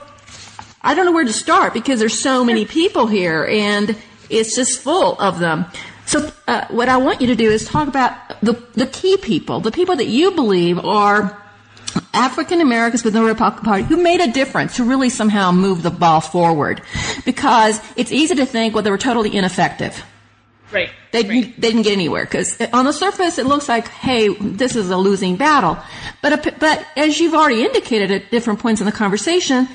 I 0.82 0.94
don't 0.94 1.06
know 1.06 1.12
where 1.12 1.24
to 1.24 1.32
start 1.32 1.72
because 1.72 1.98
there's 2.00 2.18
so 2.18 2.44
many 2.44 2.64
people 2.64 3.06
here 3.06 3.46
and 3.46 3.96
it's 4.28 4.54
just 4.56 4.80
full 4.80 5.18
of 5.20 5.38
them. 5.38 5.66
So, 6.06 6.30
uh, 6.46 6.66
what 6.68 6.88
I 6.90 6.98
want 6.98 7.22
you 7.22 7.28
to 7.28 7.34
do 7.34 7.50
is 7.50 7.66
talk 7.66 7.88
about 7.88 8.12
the, 8.42 8.52
the 8.74 8.86
key 8.86 9.16
people, 9.16 9.60
the 9.60 9.72
people 9.72 9.96
that 9.96 10.06
you 10.06 10.32
believe 10.32 10.78
are 10.78 11.42
African 12.12 12.60
Americans 12.60 13.04
within 13.04 13.22
the 13.22 13.28
Republican 13.28 13.64
Party 13.64 13.84
who 13.84 13.96
made 13.96 14.20
a 14.20 14.30
difference, 14.30 14.76
who 14.76 14.84
really 14.84 15.08
somehow 15.08 15.52
moved 15.52 15.82
the 15.82 15.90
ball 15.90 16.20
forward. 16.20 16.82
Because 17.24 17.80
it's 17.96 18.12
easy 18.12 18.34
to 18.34 18.44
think, 18.44 18.74
well, 18.74 18.82
they 18.82 18.90
were 18.90 18.98
totally 18.98 19.34
ineffective. 19.34 20.04
Right. 20.74 20.90
They, 21.12 21.22
right. 21.22 21.28
Didn't, 21.28 21.60
they 21.60 21.68
didn't 21.68 21.82
get 21.82 21.92
anywhere 21.92 22.24
because 22.24 22.60
on 22.72 22.84
the 22.84 22.92
surface 22.92 23.38
it 23.38 23.46
looks 23.46 23.68
like, 23.68 23.86
hey, 23.88 24.34
this 24.34 24.74
is 24.74 24.90
a 24.90 24.96
losing 24.96 25.36
battle. 25.36 25.78
But, 26.20 26.58
but 26.58 26.84
as 26.96 27.20
you've 27.20 27.34
already 27.34 27.62
indicated 27.62 28.10
at 28.10 28.30
different 28.32 28.58
points 28.58 28.80
in 28.80 28.84
the 28.84 28.92
conversation, 28.92 29.68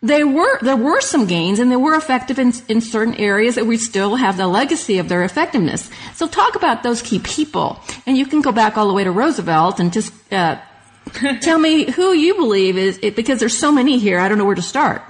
they 0.00 0.22
were 0.22 0.58
there 0.60 0.76
were 0.76 1.00
some 1.00 1.26
gains 1.26 1.58
and 1.58 1.72
they 1.72 1.76
were 1.76 1.94
effective 1.94 2.38
in, 2.38 2.52
in 2.68 2.82
certain 2.82 3.14
areas 3.14 3.54
that 3.54 3.64
we 3.64 3.78
still 3.78 4.16
have 4.16 4.36
the 4.36 4.46
legacy 4.46 4.98
of 4.98 5.08
their 5.08 5.24
effectiveness. 5.24 5.88
So 6.12 6.28
talk 6.28 6.56
about 6.56 6.82
those 6.82 7.00
key 7.00 7.20
people, 7.20 7.80
and 8.06 8.16
you 8.16 8.26
can 8.26 8.42
go 8.42 8.52
back 8.52 8.76
all 8.76 8.86
the 8.86 8.92
way 8.92 9.02
to 9.02 9.10
Roosevelt 9.10 9.80
and 9.80 9.94
just 9.94 10.12
uh, 10.30 10.60
tell 11.40 11.58
me 11.58 11.90
who 11.90 12.12
you 12.12 12.34
believe 12.34 12.76
is 12.76 12.98
it, 13.02 13.16
because 13.16 13.40
there's 13.40 13.56
so 13.56 13.72
many 13.72 13.98
here. 13.98 14.18
I 14.18 14.28
don't 14.28 14.36
know 14.36 14.44
where 14.44 14.54
to 14.54 14.62
start. 14.62 15.02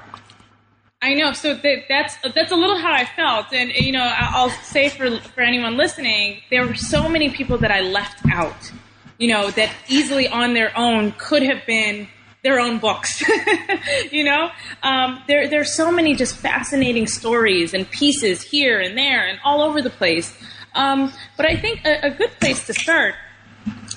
I 1.05 1.13
know. 1.13 1.35
So 1.35 1.55
that, 1.55 1.85
that's 1.87 2.17
that's 2.35 2.51
a 2.51 2.57
little 2.57 2.79
how 2.79 2.91
I 2.91 3.05
felt, 3.05 3.53
and 3.53 3.71
you 3.73 3.93
know, 3.93 4.03
I'll 4.03 4.49
say 4.49 4.89
for 4.89 5.21
for 5.21 5.43
anyone 5.43 5.77
listening, 5.77 6.41
there 6.49 6.67
were 6.67 6.75
so 6.75 7.11
many 7.11 7.29
people 7.29 7.59
that 7.59 7.71
I 7.71 7.83
left 7.83 8.23
out. 8.33 8.73
You 9.19 9.29
know, 9.29 9.51
that 9.51 9.71
easily 9.87 10.27
on 10.29 10.55
their 10.55 10.77
own 10.77 11.13
could 11.13 11.43
have 11.43 11.67
been 11.67 12.09
their 12.43 12.59
own 12.59 12.79
books. 12.79 13.23
you 14.13 14.25
know, 14.25 14.49
um, 14.83 15.23
there 15.29 15.47
there's 15.47 15.75
so 15.75 15.93
many 15.93 16.17
just 16.17 16.37
fascinating 16.37 17.07
stories 17.07 17.75
and 17.75 17.89
pieces 17.91 18.41
here 18.41 18.81
and 18.81 18.97
there 18.97 19.29
and 19.29 19.39
all 19.45 19.61
over 19.61 19.83
the 19.83 19.91
place. 19.91 20.35
Um, 20.75 21.13
but 21.37 21.45
I 21.45 21.55
think 21.55 21.85
a, 21.85 22.07
a 22.07 22.11
good 22.13 22.31
place 22.41 22.67
to 22.67 22.73
start 22.73 23.15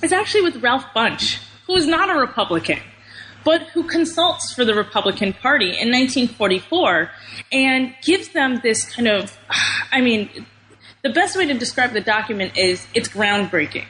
is 0.04 0.12
actually 0.12 0.42
with 0.42 0.58
Ralph 0.58 0.86
Bunche, 0.94 1.40
who 1.68 1.76
is 1.78 1.88
not 1.88 2.10
a 2.10 2.20
Republican 2.20 2.82
but 3.48 3.62
who 3.70 3.84
consults 3.84 4.52
for 4.52 4.66
the 4.66 4.76
Republican 4.76 5.32
Party 5.32 5.68
in 5.68 5.90
1944 5.90 7.10
and 7.54 7.96
gives 8.04 8.28
them 8.34 8.60
this 8.62 8.84
kind 8.94 9.08
of, 9.08 9.38
I 9.90 10.02
mean, 10.02 10.46
the 11.02 11.12
best 11.12 11.38
way 11.38 11.46
to 11.46 11.54
describe 11.54 11.94
the 11.94 12.02
document 12.02 12.58
is 12.58 12.86
it's 12.94 13.08
groundbreaking 13.08 13.86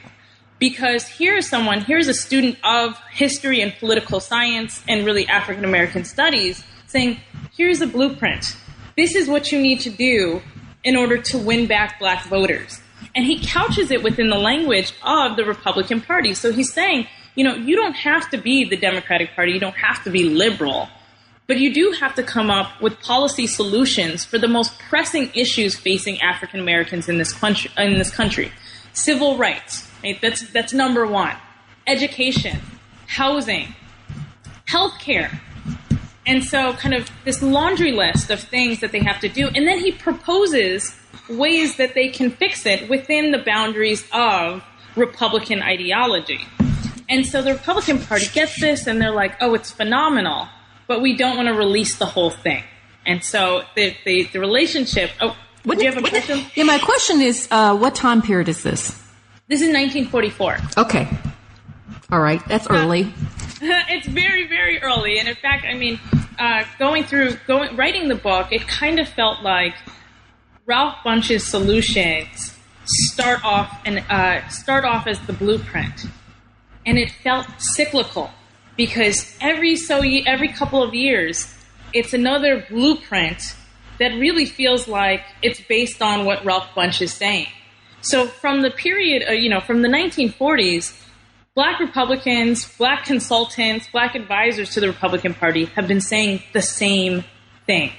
because 0.60 1.08
here's 1.08 1.48
someone, 1.48 1.80
here's 1.80 2.06
a 2.06 2.14
student 2.14 2.56
of 2.62 2.96
history 3.10 3.60
and 3.60 3.74
political 3.80 4.20
science 4.20 4.80
and 4.86 5.04
really 5.04 5.26
African 5.26 5.64
American 5.64 6.04
studies 6.04 6.62
saying, 6.86 7.18
here's 7.56 7.80
a 7.80 7.88
blueprint. 7.88 8.56
This 8.96 9.16
is 9.16 9.26
what 9.26 9.50
you 9.50 9.60
need 9.60 9.80
to 9.80 9.90
do 9.90 10.40
in 10.84 10.94
order 10.94 11.20
to 11.20 11.36
win 11.36 11.66
back 11.66 11.98
black 11.98 12.24
voters. 12.26 12.80
And 13.16 13.24
he 13.24 13.44
couches 13.44 13.90
it 13.90 14.04
within 14.04 14.30
the 14.30 14.38
language 14.38 14.92
of 15.02 15.34
the 15.34 15.44
Republican 15.44 16.00
Party. 16.00 16.32
So 16.32 16.52
he's 16.52 16.72
saying, 16.72 17.08
you 17.38 17.44
know, 17.44 17.54
you 17.54 17.76
don't 17.76 17.94
have 17.94 18.28
to 18.30 18.36
be 18.36 18.64
the 18.64 18.76
Democratic 18.76 19.36
Party, 19.36 19.52
you 19.52 19.60
don't 19.60 19.76
have 19.76 20.02
to 20.02 20.10
be 20.10 20.24
liberal, 20.24 20.88
but 21.46 21.58
you 21.58 21.72
do 21.72 21.94
have 22.00 22.16
to 22.16 22.22
come 22.24 22.50
up 22.50 22.82
with 22.82 23.00
policy 23.00 23.46
solutions 23.46 24.24
for 24.24 24.38
the 24.38 24.48
most 24.48 24.76
pressing 24.90 25.30
issues 25.34 25.76
facing 25.76 26.20
African 26.20 26.58
Americans 26.58 27.08
in 27.08 27.16
this 27.16 27.32
country. 27.32 27.70
In 27.78 27.96
this 27.96 28.10
country, 28.10 28.50
civil 28.92 29.38
rights, 29.38 29.88
Right? 30.02 30.20
That's 30.20 30.50
that's 30.50 30.72
number 30.72 31.06
one. 31.06 31.36
Education, 31.86 32.58
housing, 33.06 33.74
healthcare. 34.66 35.38
And 36.26 36.44
so 36.44 36.72
kind 36.72 36.94
of 36.94 37.08
this 37.24 37.40
laundry 37.40 37.92
list 37.92 38.30
of 38.30 38.40
things 38.40 38.80
that 38.80 38.90
they 38.90 39.00
have 39.00 39.20
to 39.20 39.28
do. 39.28 39.46
And 39.46 39.66
then 39.66 39.78
he 39.78 39.92
proposes 39.92 40.94
ways 41.28 41.76
that 41.76 41.94
they 41.94 42.08
can 42.08 42.30
fix 42.30 42.66
it 42.66 42.88
within 42.88 43.30
the 43.30 43.38
boundaries 43.38 44.04
of 44.12 44.62
Republican 44.96 45.62
ideology. 45.62 46.40
And 47.08 47.26
so 47.26 47.42
the 47.42 47.54
Republican 47.54 48.00
Party 48.00 48.26
gets 48.32 48.60
this 48.60 48.86
and 48.86 49.00
they're 49.00 49.10
like, 49.10 49.36
oh, 49.40 49.54
it's 49.54 49.70
phenomenal, 49.70 50.48
but 50.86 51.00
we 51.00 51.16
don't 51.16 51.36
want 51.36 51.48
to 51.48 51.54
release 51.54 51.96
the 51.96 52.06
whole 52.06 52.30
thing. 52.30 52.64
And 53.06 53.24
so 53.24 53.62
the, 53.74 53.94
the, 54.04 54.24
the 54.32 54.40
relationship. 54.40 55.10
Oh, 55.20 55.36
what, 55.64 55.80
you 55.80 55.90
have 55.90 55.96
a 55.96 56.06
question? 56.08 56.44
Yeah, 56.54 56.64
my 56.64 56.78
question 56.78 57.20
is 57.20 57.48
uh, 57.50 57.76
what 57.76 57.94
time 57.94 58.20
period 58.20 58.48
is 58.48 58.62
this? 58.62 58.90
This 59.48 59.62
is 59.62 59.68
1944. 59.68 60.58
Okay. 60.76 61.08
All 62.10 62.20
right. 62.20 62.46
That's 62.48 62.68
early. 62.68 63.12
it's 63.62 64.06
very, 64.06 64.46
very 64.46 64.80
early. 64.82 65.18
And 65.18 65.28
in 65.28 65.34
fact, 65.34 65.64
I 65.64 65.74
mean, 65.74 65.98
uh, 66.38 66.64
going 66.78 67.04
through, 67.04 67.36
going, 67.46 67.74
writing 67.76 68.08
the 68.08 68.14
book, 68.14 68.52
it 68.52 68.68
kind 68.68 68.98
of 68.98 69.08
felt 69.08 69.42
like 69.42 69.74
Ralph 70.66 70.96
Bunche's 71.02 71.46
solutions 71.46 72.54
start 72.84 73.44
off 73.44 73.80
and 73.84 74.04
uh, 74.10 74.46
start 74.48 74.84
off 74.84 75.06
as 75.06 75.18
the 75.26 75.32
blueprint, 75.32 76.06
and 76.88 76.98
it 76.98 77.10
felt 77.10 77.46
cyclical 77.58 78.30
because 78.74 79.36
every 79.42 79.76
so 79.76 80.00
every 80.26 80.48
couple 80.48 80.82
of 80.82 80.94
years, 80.94 81.54
it's 81.92 82.14
another 82.14 82.64
blueprint 82.70 83.42
that 83.98 84.08
really 84.18 84.46
feels 84.46 84.88
like 84.88 85.22
it's 85.42 85.60
based 85.60 86.00
on 86.00 86.24
what 86.24 86.42
Ralph 86.46 86.68
Bunche 86.74 87.02
is 87.02 87.12
saying. 87.12 87.48
So 88.00 88.26
from 88.26 88.62
the 88.62 88.70
period, 88.70 89.28
uh, 89.28 89.32
you 89.32 89.50
know, 89.50 89.60
from 89.60 89.82
the 89.82 89.88
1940s, 89.88 90.98
black 91.54 91.78
Republicans, 91.78 92.66
black 92.78 93.04
consultants, 93.04 93.86
black 93.92 94.14
advisors 94.14 94.70
to 94.70 94.80
the 94.80 94.86
Republican 94.86 95.34
Party 95.34 95.66
have 95.66 95.88
been 95.88 96.00
saying 96.00 96.42
the 96.54 96.62
same 96.62 97.24
thing 97.66 97.92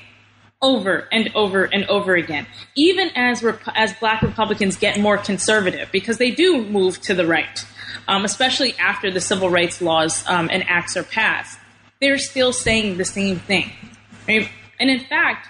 over 0.62 1.08
and 1.12 1.30
over 1.36 1.66
and 1.66 1.86
over 1.86 2.16
again. 2.16 2.48
Even 2.76 3.10
as 3.16 3.46
as 3.76 3.94
black 4.00 4.24
Republicans 4.24 4.78
get 4.78 5.00
more 5.00 5.18
conservative, 5.18 5.90
because 5.92 6.18
they 6.18 6.32
do 6.32 6.66
move 6.66 7.00
to 7.02 7.14
the 7.14 7.28
right, 7.28 7.66
um, 8.10 8.26
especially 8.26 8.76
after 8.80 9.12
the 9.12 9.22
civil 9.22 9.50
rights 9.50 9.82
laws 9.82 10.26
um, 10.28 10.50
and 10.52 10.68
acts 10.68 10.98
are 10.98 11.04
passed, 11.04 11.60
they're 12.02 12.18
still 12.18 12.52
saying 12.52 12.98
the 12.98 13.06
same 13.06 13.38
thing. 13.38 13.72
Right? 14.28 14.50
And 14.80 14.90
in 14.90 15.00
fact, 15.00 15.48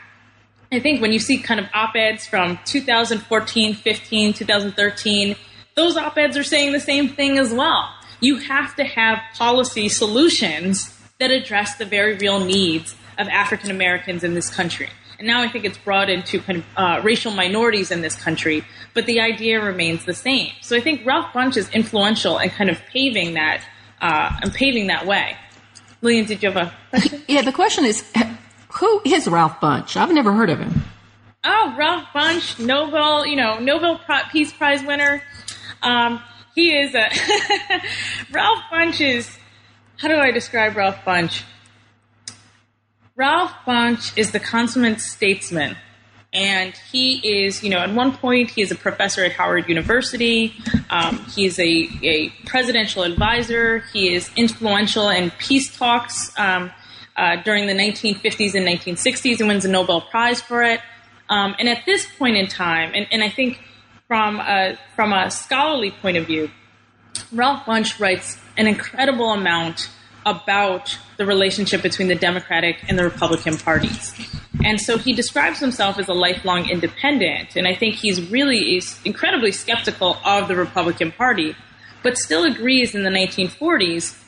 I 0.71 0.79
think 0.79 1.01
when 1.01 1.13
you 1.13 1.19
see 1.19 1.39
kind 1.39 1.59
of 1.59 1.67
op 1.73 1.95
eds 1.95 2.27
from 2.27 2.59
2014, 2.65 3.73
15, 3.75 4.33
2013, 4.33 5.35
those 5.75 5.95
op 5.95 6.17
eds 6.17 6.37
are 6.37 6.43
saying 6.43 6.73
the 6.73 6.81
same 6.81 7.07
thing 7.07 7.37
as 7.37 7.53
well. 7.53 7.89
You 8.19 8.37
have 8.39 8.75
to 8.75 8.83
have 8.83 9.19
policy 9.35 9.87
solutions 9.87 10.93
that 11.19 11.31
address 11.31 11.75
the 11.77 11.85
very 11.85 12.15
real 12.17 12.43
needs 12.43 12.93
of 13.17 13.27
African 13.29 13.71
Americans 13.71 14.23
in 14.23 14.33
this 14.33 14.53
country. 14.53 14.89
And 15.19 15.27
now 15.27 15.41
I 15.41 15.49
think 15.49 15.65
it's 15.65 15.77
brought 15.77 16.09
into 16.09 16.39
kind 16.39 16.59
of 16.59 16.65
uh, 16.77 17.01
racial 17.03 17.33
minorities 17.33 17.91
in 17.91 18.01
this 18.01 18.15
country, 18.15 18.63
but 18.93 19.05
the 19.05 19.19
idea 19.19 19.61
remains 19.61 20.05
the 20.05 20.13
same. 20.13 20.51
So 20.61 20.77
I 20.77 20.79
think 20.79 21.05
Ralph 21.05 21.33
Bunche 21.33 21.57
is 21.57 21.69
influential 21.71 22.39
in 22.39 22.49
kind 22.49 22.69
of 22.69 22.79
paving 22.91 23.33
that 23.33 23.61
uh, 24.01 24.31
and 24.41 24.53
paving 24.53 24.87
that 24.87 25.05
way. 25.05 25.35
Lillian, 26.01 26.25
did 26.25 26.41
you 26.41 26.49
have 26.49 26.67
a 26.67 26.73
question? 26.89 27.23
Yeah, 27.27 27.41
the 27.41 27.51
question 27.51 27.83
is 27.83 28.09
who 28.69 29.01
is 29.05 29.27
Ralph 29.27 29.59
Bunche? 29.59 29.97
I've 29.97 30.13
never 30.13 30.31
heard 30.31 30.49
of 30.49 30.59
him. 30.59 30.83
Oh, 31.43 31.75
Ralph 31.77 32.05
Bunche, 32.15 32.57
Nobel, 32.65 33.25
you 33.25 33.35
know, 33.35 33.59
Nobel 33.59 33.99
Peace 34.31 34.53
Prize 34.53 34.83
winner. 34.83 35.21
Um, 35.81 36.21
he 36.55 36.77
is 36.77 36.95
a 36.95 37.09
Ralph 38.31 38.59
Bunche 38.71 39.15
is. 39.15 39.37
How 39.97 40.07
do 40.07 40.15
I 40.15 40.31
describe 40.31 40.77
Ralph 40.77 40.99
Bunche? 41.05 41.43
Ralph 43.19 43.51
Bunche 43.67 44.17
is 44.17 44.31
the 44.31 44.39
consummate 44.39 45.01
statesman 45.01 45.75
And 46.31 46.73
he 46.89 47.43
is, 47.43 47.61
you 47.61 47.69
know, 47.69 47.79
at 47.79 47.93
one 47.93 48.13
point 48.15 48.51
he 48.51 48.61
is 48.61 48.71
a 48.71 48.75
professor 48.75 49.25
at 49.25 49.33
Howard 49.33 49.67
University. 49.67 50.53
Um, 50.89 51.17
he 51.35 51.45
is 51.45 51.59
a, 51.59 51.89
a 52.01 52.29
presidential 52.45 53.03
advisor. 53.03 53.79
He 53.91 54.13
is 54.13 54.31
influential 54.37 55.09
in 55.09 55.31
peace 55.31 55.75
talks 55.75 56.31
um, 56.39 56.71
uh, 57.17 57.43
during 57.43 57.67
the 57.67 57.73
1950s 57.73 58.53
and 58.55 58.65
1960s 58.65 59.39
and 59.39 59.49
wins 59.49 59.65
a 59.65 59.69
Nobel 59.69 59.99
Prize 59.99 60.39
for 60.39 60.63
it. 60.63 60.79
Um, 61.27 61.55
and 61.59 61.67
at 61.67 61.83
this 61.85 62.07
point 62.17 62.37
in 62.37 62.47
time, 62.47 62.93
and, 62.95 63.05
and 63.11 63.21
I 63.21 63.29
think 63.29 63.59
from 64.07 64.39
a, 64.39 64.77
from 64.95 65.11
a 65.11 65.29
scholarly 65.29 65.91
point 65.91 66.15
of 66.15 66.25
view, 66.25 66.49
Ralph 67.33 67.65
Bunche 67.65 67.99
writes 67.99 68.39
an 68.55 68.65
incredible 68.65 69.33
amount 69.33 69.89
about 70.25 70.97
the 71.17 71.25
relationship 71.25 71.81
between 71.81 72.07
the 72.07 72.15
Democratic 72.15 72.77
and 72.87 72.97
the 72.97 73.03
Republican 73.03 73.57
parties. 73.57 74.13
And 74.63 74.79
so 74.79 74.97
he 74.97 75.13
describes 75.13 75.59
himself 75.59 75.97
as 75.97 76.07
a 76.07 76.13
lifelong 76.13 76.69
independent. 76.69 77.55
And 77.55 77.67
I 77.67 77.75
think 77.75 77.95
he's 77.95 78.29
really 78.29 78.81
incredibly 79.05 79.51
skeptical 79.51 80.17
of 80.25 80.47
the 80.47 80.55
Republican 80.55 81.11
Party, 81.11 81.55
but 82.03 82.17
still 82.17 82.43
agrees 82.43 82.93
in 82.95 83.03
the 83.03 83.09
1940s 83.09 84.21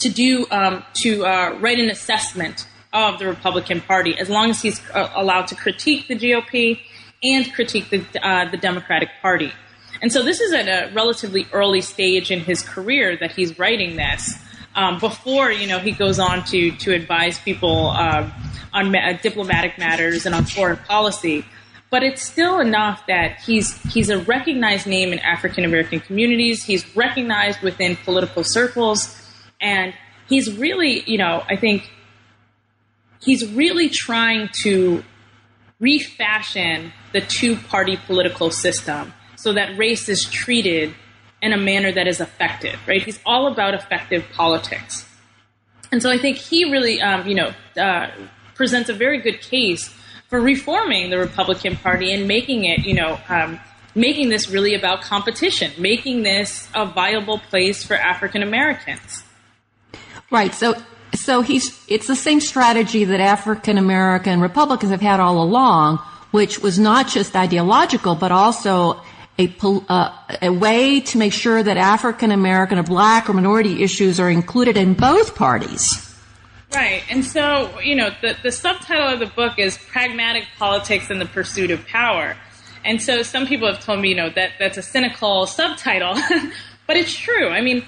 to 0.00 0.08
do 0.08 0.46
um, 0.50 0.84
to 0.94 1.24
uh, 1.24 1.56
write 1.60 1.78
an 1.78 1.90
assessment 1.90 2.66
of 2.92 3.18
the 3.18 3.26
Republican 3.26 3.80
Party 3.80 4.18
as 4.18 4.28
long 4.28 4.50
as 4.50 4.60
he's 4.60 4.80
uh, 4.90 5.10
allowed 5.14 5.46
to 5.46 5.54
critique 5.54 6.08
the 6.08 6.16
GOP 6.16 6.80
and 7.22 7.52
critique 7.52 7.88
the 7.90 8.04
uh, 8.26 8.50
the 8.50 8.56
Democratic 8.56 9.08
Party. 9.22 9.52
And 10.02 10.12
so 10.12 10.22
this 10.22 10.40
is 10.40 10.52
at 10.52 10.66
a 10.66 10.92
relatively 10.94 11.46
early 11.52 11.82
stage 11.82 12.30
in 12.30 12.40
his 12.40 12.62
career 12.62 13.16
that 13.18 13.32
he's 13.32 13.58
writing 13.58 13.96
this. 13.96 14.38
Um, 14.74 14.98
before 15.00 15.50
you 15.50 15.66
know 15.66 15.78
he 15.78 15.90
goes 15.90 16.18
on 16.18 16.44
to 16.46 16.70
to 16.70 16.94
advise 16.94 17.38
people 17.40 17.88
uh, 17.88 18.30
on 18.72 18.92
ma- 18.92 19.12
diplomatic 19.14 19.78
matters 19.78 20.26
and 20.26 20.34
on 20.34 20.44
foreign 20.44 20.76
policy. 20.76 21.44
But 21.90 22.04
it's 22.04 22.22
still 22.22 22.60
enough 22.60 23.04
that 23.08 23.40
he's 23.40 23.76
he's 23.92 24.10
a 24.10 24.18
recognized 24.18 24.86
name 24.86 25.12
in 25.12 25.18
African 25.18 25.64
American 25.64 25.98
communities. 25.98 26.62
He's 26.64 26.96
recognized 26.96 27.62
within 27.62 27.96
political 27.96 28.44
circles, 28.44 29.16
and 29.60 29.92
he's 30.28 30.56
really, 30.56 31.02
you 31.10 31.18
know, 31.18 31.42
I 31.48 31.56
think 31.56 31.90
he's 33.20 33.46
really 33.52 33.88
trying 33.88 34.50
to 34.62 35.02
refashion 35.80 36.92
the 37.12 37.20
two 37.20 37.56
party 37.56 37.96
political 37.96 38.50
system 38.50 39.12
so 39.36 39.52
that 39.54 39.76
race 39.78 40.08
is 40.08 40.24
treated 40.24 40.94
in 41.42 41.52
a 41.52 41.56
manner 41.56 41.92
that 41.92 42.06
is 42.06 42.20
effective, 42.20 42.78
right? 42.86 43.02
He's 43.02 43.18
all 43.24 43.46
about 43.46 43.74
effective 43.74 44.24
politics. 44.32 45.06
And 45.92 46.02
so 46.02 46.10
I 46.10 46.18
think 46.18 46.36
he 46.36 46.70
really, 46.70 47.00
um, 47.00 47.26
you 47.26 47.34
know, 47.34 47.52
uh, 47.80 48.10
presents 48.54 48.88
a 48.88 48.94
very 48.94 49.20
good 49.20 49.40
case 49.40 49.92
for 50.28 50.40
reforming 50.40 51.10
the 51.10 51.18
Republican 51.18 51.76
Party 51.76 52.12
and 52.12 52.28
making 52.28 52.64
it, 52.64 52.80
you 52.80 52.94
know, 52.94 53.18
um, 53.28 53.58
making 53.94 54.28
this 54.28 54.48
really 54.48 54.74
about 54.74 55.02
competition, 55.02 55.72
making 55.78 56.22
this 56.22 56.68
a 56.74 56.86
viable 56.86 57.38
place 57.38 57.82
for 57.82 57.94
African 57.94 58.42
Americans. 58.42 59.24
Right. 60.30 60.54
So, 60.54 60.80
so 61.14 61.40
he's, 61.40 61.84
it's 61.88 62.06
the 62.06 62.14
same 62.14 62.40
strategy 62.40 63.04
that 63.04 63.18
African 63.18 63.78
American 63.78 64.40
Republicans 64.40 64.92
have 64.92 65.00
had 65.00 65.18
all 65.18 65.42
along, 65.42 65.98
which 66.30 66.60
was 66.60 66.78
not 66.78 67.08
just 67.08 67.34
ideological, 67.34 68.14
but 68.14 68.30
also 68.30 69.00
a, 69.40 69.80
uh, 69.88 70.36
a 70.42 70.50
way 70.50 71.00
to 71.00 71.18
make 71.18 71.32
sure 71.32 71.62
that 71.62 71.76
African 71.76 72.30
American 72.30 72.78
or 72.78 72.82
black 72.82 73.28
or 73.28 73.32
minority 73.32 73.82
issues 73.82 74.20
are 74.20 74.30
included 74.30 74.76
in 74.76 74.94
both 74.94 75.34
parties. 75.34 76.06
Right. 76.72 77.02
And 77.10 77.24
so, 77.24 77.80
you 77.80 77.96
know, 77.96 78.10
the, 78.22 78.36
the 78.42 78.52
subtitle 78.52 79.08
of 79.08 79.18
the 79.18 79.26
book 79.26 79.58
is 79.58 79.76
Pragmatic 79.76 80.44
Politics 80.56 81.10
and 81.10 81.20
the 81.20 81.26
Pursuit 81.26 81.70
of 81.70 81.84
Power. 81.86 82.36
And 82.84 83.02
so 83.02 83.22
some 83.22 83.46
people 83.46 83.66
have 83.66 83.84
told 83.84 84.00
me, 84.00 84.10
you 84.10 84.14
know, 84.14 84.30
that 84.30 84.52
that's 84.58 84.78
a 84.78 84.82
cynical 84.82 85.46
subtitle, 85.46 86.14
but 86.86 86.96
it's 86.96 87.12
true. 87.12 87.48
I 87.48 87.60
mean, 87.60 87.84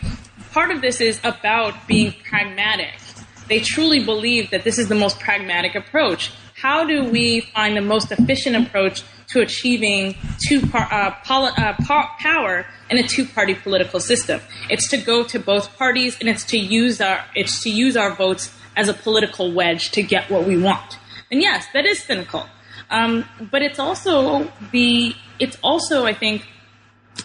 part 0.51 0.71
of 0.71 0.81
this 0.81 1.01
is 1.01 1.21
about 1.23 1.87
being 1.87 2.13
pragmatic. 2.29 2.95
They 3.49 3.61
truly 3.61 4.05
believe 4.05 4.51
that 4.51 4.65
this 4.65 4.79
is 4.79 4.89
the 4.89 4.95
most 4.95 5.21
pragmatic 5.21 5.75
approach. 5.75 6.33
How 6.55 6.85
do 6.85 7.05
we 7.05 7.41
find 7.41 7.77
the 7.77 7.83
most 7.83 8.13
efficient 8.13 8.57
approach 8.57 9.03
to 9.33 9.41
achieving 9.41 10.17
two 10.39 10.61
par- 10.67 10.89
uh, 10.91 11.15
uh, 11.29 11.73
power 12.19 12.67
in 12.91 12.99
a 12.99 13.03
two-party 13.03 13.55
political 13.57 14.01
system? 14.01 14.41
It's 14.71 14.89
to 14.89 14.97
go 14.97 15.25
to 15.25 15.39
both 15.39 15.77
parties, 15.77 16.17
and 16.21 16.29
it's 16.29 16.45
to 16.47 16.59
use 16.59 17.01
our 17.01 17.25
it's 17.35 17.63
to 17.63 17.71
use 17.71 17.97
our 17.97 18.15
votes 18.15 18.53
as 18.77 18.89
a 18.89 18.95
political 18.95 19.53
wedge 19.53 19.91
to 19.93 20.03
get 20.03 20.31
what 20.31 20.47
we 20.47 20.57
want. 20.57 20.99
And 21.31 21.41
yes, 21.41 21.67
that 21.73 21.87
is 21.87 22.03
cynical. 22.03 22.47
Um, 22.91 23.25
but 23.51 23.63
it's 23.63 23.79
also 23.79 24.53
the 24.71 25.15
it's 25.39 25.59
also 25.63 26.05
I 26.05 26.15
think 26.15 26.47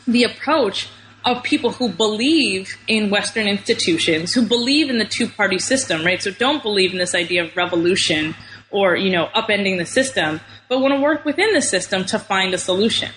the 0.08 0.24
approach 0.24 0.90
of 1.26 1.44
people 1.44 1.72
who 1.72 1.90
believe 1.90 2.78
in 2.88 3.10
Western 3.10 3.48
institutions, 3.48 4.34
who 4.34 4.46
believe 4.46 4.90
in 4.90 4.98
the 4.98 5.06
two 5.06 5.28
party 5.28 5.60
system, 5.60 6.06
right? 6.06 6.22
So 6.24 6.32
don't 6.32 6.64
believe 6.64 6.94
in 6.94 7.00
this 7.00 7.14
idea 7.14 7.44
of 7.44 7.56
revolution 7.58 8.34
or 8.72 8.96
you 8.96 9.12
know 9.12 9.28
upending 9.36 9.78
the 9.78 9.86
system, 9.86 10.40
but 10.70 10.80
want 10.80 10.94
to 10.94 11.02
work 11.02 11.26
within 11.26 11.54
the 11.54 11.62
system 11.62 12.06
to 12.06 12.20
find 12.20 12.54
a 12.54 12.58
solution. 12.58 13.12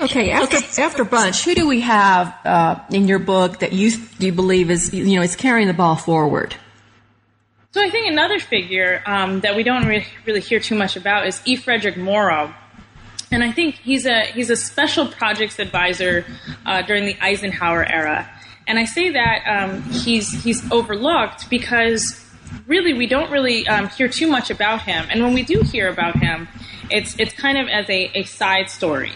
Okay, 0.00 0.30
after 0.30 0.56
after 0.80 1.04
Bunche, 1.04 1.44
who 1.44 1.54
do 1.54 1.68
we 1.68 1.80
have 1.80 2.34
uh, 2.44 2.80
in 2.90 3.06
your 3.06 3.20
book 3.20 3.60
that 3.60 3.72
you 3.72 3.92
you 4.18 4.32
believe 4.32 4.70
is 4.70 4.92
you 4.92 5.16
know 5.16 5.22
is 5.22 5.36
carrying 5.36 5.68
the 5.68 5.74
ball 5.74 5.96
forward? 5.96 6.56
So 7.70 7.80
I 7.82 7.90
think 7.90 8.06
another 8.08 8.38
figure 8.38 9.02
um, 9.06 9.40
that 9.40 9.56
we 9.56 9.62
don't 9.62 9.86
re- 9.86 10.06
really 10.26 10.40
hear 10.40 10.60
too 10.60 10.76
much 10.76 10.96
about 10.96 11.26
is 11.26 11.40
E. 11.44 11.56
Frederick 11.56 11.96
Morrow. 11.96 12.54
And 13.32 13.42
I 13.42 13.50
think 13.50 13.76
he's 13.76 14.06
a 14.06 14.26
he's 14.26 14.50
a 14.50 14.56
special 14.56 15.06
projects 15.06 15.58
advisor 15.58 16.24
uh, 16.66 16.82
during 16.82 17.04
the 17.04 17.16
Eisenhower 17.20 17.84
era. 17.84 18.30
And 18.66 18.78
I 18.78 18.84
say 18.84 19.10
that 19.10 19.44
um, 19.46 19.82
he's 19.90 20.42
he's 20.44 20.70
overlooked 20.70 21.50
because 21.50 22.23
really 22.66 22.92
we 22.92 23.06
don't 23.06 23.30
really 23.30 23.66
um, 23.68 23.88
hear 23.88 24.08
too 24.08 24.26
much 24.26 24.50
about 24.50 24.82
him. 24.82 25.06
And 25.10 25.22
when 25.22 25.34
we 25.34 25.42
do 25.42 25.60
hear 25.60 25.88
about 25.88 26.16
him, 26.16 26.48
it's 26.90 27.18
it's 27.18 27.32
kind 27.34 27.58
of 27.58 27.68
as 27.68 27.88
a, 27.88 28.10
a 28.14 28.24
side 28.24 28.70
story. 28.70 29.12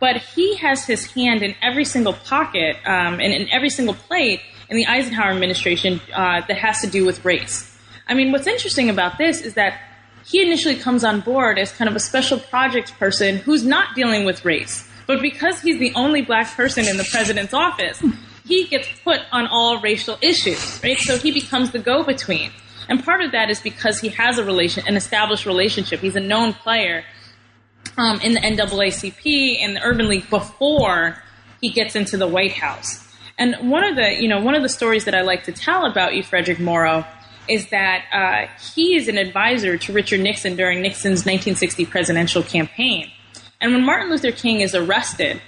But 0.00 0.16
he 0.18 0.56
has 0.56 0.84
his 0.84 1.12
hand 1.12 1.42
in 1.42 1.54
every 1.62 1.84
single 1.84 2.12
pocket 2.12 2.76
um, 2.84 3.20
and 3.20 3.32
in 3.32 3.48
every 3.50 3.70
single 3.70 3.94
plate 3.94 4.40
in 4.68 4.76
the 4.76 4.86
Eisenhower 4.86 5.30
administration 5.30 6.00
uh, 6.12 6.42
that 6.46 6.58
has 6.58 6.80
to 6.80 6.86
do 6.86 7.04
with 7.04 7.24
race. 7.24 7.70
I 8.06 8.14
mean, 8.14 8.32
what's 8.32 8.46
interesting 8.46 8.90
about 8.90 9.18
this 9.18 9.40
is 9.40 9.54
that 9.54 9.80
he 10.26 10.42
initially 10.42 10.76
comes 10.76 11.04
on 11.04 11.20
board 11.20 11.58
as 11.58 11.72
kind 11.72 11.88
of 11.88 11.96
a 11.96 12.00
special 12.00 12.38
projects 12.38 12.90
person 12.90 13.36
who's 13.36 13.64
not 13.64 13.94
dealing 13.94 14.24
with 14.24 14.44
race. 14.44 14.88
But 15.06 15.20
because 15.20 15.60
he's 15.60 15.78
the 15.78 15.92
only 15.94 16.22
black 16.22 16.54
person 16.54 16.86
in 16.86 16.96
the 16.96 17.04
president's 17.04 17.52
office, 17.52 18.02
he 18.46 18.66
gets 18.66 18.88
put 19.04 19.20
on 19.32 19.46
all 19.46 19.80
racial 19.80 20.18
issues, 20.22 20.80
right? 20.82 20.98
So 20.98 21.18
he 21.18 21.30
becomes 21.30 21.72
the 21.72 21.78
go-between. 21.78 22.52
And 22.88 23.02
part 23.02 23.22
of 23.22 23.32
that 23.32 23.50
is 23.50 23.60
because 23.60 24.00
he 24.00 24.08
has 24.10 24.38
a 24.38 24.44
relation, 24.44 24.86
an 24.86 24.96
established 24.96 25.46
relationship. 25.46 26.00
He's 26.00 26.16
a 26.16 26.20
known 26.20 26.52
player 26.52 27.04
um, 27.96 28.20
in 28.20 28.34
the 28.34 28.40
NAACP 28.40 29.58
and 29.60 29.76
the 29.76 29.82
Urban 29.82 30.08
League 30.08 30.28
before 30.30 31.22
he 31.60 31.70
gets 31.70 31.96
into 31.96 32.16
the 32.16 32.26
White 32.26 32.52
House. 32.52 33.06
And 33.38 33.70
one 33.70 33.84
of 33.84 33.96
the, 33.96 34.20
you 34.20 34.28
know, 34.28 34.40
one 34.40 34.54
of 34.54 34.62
the 34.62 34.68
stories 34.68 35.06
that 35.06 35.14
I 35.14 35.22
like 35.22 35.44
to 35.44 35.52
tell 35.52 35.86
about 35.86 36.14
E. 36.14 36.22
Frederick 36.22 36.60
Morrow 36.60 37.04
is 37.48 37.68
that 37.70 38.04
uh, 38.12 38.52
he 38.74 38.96
is 38.96 39.08
an 39.08 39.18
advisor 39.18 39.76
to 39.76 39.92
Richard 39.92 40.20
Nixon 40.20 40.56
during 40.56 40.80
Nixon's 40.80 41.20
1960 41.20 41.86
presidential 41.86 42.42
campaign. 42.42 43.10
And 43.60 43.72
when 43.72 43.84
Martin 43.84 44.10
Luther 44.10 44.32
King 44.32 44.60
is 44.60 44.74
arrested 44.74 45.40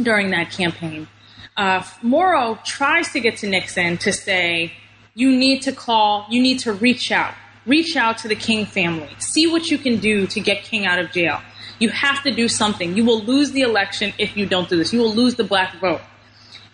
during 0.00 0.30
that 0.30 0.50
campaign, 0.50 1.08
uh, 1.56 1.82
Morrow 2.02 2.58
tries 2.64 3.12
to 3.12 3.20
get 3.20 3.38
to 3.38 3.48
Nixon 3.48 3.96
to 3.98 4.12
say, 4.12 4.72
you 5.16 5.34
need 5.34 5.62
to 5.62 5.72
call, 5.72 6.26
you 6.28 6.42
need 6.42 6.58
to 6.60 6.74
reach 6.74 7.10
out. 7.10 7.34
Reach 7.64 7.96
out 7.96 8.18
to 8.18 8.28
the 8.28 8.36
King 8.36 8.66
family. 8.66 9.08
See 9.18 9.50
what 9.50 9.70
you 9.70 9.78
can 9.78 9.98
do 9.98 10.26
to 10.26 10.40
get 10.40 10.62
King 10.62 10.84
out 10.84 10.98
of 10.98 11.10
jail. 11.10 11.40
You 11.78 11.88
have 11.88 12.22
to 12.24 12.30
do 12.30 12.48
something. 12.48 12.96
You 12.96 13.04
will 13.04 13.22
lose 13.22 13.50
the 13.50 13.62
election 13.62 14.12
if 14.18 14.36
you 14.36 14.44
don't 14.44 14.68
do 14.68 14.76
this. 14.76 14.92
You 14.92 15.00
will 15.00 15.14
lose 15.14 15.34
the 15.34 15.42
black 15.42 15.80
vote. 15.80 16.02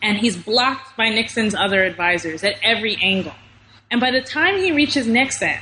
And 0.02 0.18
he's 0.18 0.36
blocked 0.36 0.96
by 0.96 1.08
Nixon's 1.08 1.54
other 1.54 1.84
advisors 1.84 2.42
at 2.42 2.56
every 2.64 2.96
angle. 3.00 3.34
And 3.92 4.00
by 4.00 4.10
the 4.10 4.20
time 4.20 4.58
he 4.58 4.72
reaches 4.72 5.06
Nixon, 5.06 5.58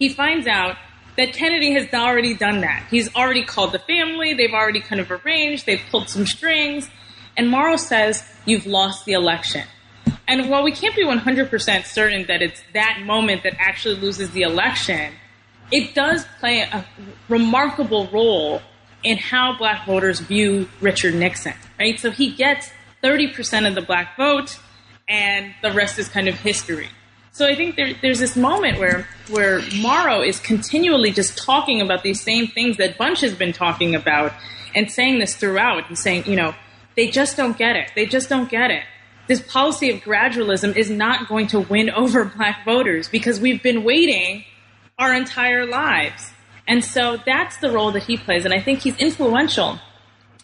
he 0.00 0.08
finds 0.08 0.48
out 0.48 0.76
that 1.16 1.32
Kennedy 1.32 1.72
has 1.74 1.92
already 1.94 2.34
done 2.34 2.60
that. 2.62 2.86
He's 2.90 3.14
already 3.14 3.44
called 3.44 3.70
the 3.70 3.78
family, 3.78 4.34
they've 4.34 4.52
already 4.52 4.80
kind 4.80 5.00
of 5.00 5.10
arranged, 5.12 5.64
they've 5.64 5.82
pulled 5.90 6.08
some 6.08 6.26
strings, 6.26 6.88
and 7.36 7.48
Morrow 7.48 7.76
says, 7.76 8.24
You've 8.46 8.66
lost 8.66 9.04
the 9.04 9.12
election. 9.12 9.64
And 10.28 10.50
while 10.50 10.62
we 10.62 10.72
can't 10.72 10.94
be 10.94 11.04
100% 11.04 11.84
certain 11.86 12.26
that 12.26 12.42
it's 12.42 12.62
that 12.74 13.00
moment 13.04 13.42
that 13.44 13.54
actually 13.58 13.96
loses 13.96 14.30
the 14.30 14.42
election, 14.42 15.14
it 15.72 15.94
does 15.94 16.24
play 16.38 16.60
a 16.60 16.84
remarkable 17.28 18.06
role 18.08 18.60
in 19.02 19.16
how 19.16 19.56
black 19.56 19.86
voters 19.86 20.20
view 20.20 20.68
Richard 20.80 21.14
Nixon, 21.14 21.54
right? 21.78 21.98
So 21.98 22.10
he 22.10 22.30
gets 22.30 22.70
30% 23.02 23.66
of 23.66 23.74
the 23.74 23.80
black 23.80 24.16
vote, 24.16 24.58
and 25.08 25.54
the 25.62 25.72
rest 25.72 25.98
is 25.98 26.08
kind 26.08 26.28
of 26.28 26.34
history. 26.34 26.88
So 27.32 27.46
I 27.46 27.54
think 27.54 27.76
there, 27.76 27.94
there's 28.02 28.18
this 28.18 28.36
moment 28.36 28.78
where 28.78 29.06
where 29.30 29.60
Morrow 29.80 30.22
is 30.22 30.40
continually 30.40 31.12
just 31.12 31.38
talking 31.38 31.80
about 31.80 32.02
these 32.02 32.20
same 32.20 32.48
things 32.48 32.76
that 32.78 32.98
Bunche 32.98 33.20
has 33.20 33.34
been 33.34 33.52
talking 33.52 33.94
about 33.94 34.32
and 34.74 34.90
saying 34.90 35.20
this 35.20 35.36
throughout. 35.36 35.88
and 35.88 35.96
saying, 35.96 36.24
you 36.26 36.34
know, 36.34 36.54
they 36.96 37.06
just 37.06 37.36
don't 37.36 37.56
get 37.56 37.76
it. 37.76 37.92
They 37.94 38.06
just 38.06 38.28
don't 38.28 38.50
get 38.50 38.70
it. 38.72 38.82
This 39.28 39.40
policy 39.42 39.90
of 39.90 40.00
gradualism 40.00 40.74
is 40.76 40.90
not 40.90 41.28
going 41.28 41.46
to 41.48 41.60
win 41.60 41.90
over 42.02 42.24
black 42.24 42.64
voters 42.64 43.08
because 43.08 43.38
we've 43.38 43.62
been 43.62 43.84
waiting 43.84 44.44
our 44.98 45.14
entire 45.14 45.64
lives. 45.64 46.32
And 46.66 46.84
so 46.84 47.18
that's 47.24 47.58
the 47.58 47.70
role 47.70 47.92
that 47.92 48.02
he 48.02 48.16
plays. 48.16 48.44
And 48.44 48.52
I 48.52 48.60
think 48.60 48.80
he's 48.80 48.96
influential 48.96 49.78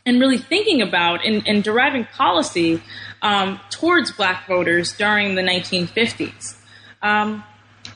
in 0.06 0.20
really 0.20 0.38
thinking 0.38 0.82
about 0.82 1.24
and, 1.24 1.46
and 1.46 1.64
deriving 1.64 2.04
policy 2.04 2.82
um, 3.22 3.58
towards 3.70 4.12
black 4.12 4.46
voters 4.46 4.92
during 4.92 5.34
the 5.34 5.42
1950s. 5.42 6.56
Um, 7.02 7.42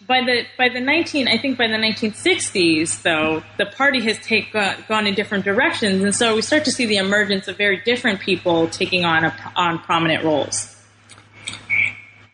by 0.06 0.22
the 0.22 0.44
by 0.56 0.68
the 0.68 0.80
19 0.80 1.28
I 1.28 1.38
think 1.38 1.58
by 1.58 1.66
the 1.66 1.74
1960s 1.74 3.02
though 3.02 3.42
the 3.56 3.66
party 3.66 4.00
has 4.02 4.18
take, 4.20 4.54
uh, 4.54 4.76
gone 4.86 5.06
in 5.06 5.14
different 5.14 5.44
directions 5.44 6.02
and 6.02 6.14
so 6.14 6.34
we 6.34 6.42
start 6.42 6.64
to 6.66 6.70
see 6.70 6.86
the 6.86 6.96
emergence 6.96 7.48
of 7.48 7.56
very 7.56 7.78
different 7.78 8.20
people 8.20 8.68
taking 8.68 9.04
on 9.04 9.24
a, 9.24 9.52
on 9.56 9.78
prominent 9.78 10.24
roles. 10.24 10.77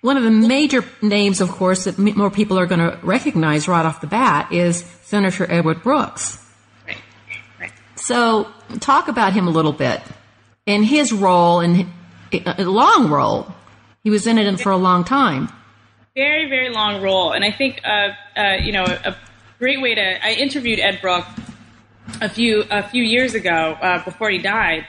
One 0.05 0.19
of 0.19 0.23
the 0.23 0.31
major 0.31 0.85
names, 1.01 1.41
of 1.41 1.51
course, 1.51 1.85
that 1.85 1.99
more 1.99 2.31
people 2.31 2.59
are 2.59 2.67
going 2.67 2.81
to 2.81 2.99
recognize 3.03 3.67
right 3.67 3.87
off 3.87 4.03
the 4.03 4.07
bat 4.07 4.53
is 4.53 4.85
Senator 5.03 5.51
Edward 5.51 5.83
Brooks. 5.83 6.39
Right. 6.87 6.99
Right. 7.59 7.73
So, 7.97 8.49
talk 8.81 9.09
about 9.09 9.33
him 9.33 9.49
a 9.49 9.51
little 9.51 9.73
bit 9.73 10.03
and 10.67 10.85
his 10.85 11.13
role 11.13 11.61
and 11.61 11.87
a 12.33 12.65
long 12.65 13.09
role. 13.09 13.47
He 14.03 14.11
was 14.11 14.27
in 14.27 14.37
it 14.37 14.61
for 14.61 14.73
a 14.73 14.77
long 14.77 15.05
time 15.05 15.49
very, 16.15 16.49
very 16.49 16.71
long 16.71 17.03
role. 17.03 17.33
And 17.33 17.45
I 17.45 17.51
think, 17.51 17.81
uh, 17.85 18.11
uh, 18.37 18.57
you 18.63 18.73
know, 18.73 18.85
a 18.85 19.17
great 19.59 19.81
way 19.81 19.95
to. 19.95 20.25
I 20.25 20.33
interviewed 20.33 20.79
Ed 20.79 21.01
Brooks 21.01 21.29
a 22.21 22.29
few 22.29 22.65
a 22.71 22.83
few 22.83 23.03
years 23.03 23.35
ago 23.35 23.77
uh, 23.81 24.05
before 24.05 24.31
he 24.31 24.39
died, 24.39 24.87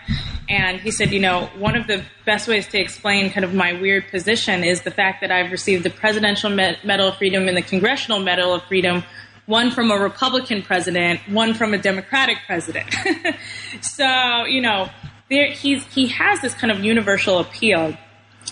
and 0.48 0.80
he 0.80 0.92
said, 0.92 1.12
you 1.12 1.20
know, 1.20 1.50
one 1.58 1.76
of 1.76 1.88
the 1.88 2.04
best 2.26 2.48
ways 2.48 2.68
to 2.68 2.80
explain 2.80 3.32
kind 3.32 3.44
of 3.44 3.54
my 3.54 3.74
weird 3.74 4.08
position 4.10 4.64
is 4.64 4.82
the 4.84 4.92
fact 4.92 5.22
that 5.22 5.32
I've 5.32 5.52
received 5.52 5.84
the 5.84 5.90
Presidential 5.90 6.50
Medal 6.50 7.08
of 7.08 7.18
Freedom 7.18 7.48
and 7.48 7.58
the 7.58 7.62
Congressional 7.62 8.20
Medal 8.20 8.54
of 8.54 8.64
Freedom. 8.64 9.04
One 9.48 9.72
from 9.72 9.92
a 9.92 9.98
Republican 9.98 10.64
president, 10.64 11.20
one 11.30 11.54
from 11.54 11.74
a 11.74 11.78
Democratic 11.78 12.38
president. 12.48 12.94
so, 13.82 14.46
you 14.46 14.62
know, 14.62 14.90
there, 15.30 15.52
he's, 15.52 15.86
he 15.86 16.08
has 16.08 16.42
this 16.42 16.54
kind 16.54 16.72
of 16.72 16.84
universal 16.84 17.40
appeal 17.40 17.96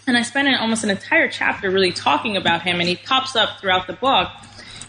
and 0.08 0.18
I 0.18 0.22
spent 0.24 0.48
an, 0.48 0.56
almost 0.56 0.84
an 0.84 0.90
entire 0.90 1.30
chapter 1.30 1.70
really 1.70 1.92
talking 1.92 2.36
about 2.36 2.64
him, 2.64 2.80
and 2.80 2.90
he 2.90 2.96
pops 2.96 3.36
up 3.36 3.60
throughout 3.60 3.88
the 3.88 3.94
book 3.94 4.30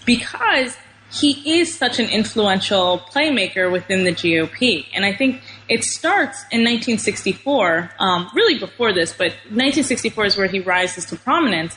because 0.05 0.77
he 1.13 1.61
is 1.61 1.77
such 1.77 1.99
an 1.99 2.09
influential 2.09 2.99
playmaker 2.99 3.71
within 3.71 4.05
the 4.05 4.13
GOP. 4.13 4.87
And 4.95 5.05
I 5.05 5.13
think 5.13 5.41
it 5.69 5.85
starts 5.85 6.43
in 6.51 6.61
1964, 6.61 7.93
um, 7.99 8.31
really 8.35 8.59
before 8.59 8.93
this, 8.93 9.13
but 9.13 9.33
1964 9.49 10.25
is 10.27 10.37
where 10.37 10.47
he 10.47 10.61
rises 10.61 11.05
to 11.07 11.17
prominence 11.17 11.77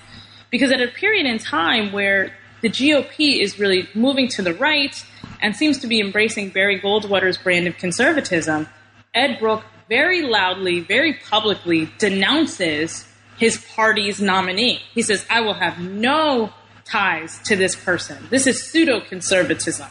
because 0.50 0.72
at 0.72 0.82
a 0.82 0.88
period 0.88 1.26
in 1.26 1.38
time 1.38 1.92
where 1.92 2.34
the 2.62 2.70
GOP 2.70 3.42
is 3.42 3.60
really 3.60 3.88
moving 3.94 4.28
to 4.30 4.42
the 4.42 4.54
right 4.54 5.06
and 5.42 5.56
seems 5.56 5.78
to 5.80 5.88
be 5.88 6.00
embracing 6.00 6.50
Barry 6.50 6.80
Goldwater's 6.80 7.38
brand 7.38 7.68
of 7.68 7.78
conservatism, 7.78 8.68
Ed 9.14 9.40
Brooke 9.40 9.64
very 9.90 10.22
loudly, 10.22 10.82
very 10.82 11.14
publicly 11.14 11.90
denounces 11.98 13.08
his 13.38 13.64
party's 13.76 14.20
nominee. 14.20 14.82
He 14.94 15.02
says, 15.02 15.26
I 15.30 15.42
will 15.42 15.54
have 15.54 15.80
no 15.80 16.52
ties 16.86 17.40
to 17.44 17.56
this 17.56 17.76
person. 17.76 18.28
This 18.30 18.48
is 18.48 18.64
pseudo 18.64 19.02
conservatism. 19.02 19.88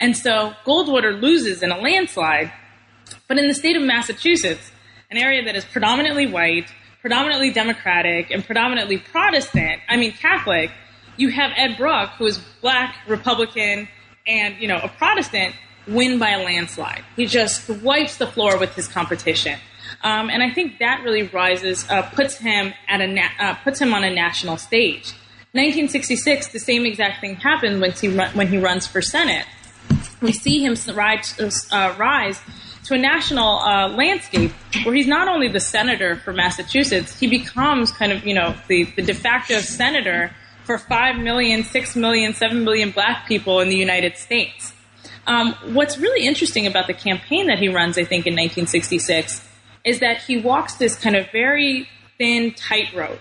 And 0.00 0.16
so 0.16 0.52
Goldwater 0.66 1.18
loses 1.20 1.62
in 1.62 1.70
a 1.70 1.78
landslide. 1.78 2.52
But 3.28 3.38
in 3.38 3.48
the 3.48 3.54
state 3.54 3.76
of 3.76 3.82
Massachusetts, 3.82 4.70
an 5.10 5.16
area 5.16 5.44
that 5.44 5.56
is 5.56 5.64
predominantly 5.64 6.26
white, 6.26 6.68
predominantly 7.00 7.50
Democratic, 7.50 8.30
and 8.30 8.44
predominantly 8.44 8.98
Protestant, 8.98 9.80
I 9.88 9.96
mean 9.96 10.12
Catholic, 10.12 10.70
you 11.16 11.28
have 11.28 11.52
Ed 11.56 11.76
Brooke, 11.76 12.10
who 12.18 12.26
is 12.26 12.38
black, 12.60 12.96
Republican, 13.06 13.88
and, 14.26 14.56
you 14.58 14.66
know, 14.66 14.78
a 14.78 14.88
Protestant, 14.88 15.54
win 15.86 16.18
by 16.18 16.30
a 16.30 16.42
landslide. 16.42 17.04
He 17.14 17.26
just 17.26 17.68
wipes 17.68 18.16
the 18.16 18.26
floor 18.26 18.58
with 18.58 18.74
his 18.74 18.88
competition. 18.88 19.58
Um, 20.02 20.30
and 20.30 20.42
I 20.42 20.50
think 20.50 20.78
that 20.78 21.02
really 21.04 21.24
rises, 21.24 21.88
uh, 21.90 22.02
puts 22.02 22.38
him 22.38 22.72
at 22.88 23.00
a 23.00 23.06
na- 23.06 23.28
uh, 23.38 23.54
puts 23.56 23.80
him 23.80 23.92
on 23.92 24.02
a 24.02 24.10
national 24.10 24.56
stage. 24.56 25.12
1966, 25.52 26.48
the 26.48 26.58
same 26.58 26.84
exact 26.84 27.20
thing 27.20 27.36
happened 27.36 27.80
when 27.80 27.92
he 27.92 28.08
run- 28.08 28.30
when 28.32 28.48
he 28.48 28.58
runs 28.58 28.86
for 28.86 29.00
Senate. 29.00 29.46
We 30.20 30.32
see 30.32 30.64
him 30.64 30.74
rise, 30.94 31.38
uh, 31.70 31.94
rise 31.98 32.40
to 32.84 32.94
a 32.94 32.98
national 32.98 33.58
uh, 33.60 33.88
landscape 33.88 34.52
where 34.84 34.94
he's 34.94 35.06
not 35.06 35.28
only 35.28 35.48
the 35.48 35.60
senator 35.60 36.16
for 36.16 36.32
Massachusetts, 36.32 37.18
he 37.18 37.26
becomes 37.26 37.90
kind 37.90 38.12
of 38.12 38.26
you 38.26 38.34
know 38.34 38.54
the, 38.68 38.84
the 38.96 39.02
de 39.02 39.14
facto 39.14 39.60
senator 39.60 40.30
for 40.64 40.78
5 40.78 41.18
million, 41.18 41.62
6 41.62 41.96
million, 41.96 42.32
7 42.32 42.64
million 42.64 42.90
black 42.90 43.26
people 43.26 43.60
in 43.60 43.68
the 43.68 43.76
United 43.76 44.16
States. 44.16 44.72
Um, 45.26 45.54
what's 45.74 45.98
really 45.98 46.26
interesting 46.26 46.66
about 46.66 46.86
the 46.86 46.94
campaign 46.94 47.46
that 47.46 47.58
he 47.58 47.68
runs, 47.68 47.96
I 47.98 48.04
think, 48.04 48.26
in 48.26 48.32
1966 48.32 49.46
is 49.84 50.00
that 50.00 50.22
he 50.22 50.38
walks 50.38 50.74
this 50.74 50.96
kind 50.96 51.16
of 51.16 51.30
very 51.30 51.88
thin 52.18 52.52
tightrope. 52.54 53.20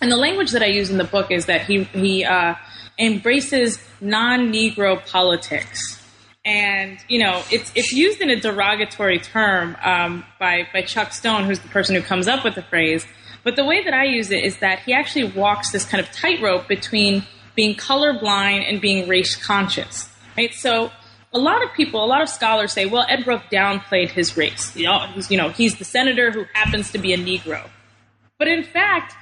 And 0.00 0.10
the 0.10 0.16
language 0.16 0.52
that 0.52 0.62
I 0.62 0.66
use 0.66 0.90
in 0.90 0.98
the 0.98 1.04
book 1.04 1.30
is 1.30 1.46
that 1.46 1.62
he, 1.66 1.84
he 1.84 2.24
uh, 2.24 2.54
embraces 2.98 3.78
non 4.00 4.52
Negro 4.52 5.04
politics. 5.06 6.02
And, 6.48 6.98
you 7.08 7.18
know, 7.18 7.42
it's, 7.52 7.70
it's 7.74 7.92
used 7.92 8.22
in 8.22 8.30
a 8.30 8.40
derogatory 8.40 9.18
term 9.18 9.76
um, 9.82 10.24
by, 10.40 10.66
by 10.72 10.80
Chuck 10.80 11.12
Stone, 11.12 11.44
who's 11.44 11.60
the 11.60 11.68
person 11.68 11.94
who 11.94 12.00
comes 12.00 12.26
up 12.26 12.42
with 12.42 12.54
the 12.54 12.62
phrase. 12.62 13.04
But 13.44 13.54
the 13.56 13.66
way 13.66 13.84
that 13.84 13.92
I 13.92 14.04
use 14.04 14.30
it 14.30 14.42
is 14.42 14.56
that 14.60 14.78
he 14.78 14.94
actually 14.94 15.24
walks 15.24 15.72
this 15.72 15.84
kind 15.84 16.02
of 16.02 16.10
tightrope 16.10 16.66
between 16.66 17.22
being 17.54 17.74
colorblind 17.74 18.66
and 18.66 18.80
being 18.80 19.06
race 19.06 19.36
conscious. 19.36 20.08
Right? 20.38 20.54
So 20.54 20.90
a 21.34 21.38
lot 21.38 21.62
of 21.62 21.70
people, 21.74 22.02
a 22.02 22.06
lot 22.06 22.22
of 22.22 22.30
scholars 22.30 22.72
say, 22.72 22.86
well, 22.86 23.04
Ed 23.10 23.26
Brooke 23.26 23.42
downplayed 23.52 24.08
his 24.08 24.34
race. 24.38 24.74
You 24.74 24.86
know, 24.86 25.00
he's, 25.12 25.30
you 25.30 25.36
know, 25.36 25.50
he's 25.50 25.76
the 25.76 25.84
senator 25.84 26.30
who 26.30 26.46
happens 26.54 26.90
to 26.92 26.98
be 26.98 27.12
a 27.12 27.18
Negro. 27.18 27.68
But 28.38 28.48
in 28.48 28.64
fact, 28.64 29.14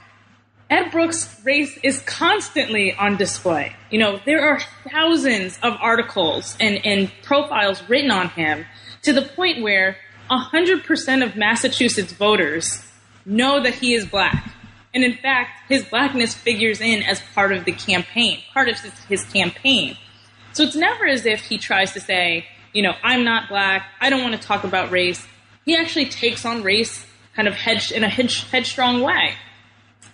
Ed 0.68 0.90
Brooke's 0.90 1.40
race 1.44 1.78
is 1.82 2.00
constantly 2.00 2.92
on 2.92 3.16
display. 3.16 3.76
You 3.90 4.00
know, 4.00 4.20
there 4.24 4.44
are 4.48 4.58
thousands 4.90 5.58
of 5.62 5.74
articles 5.80 6.56
and, 6.58 6.84
and 6.84 7.10
profiles 7.22 7.88
written 7.88 8.10
on 8.10 8.30
him 8.30 8.66
to 9.02 9.12
the 9.12 9.22
point 9.22 9.62
where 9.62 9.96
100% 10.28 11.24
of 11.24 11.36
Massachusetts 11.36 12.12
voters 12.12 12.82
know 13.24 13.62
that 13.62 13.74
he 13.74 13.94
is 13.94 14.06
black. 14.06 14.52
And 14.92 15.04
in 15.04 15.14
fact, 15.14 15.68
his 15.68 15.84
blackness 15.84 16.34
figures 16.34 16.80
in 16.80 17.02
as 17.02 17.20
part 17.34 17.52
of 17.52 17.64
the 17.64 17.72
campaign, 17.72 18.40
part 18.52 18.68
of 18.68 18.80
his, 19.08 19.24
campaign. 19.26 19.96
So 20.52 20.64
it's 20.64 20.74
never 20.74 21.06
as 21.06 21.26
if 21.26 21.42
he 21.42 21.58
tries 21.58 21.92
to 21.92 22.00
say, 22.00 22.46
you 22.72 22.82
know, 22.82 22.94
I'm 23.04 23.22
not 23.22 23.48
black. 23.48 23.86
I 24.00 24.10
don't 24.10 24.22
want 24.22 24.40
to 24.40 24.44
talk 24.44 24.64
about 24.64 24.90
race. 24.90 25.24
He 25.64 25.76
actually 25.76 26.06
takes 26.06 26.44
on 26.44 26.62
race 26.62 27.06
kind 27.36 27.46
of 27.46 27.54
hedge, 27.54 27.92
in 27.92 28.02
a 28.02 28.08
hedge, 28.08 28.44
headstrong 28.50 29.02
way. 29.02 29.34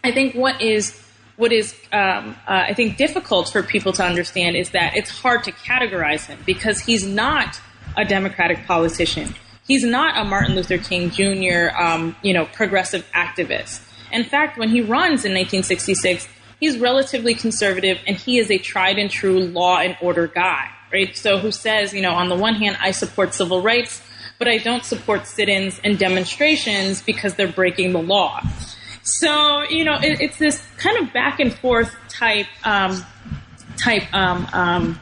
I 0.04 0.10
think 0.10 0.34
what 0.34 0.60
is 0.60 0.98
what 1.36 1.52
is 1.52 1.74
um, 1.92 2.36
uh, 2.46 2.66
I 2.68 2.74
think 2.74 2.96
difficult 2.96 3.48
for 3.48 3.62
people 3.62 3.92
to 3.94 4.04
understand 4.04 4.56
is 4.56 4.70
that 4.70 4.96
it's 4.96 5.10
hard 5.10 5.44
to 5.44 5.52
categorize 5.52 6.26
him 6.26 6.38
because 6.44 6.80
he's 6.80 7.06
not 7.06 7.60
a 7.96 8.04
Democratic 8.04 8.66
politician. 8.66 9.34
He's 9.66 9.84
not 9.84 10.18
a 10.18 10.24
Martin 10.24 10.54
Luther 10.54 10.78
King 10.78 11.10
Jr. 11.10 11.74
Um, 11.76 12.16
you 12.22 12.32
know 12.32 12.46
progressive 12.46 13.06
activist. 13.14 13.80
In 14.12 14.24
fact, 14.24 14.58
when 14.58 14.68
he 14.68 14.80
runs 14.80 15.24
in 15.24 15.32
1966, 15.32 16.28
he's 16.60 16.78
relatively 16.78 17.34
conservative 17.34 17.98
and 18.06 18.16
he 18.16 18.38
is 18.38 18.50
a 18.50 18.58
tried 18.58 18.98
and 18.98 19.10
true 19.10 19.40
law 19.40 19.78
and 19.78 19.96
order 20.02 20.26
guy, 20.26 20.68
right? 20.92 21.16
So 21.16 21.38
who 21.38 21.50
says, 21.50 21.94
you 21.94 22.02
know, 22.02 22.12
on 22.12 22.28
the 22.28 22.36
one 22.36 22.56
hand, 22.56 22.76
I 22.80 22.90
support 22.90 23.32
civil 23.32 23.62
rights, 23.62 24.02
but 24.38 24.48
I 24.48 24.58
don't 24.58 24.84
support 24.84 25.26
sit-ins 25.26 25.80
and 25.82 25.98
demonstrations 25.98 27.00
because 27.00 27.36
they're 27.36 27.48
breaking 27.48 27.92
the 27.92 28.02
law. 28.02 28.42
So, 29.02 29.62
you 29.62 29.84
know, 29.84 29.94
it, 29.94 30.20
it's 30.20 30.38
this 30.38 30.62
kind 30.76 30.98
of 30.98 31.12
back 31.12 31.40
and 31.40 31.52
forth 31.52 31.94
type, 32.08 32.46
um, 32.64 33.04
type, 33.76 34.12
um, 34.14 34.46
um, 34.52 35.00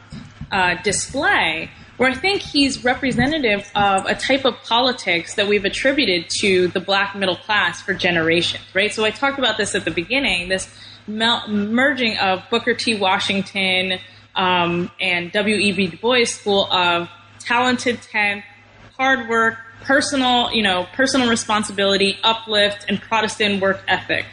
uh, 0.50 0.74
display 0.82 1.70
where 2.00 2.10
I 2.10 2.14
think 2.14 2.40
he's 2.40 2.82
representative 2.82 3.70
of 3.74 4.06
a 4.06 4.14
type 4.14 4.46
of 4.46 4.54
politics 4.62 5.34
that 5.34 5.46
we've 5.46 5.66
attributed 5.66 6.30
to 6.40 6.68
the 6.68 6.80
black 6.80 7.14
middle 7.14 7.36
class 7.36 7.82
for 7.82 7.92
generations, 7.92 8.64
right? 8.72 8.90
So 8.90 9.04
I 9.04 9.10
talked 9.10 9.38
about 9.38 9.58
this 9.58 9.74
at 9.74 9.84
the 9.84 9.90
beginning, 9.90 10.48
this 10.48 10.74
mel- 11.06 11.46
merging 11.46 12.16
of 12.16 12.42
Booker 12.48 12.72
T. 12.72 12.94
Washington 12.94 13.98
um, 14.34 14.90
and 14.98 15.30
W.E.B. 15.30 15.88
Du 15.88 15.96
Bois 15.98 16.24
School 16.24 16.72
of 16.72 17.10
talented 17.38 18.00
tenth, 18.00 18.44
hard 18.96 19.28
work, 19.28 19.58
personal, 19.82 20.52
you 20.52 20.62
know, 20.62 20.86
personal 20.92 21.28
responsibility, 21.28 22.18
uplift, 22.22 22.86
and 22.88 23.00
Protestant 23.00 23.60
work 23.60 23.82
ethic. 23.88 24.26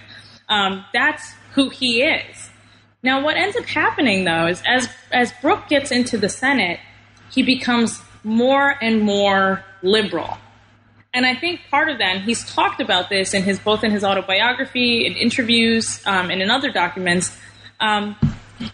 Um, 0.49 0.85
that's 0.93 1.33
who 1.53 1.69
he 1.69 2.03
is. 2.03 2.49
Now, 3.03 3.23
what 3.23 3.37
ends 3.37 3.55
up 3.55 3.65
happening 3.65 4.25
though 4.25 4.47
is 4.47 4.61
as 4.65 4.89
as 5.11 5.31
Brooke 5.41 5.67
gets 5.69 5.91
into 5.91 6.17
the 6.17 6.29
Senate, 6.29 6.79
he 7.31 7.43
becomes 7.43 8.01
more 8.23 8.75
and 8.81 9.01
more 9.01 9.63
liberal. 9.81 10.37
And 11.13 11.25
I 11.25 11.35
think 11.35 11.61
part 11.71 11.89
of 11.89 11.97
that, 11.99 12.21
he's 12.21 12.45
talked 12.53 12.81
about 12.81 13.09
this 13.09 13.33
in 13.33 13.43
his 13.43 13.59
both 13.59 13.83
in 13.83 13.91
his 13.91 14.03
autobiography, 14.03 15.05
in 15.05 15.13
interviews, 15.13 16.01
um, 16.05 16.29
and 16.29 16.41
in 16.41 16.51
other 16.51 16.71
documents, 16.71 17.35
um, 17.79 18.15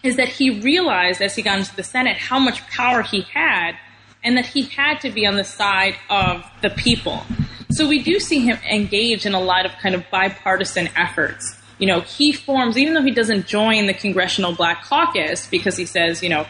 is 0.01 0.15
that 0.15 0.29
he 0.29 0.61
realized 0.61 1.21
as 1.21 1.35
he 1.35 1.41
got 1.41 1.59
into 1.59 1.75
the 1.75 1.83
Senate 1.83 2.17
how 2.17 2.39
much 2.39 2.65
power 2.67 3.01
he 3.01 3.21
had, 3.21 3.75
and 4.23 4.37
that 4.37 4.45
he 4.45 4.63
had 4.63 4.99
to 5.01 5.09
be 5.09 5.25
on 5.25 5.35
the 5.35 5.43
side 5.43 5.95
of 6.09 6.43
the 6.61 6.69
people. 6.69 7.23
So 7.71 7.87
we 7.87 8.03
do 8.03 8.19
see 8.19 8.39
him 8.39 8.57
engage 8.69 9.25
in 9.25 9.33
a 9.33 9.39
lot 9.39 9.65
of 9.65 9.71
kind 9.81 9.95
of 9.95 10.03
bipartisan 10.11 10.89
efforts. 10.95 11.57
You 11.79 11.87
know, 11.87 12.01
he 12.01 12.31
forms, 12.31 12.77
even 12.77 12.93
though 12.93 13.01
he 13.01 13.11
doesn't 13.11 13.47
join 13.47 13.87
the 13.87 13.93
Congressional 13.93 14.53
Black 14.53 14.83
Caucus 14.83 15.47
because 15.47 15.75
he 15.75 15.85
says, 15.85 16.21
you 16.21 16.29
know, 16.29 16.45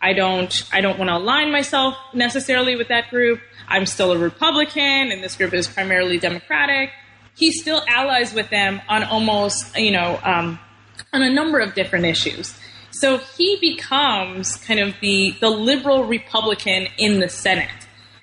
I 0.00 0.12
don't, 0.12 0.62
I 0.72 0.80
don't 0.80 0.98
want 0.98 1.08
to 1.08 1.16
align 1.16 1.50
myself 1.50 1.96
necessarily 2.14 2.76
with 2.76 2.88
that 2.88 3.10
group. 3.10 3.40
I'm 3.66 3.84
still 3.84 4.12
a 4.12 4.18
Republican, 4.18 5.10
and 5.12 5.22
this 5.22 5.36
group 5.36 5.52
is 5.52 5.66
primarily 5.66 6.18
Democratic. 6.18 6.90
He 7.34 7.52
still 7.52 7.82
allies 7.86 8.32
with 8.32 8.48
them 8.50 8.80
on 8.88 9.02
almost, 9.04 9.76
you 9.76 9.90
know, 9.90 10.18
um, 10.22 10.58
on 11.12 11.22
a 11.22 11.30
number 11.30 11.58
of 11.58 11.74
different 11.74 12.06
issues. 12.06 12.56
So 12.98 13.18
he 13.18 13.56
becomes 13.60 14.56
kind 14.56 14.80
of 14.80 14.92
the 15.00 15.30
the 15.40 15.50
liberal 15.50 16.02
Republican 16.02 16.88
in 16.98 17.20
the 17.20 17.28
Senate. 17.28 17.70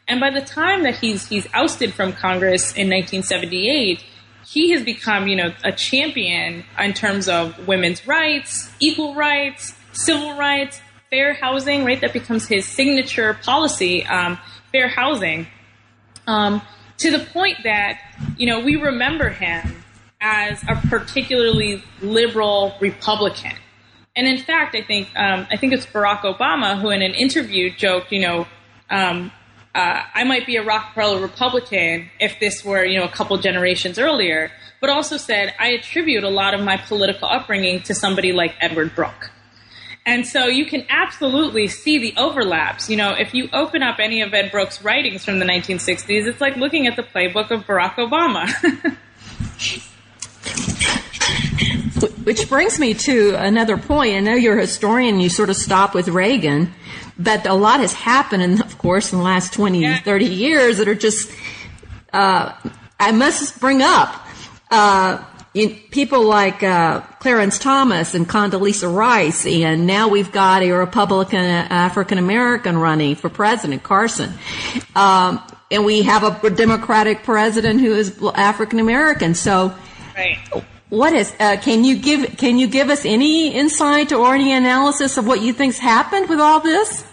And 0.06 0.20
by 0.20 0.32
the 0.32 0.42
time 0.42 0.84
that 0.84 0.96
he's 0.98 1.30
he's 1.30 1.48
ousted 1.54 1.94
from 1.94 2.12
Congress 2.12 2.74
in 2.74 2.90
1978, 2.90 4.04
he 4.46 4.72
has 4.72 4.84
become, 4.84 5.30
you 5.30 5.38
know, 5.38 5.54
a 5.64 5.72
champion 5.72 6.66
in 6.78 6.94
terms 6.94 7.30
of 7.30 7.66
women's 7.66 8.06
rights, 8.06 8.70
equal 8.82 9.16
rights, 9.16 9.74
civil 9.94 10.38
rights, 10.38 10.82
fair 11.10 11.34
housing. 11.34 11.86
Right, 11.86 12.02
that 12.02 12.12
becomes 12.12 12.46
his 12.46 12.66
signature 12.66 13.34
policy, 13.34 14.06
um, 14.06 14.38
fair 14.74 14.90
housing. 14.90 15.48
Um, 16.28 16.62
to 16.98 17.12
the 17.12 17.20
point 17.20 17.60
that 17.64 18.02
you 18.36 18.46
know 18.46 18.60
we 18.60 18.76
remember 18.76 19.30
him 19.30 19.84
as 20.20 20.62
a 20.64 20.76
particularly 20.90 21.82
liberal 22.02 22.76
Republican. 22.82 23.54
And 24.16 24.28
in 24.28 24.38
fact, 24.38 24.76
I 24.76 24.82
think 24.82 25.10
um, 25.16 25.46
I 25.52 25.58
think 25.58 25.74
it's 25.74 25.86
Barack 25.86 26.22
Obama 26.22 26.80
who, 26.80 26.90
in 26.90 27.02
an 27.02 27.14
interview, 27.14 27.70
joked, 27.70 28.12
you 28.12 28.22
know, 28.22 28.48
um, 28.90 29.32
uh, 29.74 30.04
I 30.14 30.24
might 30.24 30.46
be 30.46 30.56
a 30.56 30.64
Rockefeller 30.64 31.20
Republican 31.20 32.10
if 32.20 32.40
this 32.40 32.64
were, 32.64 32.86
you 32.86 32.98
know, 32.98 33.04
a 33.04 33.10
couple 33.10 33.38
generations 33.38 34.00
earlier, 34.00 34.52
but 34.80 34.90
also 34.90 35.18
said 35.18 35.54
I 35.60 35.70
attribute 35.70 36.24
a 36.24 36.30
lot 36.30 36.54
of 36.54 36.62
my 36.62 36.78
political 36.78 37.28
upbringing 37.28 37.82
to 37.84 37.94
somebody 37.94 38.32
like 38.32 38.56
Edward 38.62 38.96
Brooke. 38.96 39.32
And 40.06 40.26
so 40.26 40.46
you 40.46 40.66
can 40.66 40.86
absolutely 40.88 41.68
see 41.68 41.98
the 41.98 42.14
overlaps. 42.16 42.90
You 42.90 42.96
know, 42.96 43.14
if 43.14 43.34
you 43.34 43.50
open 43.52 43.82
up 43.82 43.98
any 44.00 44.22
of 44.22 44.34
Ed 44.34 44.52
Brooke's 44.52 44.82
writings 44.84 45.26
from 45.26 45.40
the 45.40 45.46
1960s, 45.46 46.28
it's 46.28 46.40
like 46.40 46.56
looking 46.56 46.88
at 46.88 46.96
the 46.96 47.04
playbook 47.04 47.50
of 47.52 47.66
Barack 47.66 47.96
Obama. 47.96 48.48
Which 52.24 52.50
brings 52.50 52.80
me 52.80 52.94
to 52.94 53.36
another 53.36 53.78
point. 53.78 54.16
I 54.16 54.20
know 54.20 54.34
you're 54.34 54.58
a 54.58 54.62
historian, 54.62 55.20
you 55.20 55.30
sort 55.30 55.50
of 55.50 55.56
stop 55.56 55.94
with 55.94 56.08
Reagan, 56.08 56.74
but 57.18 57.46
a 57.46 57.54
lot 57.54 57.80
has 57.80 57.94
happened, 57.94 58.44
in, 58.44 58.62
of 58.62 58.78
course, 58.78 59.14
in 59.14 59.20
the 59.20 59.24
last 59.24 59.54
20, 59.54 59.82
yeah. 59.82 60.00
30 60.00 60.26
years 60.26 60.80
that 60.80 60.88
are 60.88 60.96
just, 60.96 61.32
uh, 62.12 62.52
I 63.00 63.12
must 63.12 63.60
bring 63.60 63.82
up, 63.82 64.26
uh, 64.72 65.24
people 65.92 66.24
like 66.24 66.64
uh, 66.64 67.02
Clarence 67.20 67.58
Thomas 67.60 68.14
and 68.14 68.28
Condoleezza 68.28 68.94
Rice, 68.94 69.46
and 69.46 69.88
now 69.88 70.10
we've 70.10 70.32
got 70.32 70.64
a 70.64 70.72
Republican 70.72 71.40
African 71.40 72.18
American 72.18 72.78
running 72.78 73.16
for 73.16 73.30
president, 73.30 73.84
Carson. 73.84 74.34
Um, 74.96 75.42
and 75.72 75.86
we 75.86 76.04
have 76.04 76.44
a 76.44 76.50
Democratic 76.50 77.24
president 77.24 77.80
who 77.80 77.94
is 77.94 78.22
African 78.36 78.80
American. 78.80 79.34
So, 79.34 79.74
right 80.16 80.38
what 80.90 81.14
is? 81.14 81.34
Uh, 81.40 81.58
can 81.58 81.84
you 81.84 81.98
give? 81.98 82.38
Can 82.38 82.60
you 82.60 82.68
give 82.68 82.90
us 82.90 83.06
any 83.06 83.54
insight 83.54 84.12
or 84.12 84.36
any 84.36 84.52
analysis 84.52 85.18
of 85.18 85.26
what 85.26 85.42
you 85.42 85.52
think's 85.52 85.80
happened 85.80 86.30
with 86.30 86.40
all 86.40 86.60
this? 86.60 87.06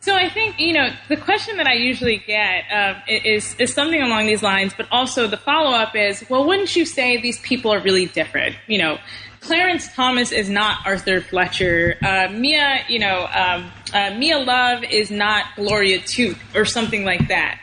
So 0.00 0.16
I 0.16 0.28
think 0.28 0.58
you 0.58 0.72
know 0.72 0.90
the 1.08 1.16
question 1.16 1.56
that 1.58 1.66
I 1.66 1.74
usually 1.74 2.18
get 2.18 2.64
uh, 2.72 3.00
is 3.08 3.54
is 3.58 3.72
something 3.72 4.00
along 4.00 4.26
these 4.26 4.42
lines, 4.42 4.74
but 4.76 4.86
also 4.90 5.26
the 5.26 5.36
follow 5.36 5.70
up 5.70 5.94
is, 5.94 6.24
well, 6.28 6.44
wouldn't 6.44 6.74
you 6.74 6.84
say 6.84 7.20
these 7.20 7.40
people 7.40 7.72
are 7.72 7.80
really 7.80 8.06
different? 8.06 8.56
You 8.66 8.78
know, 8.78 8.98
Clarence 9.40 9.92
Thomas 9.94 10.30
is 10.30 10.48
not 10.48 10.86
Arthur 10.86 11.20
Fletcher. 11.20 11.96
Uh, 12.00 12.28
Mia, 12.32 12.84
you 12.88 13.00
know, 13.00 13.28
um, 13.32 13.70
uh, 13.92 14.14
Mia 14.16 14.38
Love 14.38 14.84
is 14.84 15.10
not 15.10 15.46
Gloria 15.56 15.98
Toote 16.00 16.38
or 16.54 16.64
something 16.64 17.04
like 17.04 17.26
that. 17.28 17.60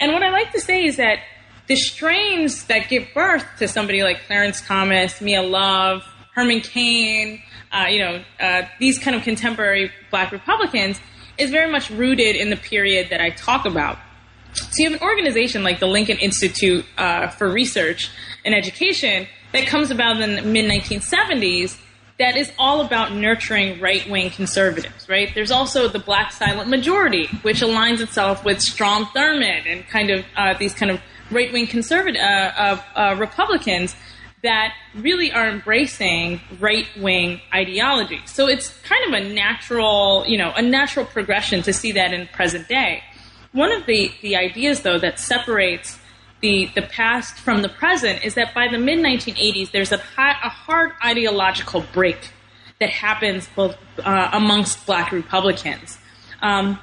And 0.00 0.12
what 0.12 0.22
I 0.22 0.30
like 0.30 0.50
to 0.52 0.60
say 0.60 0.84
is 0.84 0.96
that 0.96 1.20
the 1.70 1.76
strains 1.76 2.64
that 2.64 2.88
give 2.88 3.06
birth 3.14 3.46
to 3.60 3.68
somebody 3.68 4.02
like 4.02 4.26
Clarence 4.26 4.60
Thomas, 4.60 5.20
Mia 5.20 5.40
Love, 5.40 6.02
Herman 6.34 6.62
Cain, 6.62 7.40
uh, 7.70 7.86
you 7.88 8.00
know, 8.00 8.24
uh, 8.40 8.62
these 8.80 8.98
kind 8.98 9.14
of 9.14 9.22
contemporary 9.22 9.92
black 10.10 10.32
Republicans 10.32 10.98
is 11.38 11.52
very 11.52 11.70
much 11.70 11.88
rooted 11.88 12.34
in 12.34 12.50
the 12.50 12.56
period 12.56 13.10
that 13.10 13.20
I 13.20 13.30
talk 13.30 13.66
about. 13.66 13.98
So 14.52 14.82
you 14.82 14.90
have 14.90 15.00
an 15.00 15.06
organization 15.06 15.62
like 15.62 15.78
the 15.78 15.86
Lincoln 15.86 16.18
Institute 16.18 16.84
uh, 16.98 17.28
for 17.28 17.48
Research 17.48 18.10
and 18.44 18.52
Education 18.52 19.28
that 19.52 19.68
comes 19.68 19.92
about 19.92 20.20
in 20.20 20.34
the 20.34 20.42
mid 20.42 20.68
1970s 20.68 21.78
that 22.18 22.36
is 22.36 22.50
all 22.58 22.80
about 22.80 23.12
nurturing 23.12 23.80
right 23.80 24.10
wing 24.10 24.30
conservatives, 24.30 25.08
right? 25.08 25.30
There's 25.36 25.52
also 25.52 25.86
the 25.86 26.00
Black 26.00 26.32
Silent 26.32 26.68
Majority, 26.68 27.28
which 27.42 27.60
aligns 27.60 28.00
itself 28.00 28.44
with 28.44 28.60
Strom 28.60 29.04
Thurmond 29.06 29.66
and 29.66 29.86
kind 29.86 30.10
of 30.10 30.24
uh, 30.36 30.54
these 30.58 30.74
kind 30.74 30.90
of 30.90 31.00
right 31.30 31.52
wing 31.52 31.66
conservative 31.66 32.20
uh, 32.20 32.80
uh, 32.94 33.16
Republicans 33.18 33.94
that 34.42 34.74
really 34.94 35.30
are 35.32 35.48
embracing 35.48 36.40
right 36.58 36.86
wing 36.96 37.40
ideology. 37.52 38.20
So 38.24 38.48
it's 38.48 38.76
kind 38.80 39.14
of 39.14 39.22
a 39.22 39.28
natural, 39.34 40.24
you 40.26 40.38
know, 40.38 40.52
a 40.56 40.62
natural 40.62 41.04
progression 41.04 41.62
to 41.62 41.72
see 41.72 41.92
that 41.92 42.12
in 42.12 42.26
present 42.28 42.68
day. 42.68 43.02
One 43.52 43.72
of 43.72 43.84
the, 43.86 44.12
the 44.22 44.36
ideas, 44.36 44.80
though, 44.80 44.98
that 44.98 45.18
separates 45.18 45.98
the, 46.40 46.70
the 46.74 46.82
past 46.82 47.38
from 47.38 47.62
the 47.62 47.68
present 47.68 48.24
is 48.24 48.34
that 48.34 48.54
by 48.54 48.68
the 48.68 48.78
mid 48.78 49.00
1980s, 49.00 49.72
there's 49.72 49.92
a, 49.92 50.00
a 50.16 50.48
hard 50.48 50.92
ideological 51.04 51.84
break 51.92 52.32
that 52.78 52.90
happens 52.90 53.48
both 53.54 53.76
uh, 53.98 54.30
amongst 54.32 54.86
black 54.86 55.12
Republicans. 55.12 55.98
Um, 56.40 56.78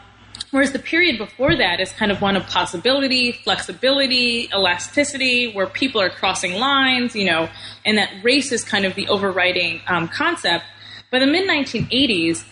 Whereas 0.52 0.72
the 0.72 0.80
period 0.80 1.18
before 1.18 1.56
that 1.58 1.82
is 1.82 1.91
kind 1.91 2.12
of 2.12 2.22
one 2.22 2.38
of 2.38 2.48
possibility, 2.48 3.34
flexibility, 3.34 4.50
elasticity, 4.54 5.52
where 5.52 5.68
people 5.68 6.00
are 6.00 6.10
crossing 6.10 6.54
lines, 6.54 7.16
you 7.16 7.26
know, 7.26 7.50
and 7.86 7.98
that 7.98 8.10
race 8.24 8.52
is 8.54 8.64
kind 8.64 8.86
of 8.86 8.95
the 8.95 9.08
overriding 9.10 9.82
um, 9.88 10.08
concept. 10.08 10.64
By 11.12 11.20
the 11.20 11.28
mid 11.28 11.50
1980s, 11.50 12.45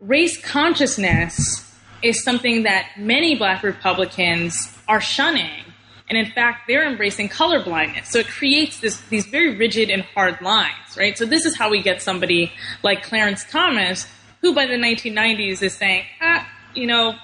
race 0.00 0.38
consciousness 0.44 1.74
is 2.02 2.22
something 2.22 2.64
that 2.64 2.90
many 2.98 3.34
black 3.34 3.62
Republicans 3.62 4.76
are 4.86 5.00
shunning. 5.00 5.64
And 6.10 6.18
in 6.18 6.30
fact, 6.32 6.68
they're 6.68 6.86
embracing 6.86 7.30
colorblindness. 7.30 8.06
So 8.06 8.18
it 8.18 8.28
creates 8.28 8.80
this, 8.80 9.00
these 9.08 9.24
very 9.26 9.56
rigid 9.56 9.88
and 9.88 10.02
hard 10.02 10.42
lines, 10.42 10.98
right? 10.98 11.16
So 11.16 11.24
this 11.24 11.46
is 11.46 11.56
how 11.56 11.70
we 11.70 11.82
get 11.82 12.02
somebody 12.02 12.52
like 12.82 13.02
Clarence 13.02 13.46
Thomas, 13.50 14.06
who 14.42 14.54
by 14.54 14.66
the 14.66 14.74
1990s 14.74 15.62
is 15.62 15.74
saying, 15.74 16.04
ah, 16.20 16.46
you 16.74 16.86
know, 16.86 17.14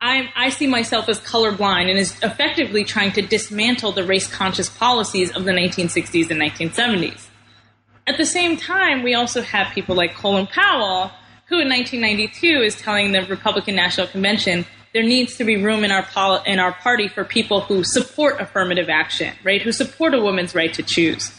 I, 0.00 0.30
I 0.36 0.50
see 0.50 0.66
myself 0.66 1.08
as 1.08 1.18
colorblind 1.20 1.88
and 1.88 1.98
is 1.98 2.14
effectively 2.22 2.84
trying 2.84 3.12
to 3.12 3.22
dismantle 3.22 3.92
the 3.92 4.04
race 4.04 4.26
conscious 4.26 4.68
policies 4.68 5.30
of 5.34 5.44
the 5.44 5.52
1960s 5.52 6.30
and 6.30 6.40
1970s. 6.40 7.26
At 8.06 8.18
the 8.18 8.26
same 8.26 8.58
time, 8.58 9.02
we 9.02 9.14
also 9.14 9.40
have 9.40 9.72
people 9.72 9.96
like 9.96 10.14
Colin 10.14 10.46
Powell, 10.46 11.10
who 11.46 11.58
in 11.60 11.68
1992 11.68 12.62
is 12.62 12.76
telling 12.80 13.12
the 13.12 13.22
Republican 13.26 13.76
National 13.76 14.06
Convention 14.06 14.66
there 14.92 15.02
needs 15.02 15.36
to 15.36 15.44
be 15.44 15.56
room 15.56 15.84
in 15.84 15.90
our 15.90 16.06
in 16.46 16.60
our 16.60 16.72
party 16.72 17.08
for 17.08 17.24
people 17.24 17.62
who 17.62 17.82
support 17.82 18.40
affirmative 18.40 18.88
action, 18.88 19.34
right? 19.42 19.60
Who 19.60 19.72
support 19.72 20.14
a 20.14 20.20
woman's 20.20 20.54
right 20.54 20.72
to 20.72 20.82
choose, 20.82 21.32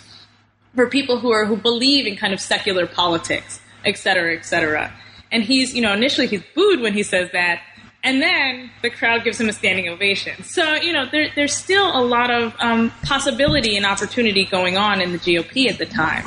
for 0.75 0.89
people 0.89 1.19
who 1.19 1.31
are 1.31 1.45
who 1.45 1.55
believe 1.55 2.05
in 2.05 2.17
kind 2.17 2.33
of 2.33 2.41
secular 2.41 2.85
politics, 2.85 3.61
et 3.85 3.97
cetera, 3.97 4.35
et 4.35 4.45
cetera. 4.45 4.93
And 5.35 5.43
he's, 5.43 5.73
you 5.73 5.81
know, 5.81 5.91
initially 5.91 6.27
he's 6.27 6.43
booed 6.55 6.79
when 6.79 6.93
he 6.93 7.03
says 7.03 7.29
that, 7.33 7.61
and 8.05 8.21
then 8.21 8.71
the 8.81 8.89
crowd 8.89 9.25
gives 9.25 9.37
him 9.37 9.49
a 9.49 9.51
standing 9.51 9.89
ovation. 9.89 10.41
So, 10.43 10.75
you 10.75 10.93
know, 10.93 11.09
there, 11.11 11.27
there's 11.35 11.53
still 11.53 11.87
a 11.87 11.99
lot 11.99 12.31
of 12.31 12.55
um, 12.59 12.89
possibility 13.03 13.75
and 13.75 13.85
opportunity 13.85 14.45
going 14.45 14.77
on 14.77 15.01
in 15.01 15.11
the 15.11 15.17
GOP 15.17 15.69
at 15.69 15.77
the 15.77 15.85
time. 15.85 16.23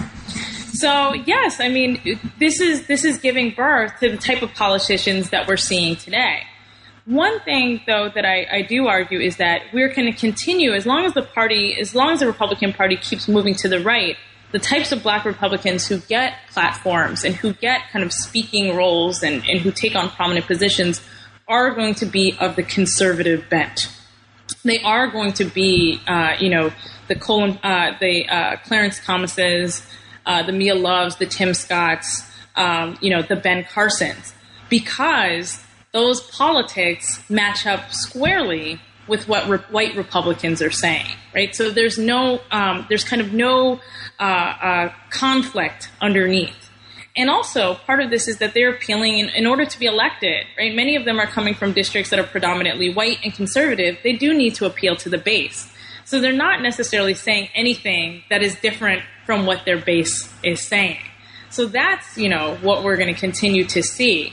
So, 0.75 1.15
yes, 1.15 1.59
I 1.59 1.71
mean, 1.71 2.21
this 2.39 2.61
is 2.61 2.87
this 2.87 3.03
is 3.03 3.17
giving 3.17 3.55
birth 3.55 3.99
to 4.01 4.11
the 4.11 4.19
type 4.19 4.43
of 4.43 4.53
politicians 4.53 5.31
that 5.31 5.49
we're 5.49 5.57
seeing 5.57 5.97
today. 5.97 6.43
One 7.07 7.41
thing, 7.41 7.81
though, 7.87 8.11
that 8.15 8.27
I, 8.27 8.47
I 8.53 8.61
do 8.61 8.89
argue 8.89 9.21
is 9.21 9.39
that 9.39 9.63
we're 9.73 9.89
going 9.89 10.13
to 10.13 10.19
continue 10.19 10.75
as 10.75 10.85
long 10.85 11.07
as 11.07 11.15
the 11.15 11.23
party, 11.23 11.81
as 11.81 11.95
long 11.95 12.11
as 12.11 12.21
the 12.21 12.27
Republican 12.27 12.75
Party 12.75 12.99
keeps 12.99 13.27
moving 13.27 13.55
to 13.55 13.69
the 13.71 13.81
right, 13.81 14.19
the 14.51 14.59
types 14.59 14.93
of 14.93 15.03
black 15.03 15.25
Republicans 15.25 15.87
who 15.87 15.99
get 15.99 16.35
platforms 16.51 17.25
and 17.25 17.35
who 17.35 17.53
get 17.53 17.83
kind 17.93 18.05
of 18.05 18.13
speaking 18.13 18.75
roles 18.75 19.23
and, 19.23 19.45
and 19.49 19.61
who 19.61 19.71
take 19.71 19.95
on 19.95 20.09
prominent 20.11 20.47
positions 20.47 21.01
are 21.47 21.75
going 21.75 21.95
to 21.95 22.07
be 22.07 22.37
of 22.41 22.57
the 22.57 22.63
conservative 22.63 23.49
bent. 23.49 23.89
They 24.65 24.81
are 24.81 25.09
going 25.09 25.33
to 25.35 25.45
be, 25.45 26.01
uh, 26.07 26.35
you 26.39 26.49
know, 26.49 26.73
the 27.09 27.15
Colin, 27.15 27.59
uh, 27.63 27.93
the 28.01 28.29
uh, 28.29 28.57
Clarence 28.65 29.01
Thomases, 29.01 29.87
uh, 30.27 30.43
the 30.43 30.53
Mia 30.53 30.75
Loves, 30.75 31.17
the 31.17 31.27
Tim 31.27 31.55
Scotts, 31.55 32.31
um, 32.57 32.99
you 33.01 33.11
know, 33.11 33.23
the 33.23 33.37
Ben 33.37 33.65
Carsons, 33.65 34.35
because 34.69 35.63
those 35.93 36.21
politics 36.21 37.23
match 37.31 37.67
up 37.67 37.93
squarely 37.93 38.81
with 39.09 39.29
what 39.29 39.49
re- 39.49 39.59
white 39.71 39.97
Republicans 39.97 40.63
are 40.63 40.71
saying, 40.71 41.07
right? 41.35 41.55
So 41.55 41.71
there's 41.71 41.99
no, 41.99 42.41
um, 42.51 42.87
there's 42.89 43.05
kind 43.05 43.23
of 43.23 43.33
no 43.33 43.81
uh, 44.21 44.23
uh, 44.23 44.93
conflict 45.11 45.91
underneath. 46.01 46.71
And 47.17 47.29
also, 47.29 47.75
part 47.75 48.01
of 48.01 48.11
this 48.11 48.29
is 48.29 48.39
that 48.39 48.55
they're 48.55 48.71
appealing 48.71 49.19
in, 49.19 49.29
in, 49.31 49.47
order 49.47 49.67
to 49.67 49.79
be 49.79 49.87
elected, 49.87 50.47
right? 50.57 50.73
Many 50.73 50.95
of 50.95 51.05
them 51.05 51.19
are 51.19 51.27
coming 51.27 51.55
from 51.55 51.73
districts 51.73 52.11
that 52.11 52.21
are 52.21 52.27
predominantly 52.27 52.95
white 52.95 53.19
and 53.25 53.35
conservative. 53.35 53.99
They 54.05 54.13
do 54.13 54.33
need 54.35 54.55
to 54.57 54.67
appeal 54.67 54.95
to 54.97 55.09
the 55.09 55.19
base. 55.19 55.69
So 56.05 56.21
they're 56.21 56.33
not 56.33 56.63
necessarily 56.63 57.15
saying 57.15 57.49
anything 57.57 58.23
that 58.31 58.43
is 58.43 58.55
different 58.61 59.03
from 59.27 59.47
what 59.47 59.65
their 59.65 59.79
base 59.79 60.33
is 60.45 60.63
saying. 60.63 61.01
So 61.51 61.67
that's, 61.67 62.17
you 62.17 62.29
know, 62.29 62.57
what 62.63 62.85
we're 62.85 62.97
going 62.97 63.13
to 63.13 63.21
continue 63.21 63.65
to 63.65 63.83
see. 63.83 64.33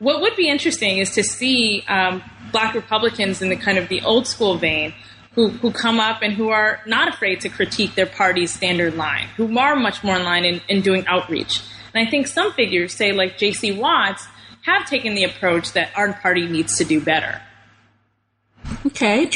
What 0.00 0.22
would 0.22 0.34
be 0.34 0.48
interesting 0.48 0.96
is 0.96 1.10
to 1.10 1.22
see 1.22 1.84
um, 1.86 2.22
black 2.52 2.74
Republicans 2.74 3.42
in 3.42 3.50
the 3.50 3.56
kind 3.56 3.76
of 3.76 3.88
the 3.90 4.00
old 4.00 4.26
school 4.26 4.56
vein 4.56 4.94
who, 5.34 5.48
who 5.48 5.70
come 5.70 6.00
up 6.00 6.22
and 6.22 6.32
who 6.32 6.48
are 6.48 6.80
not 6.86 7.08
afraid 7.08 7.42
to 7.42 7.50
critique 7.50 7.94
their 7.96 8.06
party's 8.06 8.50
standard 8.50 8.96
line, 8.96 9.26
who 9.36 9.58
are 9.58 9.76
much 9.76 10.02
more 10.02 10.16
in 10.16 10.24
line 10.24 10.46
in, 10.46 10.62
in 10.68 10.80
doing 10.80 11.06
outreach. 11.06 11.60
And 11.92 12.06
I 12.06 12.10
think 12.10 12.28
some 12.28 12.50
figures, 12.54 12.94
say 12.94 13.12
like 13.12 13.36
J.C. 13.36 13.72
Watts, 13.72 14.26
have 14.62 14.86
taken 14.86 15.14
the 15.14 15.24
approach 15.24 15.72
that 15.74 15.90
our 15.94 16.14
party 16.14 16.48
needs 16.48 16.78
to 16.78 16.84
do 16.84 16.98
better. 17.02 17.40
Okay. 18.86 19.30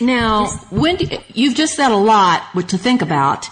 Now, 0.00 0.46
when 0.70 0.96
do, 0.96 1.18
you've 1.34 1.54
just 1.54 1.74
said 1.74 1.90
a 1.90 1.96
lot 1.96 2.42
to 2.68 2.78
think 2.78 3.02
about. 3.02 3.50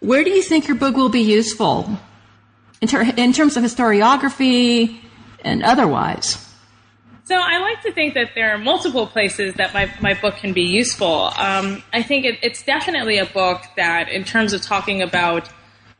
Where 0.00 0.22
do 0.22 0.30
you 0.30 0.42
think 0.42 0.68
your 0.68 0.76
book 0.76 0.96
will 0.96 1.08
be 1.08 1.22
useful 1.22 1.98
in, 2.80 2.88
ter- 2.88 3.02
in 3.16 3.32
terms 3.32 3.56
of 3.56 3.64
historiography 3.64 4.98
and 5.44 5.62
otherwise? 5.62 6.42
So 7.24 7.34
I 7.34 7.58
like 7.58 7.82
to 7.82 7.92
think 7.92 8.14
that 8.14 8.30
there 8.36 8.54
are 8.54 8.58
multiple 8.58 9.06
places 9.08 9.54
that 9.54 9.74
my, 9.74 9.92
my 10.00 10.14
book 10.14 10.36
can 10.36 10.52
be 10.52 10.62
useful. 10.62 11.32
Um, 11.36 11.82
I 11.92 12.02
think 12.02 12.24
it, 12.24 12.38
it's 12.40 12.62
definitely 12.62 13.18
a 13.18 13.26
book 13.26 13.62
that, 13.76 14.08
in 14.08 14.22
terms 14.22 14.52
of 14.52 14.62
talking 14.62 15.02
about 15.02 15.48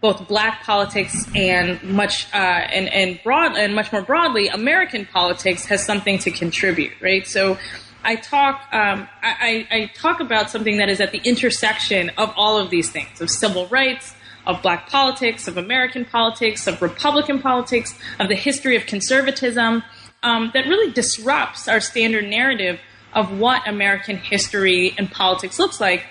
both 0.00 0.28
black 0.28 0.62
politics 0.62 1.26
and 1.34 1.82
much 1.82 2.32
uh, 2.32 2.36
and 2.36 2.88
and 2.92 3.18
broad 3.24 3.56
and 3.56 3.74
much 3.74 3.90
more 3.90 4.02
broadly, 4.02 4.46
American 4.46 5.04
politics 5.04 5.64
has 5.64 5.84
something 5.84 6.18
to 6.18 6.30
contribute, 6.30 6.92
right? 7.00 7.26
So. 7.26 7.58
I 8.04 8.14
talk 8.14 8.68
um, 8.72 9.08
I, 9.20 9.66
I 9.68 9.90
talk 9.92 10.20
about 10.20 10.48
something 10.48 10.76
that 10.76 10.88
is 10.88 11.00
at 11.00 11.10
the 11.10 11.18
intersection 11.24 12.12
of 12.16 12.32
all 12.36 12.56
of 12.56 12.70
these 12.70 12.88
things 12.88 13.20
of 13.20 13.28
civil 13.28 13.66
rights, 13.66 14.14
of 14.46 14.62
black 14.62 14.88
politics, 14.88 15.48
of 15.48 15.56
American 15.56 16.04
politics, 16.04 16.66
of 16.66 16.80
Republican 16.80 17.40
politics, 17.40 17.98
of 18.20 18.28
the 18.28 18.34
history 18.34 18.76
of 18.76 18.86
conservatism, 18.86 19.82
um, 20.22 20.50
that 20.54 20.66
really 20.66 20.92
disrupts 20.92 21.68
our 21.68 21.80
standard 21.80 22.24
narrative 22.24 22.80
of 23.12 23.38
what 23.38 23.66
American 23.66 24.16
history 24.16 24.94
and 24.98 25.10
politics 25.10 25.58
looks 25.58 25.80
like 25.80 26.04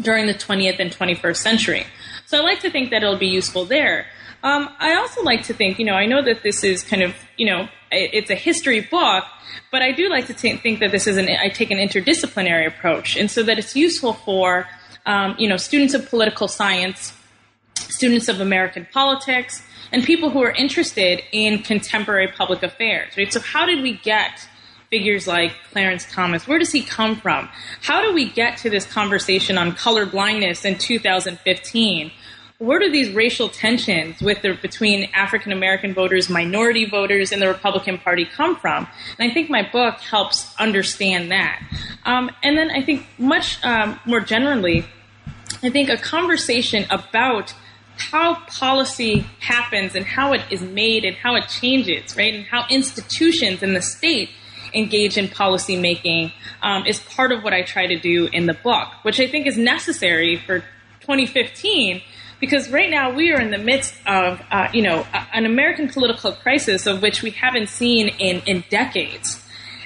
during 0.00 0.26
the 0.26 0.34
20th 0.34 0.78
and 0.78 0.90
21st 0.90 1.36
century. 1.36 1.86
So 2.26 2.38
I 2.38 2.42
like 2.42 2.60
to 2.60 2.70
think 2.70 2.90
that 2.90 3.02
it'll 3.02 3.16
be 3.16 3.26
useful 3.26 3.64
there. 3.64 4.06
Um, 4.42 4.70
I 4.78 4.94
also 4.94 5.22
like 5.22 5.44
to 5.44 5.54
think, 5.54 5.78
you 5.78 5.84
know, 5.84 5.94
I 5.94 6.06
know 6.06 6.22
that 6.22 6.42
this 6.42 6.64
is 6.64 6.82
kind 6.82 7.02
of, 7.02 7.14
you 7.36 7.46
know, 7.46 7.68
it's 7.90 8.30
a 8.30 8.34
history 8.34 8.80
book, 8.80 9.24
but 9.70 9.82
I 9.82 9.92
do 9.92 10.08
like 10.08 10.26
to 10.28 10.34
t- 10.34 10.56
think 10.56 10.80
that 10.80 10.92
this 10.92 11.06
is 11.06 11.16
an, 11.16 11.28
I 11.28 11.48
take 11.48 11.70
an 11.70 11.78
interdisciplinary 11.78 12.66
approach, 12.66 13.16
and 13.16 13.30
so 13.30 13.42
that 13.42 13.58
it's 13.58 13.76
useful 13.76 14.14
for, 14.14 14.66
um, 15.06 15.34
you 15.38 15.48
know, 15.48 15.56
students 15.56 15.92
of 15.92 16.08
political 16.08 16.48
science, 16.48 17.12
students 17.90 18.28
of 18.28 18.40
American 18.40 18.86
politics, 18.92 19.62
and 19.92 20.04
people 20.04 20.30
who 20.30 20.42
are 20.42 20.52
interested 20.52 21.22
in 21.32 21.62
contemporary 21.62 22.28
public 22.28 22.62
affairs, 22.62 23.16
right? 23.16 23.32
So 23.32 23.40
how 23.40 23.66
did 23.66 23.82
we 23.82 23.94
get 23.94 24.46
figures 24.90 25.26
like 25.26 25.52
Clarence 25.72 26.06
Thomas? 26.10 26.46
Where 26.46 26.58
does 26.58 26.72
he 26.72 26.82
come 26.82 27.16
from? 27.16 27.48
How 27.82 28.02
do 28.02 28.12
we 28.12 28.28
get 28.28 28.58
to 28.58 28.70
this 28.70 28.84
conversation 28.84 29.56
on 29.56 29.72
color 29.72 30.04
blindness 30.04 30.64
in 30.64 30.78
2015? 30.78 32.10
Where 32.58 32.78
do 32.78 32.90
these 32.90 33.14
racial 33.14 33.48
tensions 33.48 34.20
with 34.20 34.42
the, 34.42 34.52
between 34.52 35.08
African 35.14 35.50
American 35.50 35.94
voters, 35.94 36.28
minority 36.28 36.84
voters, 36.84 37.32
and 37.32 37.40
the 37.40 37.48
Republican 37.48 37.96
Party 37.96 38.26
come 38.26 38.54
from? 38.56 38.86
And 39.18 39.30
I 39.30 39.32
think 39.32 39.48
my 39.48 39.66
book 39.66 39.98
helps 40.00 40.54
understand 40.58 41.30
that. 41.30 41.62
Um, 42.04 42.30
and 42.42 42.58
then 42.58 42.70
I 42.70 42.82
think 42.82 43.06
much 43.16 43.64
um, 43.64 43.98
more 44.04 44.20
generally, 44.20 44.84
I 45.62 45.70
think 45.70 45.88
a 45.88 45.96
conversation 45.96 46.84
about 46.90 47.54
how 48.00 48.34
policy 48.46 49.26
happens 49.40 49.94
and 49.94 50.04
how 50.04 50.32
it 50.32 50.40
is 50.50 50.62
made 50.62 51.04
and 51.04 51.16
how 51.16 51.36
it 51.36 51.48
changes, 51.48 52.16
right? 52.16 52.34
And 52.34 52.44
how 52.44 52.66
institutions 52.70 53.62
in 53.62 53.74
the 53.74 53.82
state 53.82 54.30
engage 54.74 55.18
in 55.18 55.28
policy 55.28 55.76
making 55.76 56.32
um, 56.62 56.86
is 56.86 57.00
part 57.00 57.32
of 57.32 57.42
what 57.42 57.52
I 57.52 57.62
try 57.62 57.86
to 57.86 57.98
do 57.98 58.28
in 58.32 58.46
the 58.46 58.54
book, 58.54 58.88
which 59.02 59.20
I 59.20 59.26
think 59.26 59.46
is 59.46 59.58
necessary 59.58 60.36
for 60.36 60.60
2015 61.00 62.02
because 62.40 62.70
right 62.70 62.90
now 62.90 63.12
we 63.12 63.32
are 63.32 63.40
in 63.40 63.50
the 63.50 63.58
midst 63.58 63.94
of 64.06 64.40
uh, 64.50 64.68
you 64.72 64.82
know 64.82 65.06
an 65.32 65.44
American 65.44 65.88
political 65.88 66.32
crisis 66.32 66.86
of 66.86 67.02
which 67.02 67.22
we 67.22 67.30
haven't 67.30 67.68
seen 67.68 68.08
in 68.08 68.40
in 68.46 68.64
decades, 68.70 69.44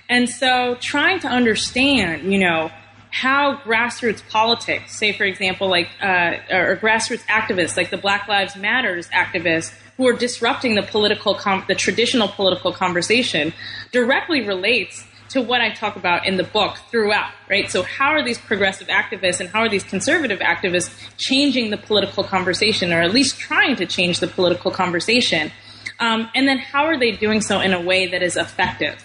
and 0.08 0.30
so 0.30 0.76
trying 0.80 1.18
to 1.20 1.28
understand 1.28 2.32
you 2.32 2.38
know 2.38 2.70
how 3.14 3.56
grassroots 3.58 4.28
politics, 4.28 4.98
say 4.98 5.12
for 5.12 5.22
example, 5.22 5.68
like 5.68 5.88
uh, 6.02 6.34
or 6.50 6.76
grassroots 6.76 7.22
activists, 7.26 7.76
like 7.76 7.90
the 7.90 7.96
Black 7.96 8.26
Lives 8.26 8.56
Matters 8.56 9.06
activists, 9.10 9.72
who 9.96 10.08
are 10.08 10.12
disrupting 10.12 10.74
the 10.74 10.82
political, 10.82 11.36
com- 11.36 11.64
the 11.68 11.76
traditional 11.76 12.26
political 12.26 12.72
conversation, 12.72 13.52
directly 13.92 14.44
relates 14.44 15.04
to 15.28 15.40
what 15.40 15.60
I 15.60 15.70
talk 15.70 15.94
about 15.94 16.26
in 16.26 16.38
the 16.38 16.42
book 16.42 16.76
throughout, 16.90 17.30
right? 17.48 17.70
So 17.70 17.84
how 17.84 18.10
are 18.10 18.24
these 18.24 18.38
progressive 18.38 18.88
activists 18.88 19.38
and 19.38 19.48
how 19.48 19.60
are 19.60 19.68
these 19.68 19.84
conservative 19.84 20.40
activists 20.40 20.92
changing 21.16 21.70
the 21.70 21.76
political 21.76 22.24
conversation, 22.24 22.92
or 22.92 23.00
at 23.00 23.14
least 23.14 23.38
trying 23.38 23.76
to 23.76 23.86
change 23.86 24.18
the 24.18 24.26
political 24.26 24.72
conversation? 24.72 25.52
Um, 26.00 26.28
and 26.34 26.48
then 26.48 26.58
how 26.58 26.86
are 26.86 26.98
they 26.98 27.12
doing 27.12 27.40
so 27.40 27.60
in 27.60 27.72
a 27.72 27.80
way 27.80 28.08
that 28.08 28.24
is 28.24 28.36
effective, 28.36 29.04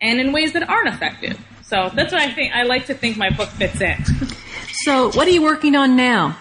and 0.00 0.18
in 0.18 0.32
ways 0.32 0.54
that 0.54 0.66
aren't 0.66 0.88
effective? 0.88 1.38
So 1.70 1.88
that's 1.94 2.12
what 2.12 2.20
I 2.20 2.32
think. 2.32 2.52
I 2.52 2.64
like 2.64 2.86
to 2.86 2.94
think 2.94 3.16
my 3.16 3.30
book 3.30 3.48
fits 3.50 3.80
in. 3.80 4.04
so, 4.82 5.12
what 5.12 5.28
are 5.28 5.30
you 5.30 5.40
working 5.40 5.76
on 5.76 5.94
now? 5.94 6.36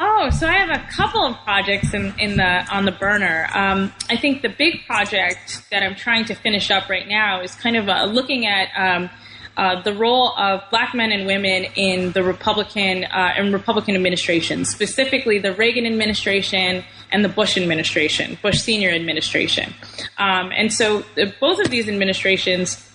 Oh, 0.00 0.28
so 0.30 0.48
I 0.48 0.54
have 0.54 0.70
a 0.70 0.84
couple 0.90 1.24
of 1.24 1.36
projects 1.44 1.94
in, 1.94 2.12
in 2.18 2.36
the 2.36 2.66
on 2.68 2.84
the 2.84 2.90
burner. 2.90 3.48
Um, 3.54 3.92
I 4.10 4.16
think 4.16 4.42
the 4.42 4.48
big 4.48 4.84
project 4.86 5.62
that 5.70 5.84
I'm 5.84 5.94
trying 5.94 6.24
to 6.24 6.34
finish 6.34 6.68
up 6.72 6.88
right 6.88 7.06
now 7.06 7.42
is 7.42 7.54
kind 7.54 7.76
of 7.76 7.88
uh, 7.88 8.06
looking 8.06 8.44
at 8.44 8.70
um, 8.76 9.08
uh, 9.56 9.80
the 9.82 9.94
role 9.94 10.36
of 10.36 10.68
black 10.70 10.94
men 10.96 11.12
and 11.12 11.24
women 11.24 11.66
in 11.76 12.10
the 12.10 12.24
Republican 12.24 13.04
uh, 13.04 13.34
and 13.36 13.52
Republican 13.52 13.94
administration, 13.94 14.64
specifically 14.64 15.38
the 15.38 15.54
Reagan 15.54 15.86
administration 15.86 16.82
and 17.12 17.24
the 17.24 17.28
Bush 17.28 17.56
administration, 17.56 18.36
Bush 18.42 18.60
senior 18.60 18.90
administration. 18.90 19.72
Um, 20.18 20.50
and 20.56 20.72
so 20.72 21.04
the, 21.14 21.32
both 21.38 21.60
of 21.60 21.70
these 21.70 21.88
administrations 21.88 22.88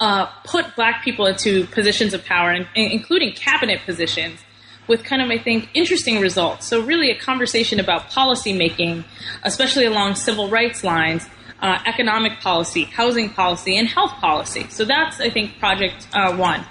uh, 0.00 0.26
put 0.44 0.76
black 0.76 1.02
people 1.02 1.26
into 1.26 1.66
positions 1.66 2.12
of 2.12 2.24
power, 2.24 2.50
and, 2.50 2.66
including 2.74 3.32
cabinet 3.32 3.80
positions, 3.86 4.40
with 4.88 5.02
kind 5.02 5.22
of, 5.22 5.30
I 5.30 5.38
think, 5.38 5.70
interesting 5.74 6.20
results. 6.20 6.66
So, 6.66 6.80
really, 6.80 7.10
a 7.10 7.18
conversation 7.18 7.80
about 7.80 8.10
policy 8.10 8.52
making, 8.52 9.04
especially 9.42 9.86
along 9.86 10.16
civil 10.16 10.48
rights 10.48 10.84
lines, 10.84 11.28
uh, 11.60 11.78
economic 11.86 12.40
policy, 12.40 12.84
housing 12.84 13.30
policy, 13.30 13.76
and 13.76 13.88
health 13.88 14.12
policy. 14.20 14.66
So, 14.68 14.84
that's, 14.84 15.20
I 15.20 15.30
think, 15.30 15.58
project 15.58 16.06
uh, 16.12 16.36
one. 16.36 16.64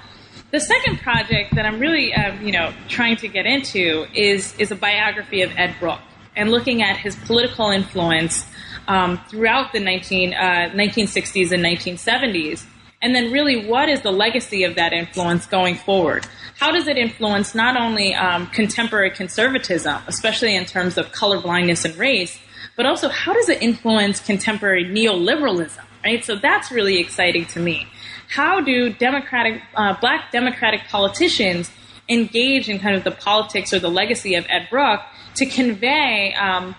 The 0.51 0.59
second 0.59 0.99
project 0.99 1.55
that 1.55 1.65
I'm 1.65 1.80
really, 1.80 2.13
uh, 2.13 2.36
you 2.36 2.51
know, 2.51 2.73
trying 2.88 3.17
to 3.17 3.28
get 3.28 3.45
into 3.45 4.05
is 4.13 4.55
is 4.57 4.71
a 4.71 4.76
biography 4.76 5.41
of 5.41 5.51
Ed 5.57 5.76
Brooke 5.80 5.99
and 6.36 6.51
looking 6.51 6.82
at 6.82 6.97
his 6.97 7.15
political 7.15 7.71
influence 7.71 8.45
um, 8.88 9.19
throughout 9.30 9.73
the 9.73 9.80
19, 9.80 10.34
1960s 10.34 11.51
uh, 11.51 11.55
and 11.55 11.65
1970s 11.65 12.65
and 13.02 13.16
then, 13.16 13.32
really, 13.32 13.68
what 13.68 13.89
is 13.89 14.02
the 14.02 14.12
legacy 14.12 14.64
of 14.64 14.76
that 14.76 14.93
influence 14.93 15.46
going 15.46 15.76
forward? 15.76 16.26
How 16.60 16.72
does 16.72 16.88
it 16.88 16.98
influence 16.98 17.54
not 17.54 17.76
only 17.76 18.16
um, 18.16 18.48
contemporary 18.48 19.12
conservatism, 19.12 20.02
especially 20.08 20.56
in 20.56 20.66
terms 20.66 20.98
of 20.98 21.12
colorblindness 21.12 21.86
and 21.86 21.96
race, 21.98 22.39
but 22.76 22.86
also 22.86 23.10
how 23.10 23.34
does 23.34 23.50
it 23.50 23.62
influence 23.62 24.20
contemporary 24.20 24.86
neoliberalism? 24.86 25.84
Right. 26.04 26.24
So 26.24 26.36
that's 26.36 26.72
really 26.72 27.00
exciting 27.00 27.46
to 27.48 27.60
me. 27.60 27.88
How 28.30 28.62
do 28.62 28.91
democratic, 28.91 29.62
uh, 29.76 30.00
black 30.00 30.32
democratic 30.32 30.82
politicians 30.88 31.72
engage 32.08 32.70
in 32.70 32.80
kind 32.80 32.96
of 32.96 33.04
the 33.04 33.12
politics 33.12 33.74
or 33.74 33.80
the 33.80 33.89
legacy 33.89 34.36
of 34.36 34.46
Ed 34.50 34.68
Brooke 34.70 35.02
to 35.36 35.46
convey 35.46 36.34
um, 36.36 36.76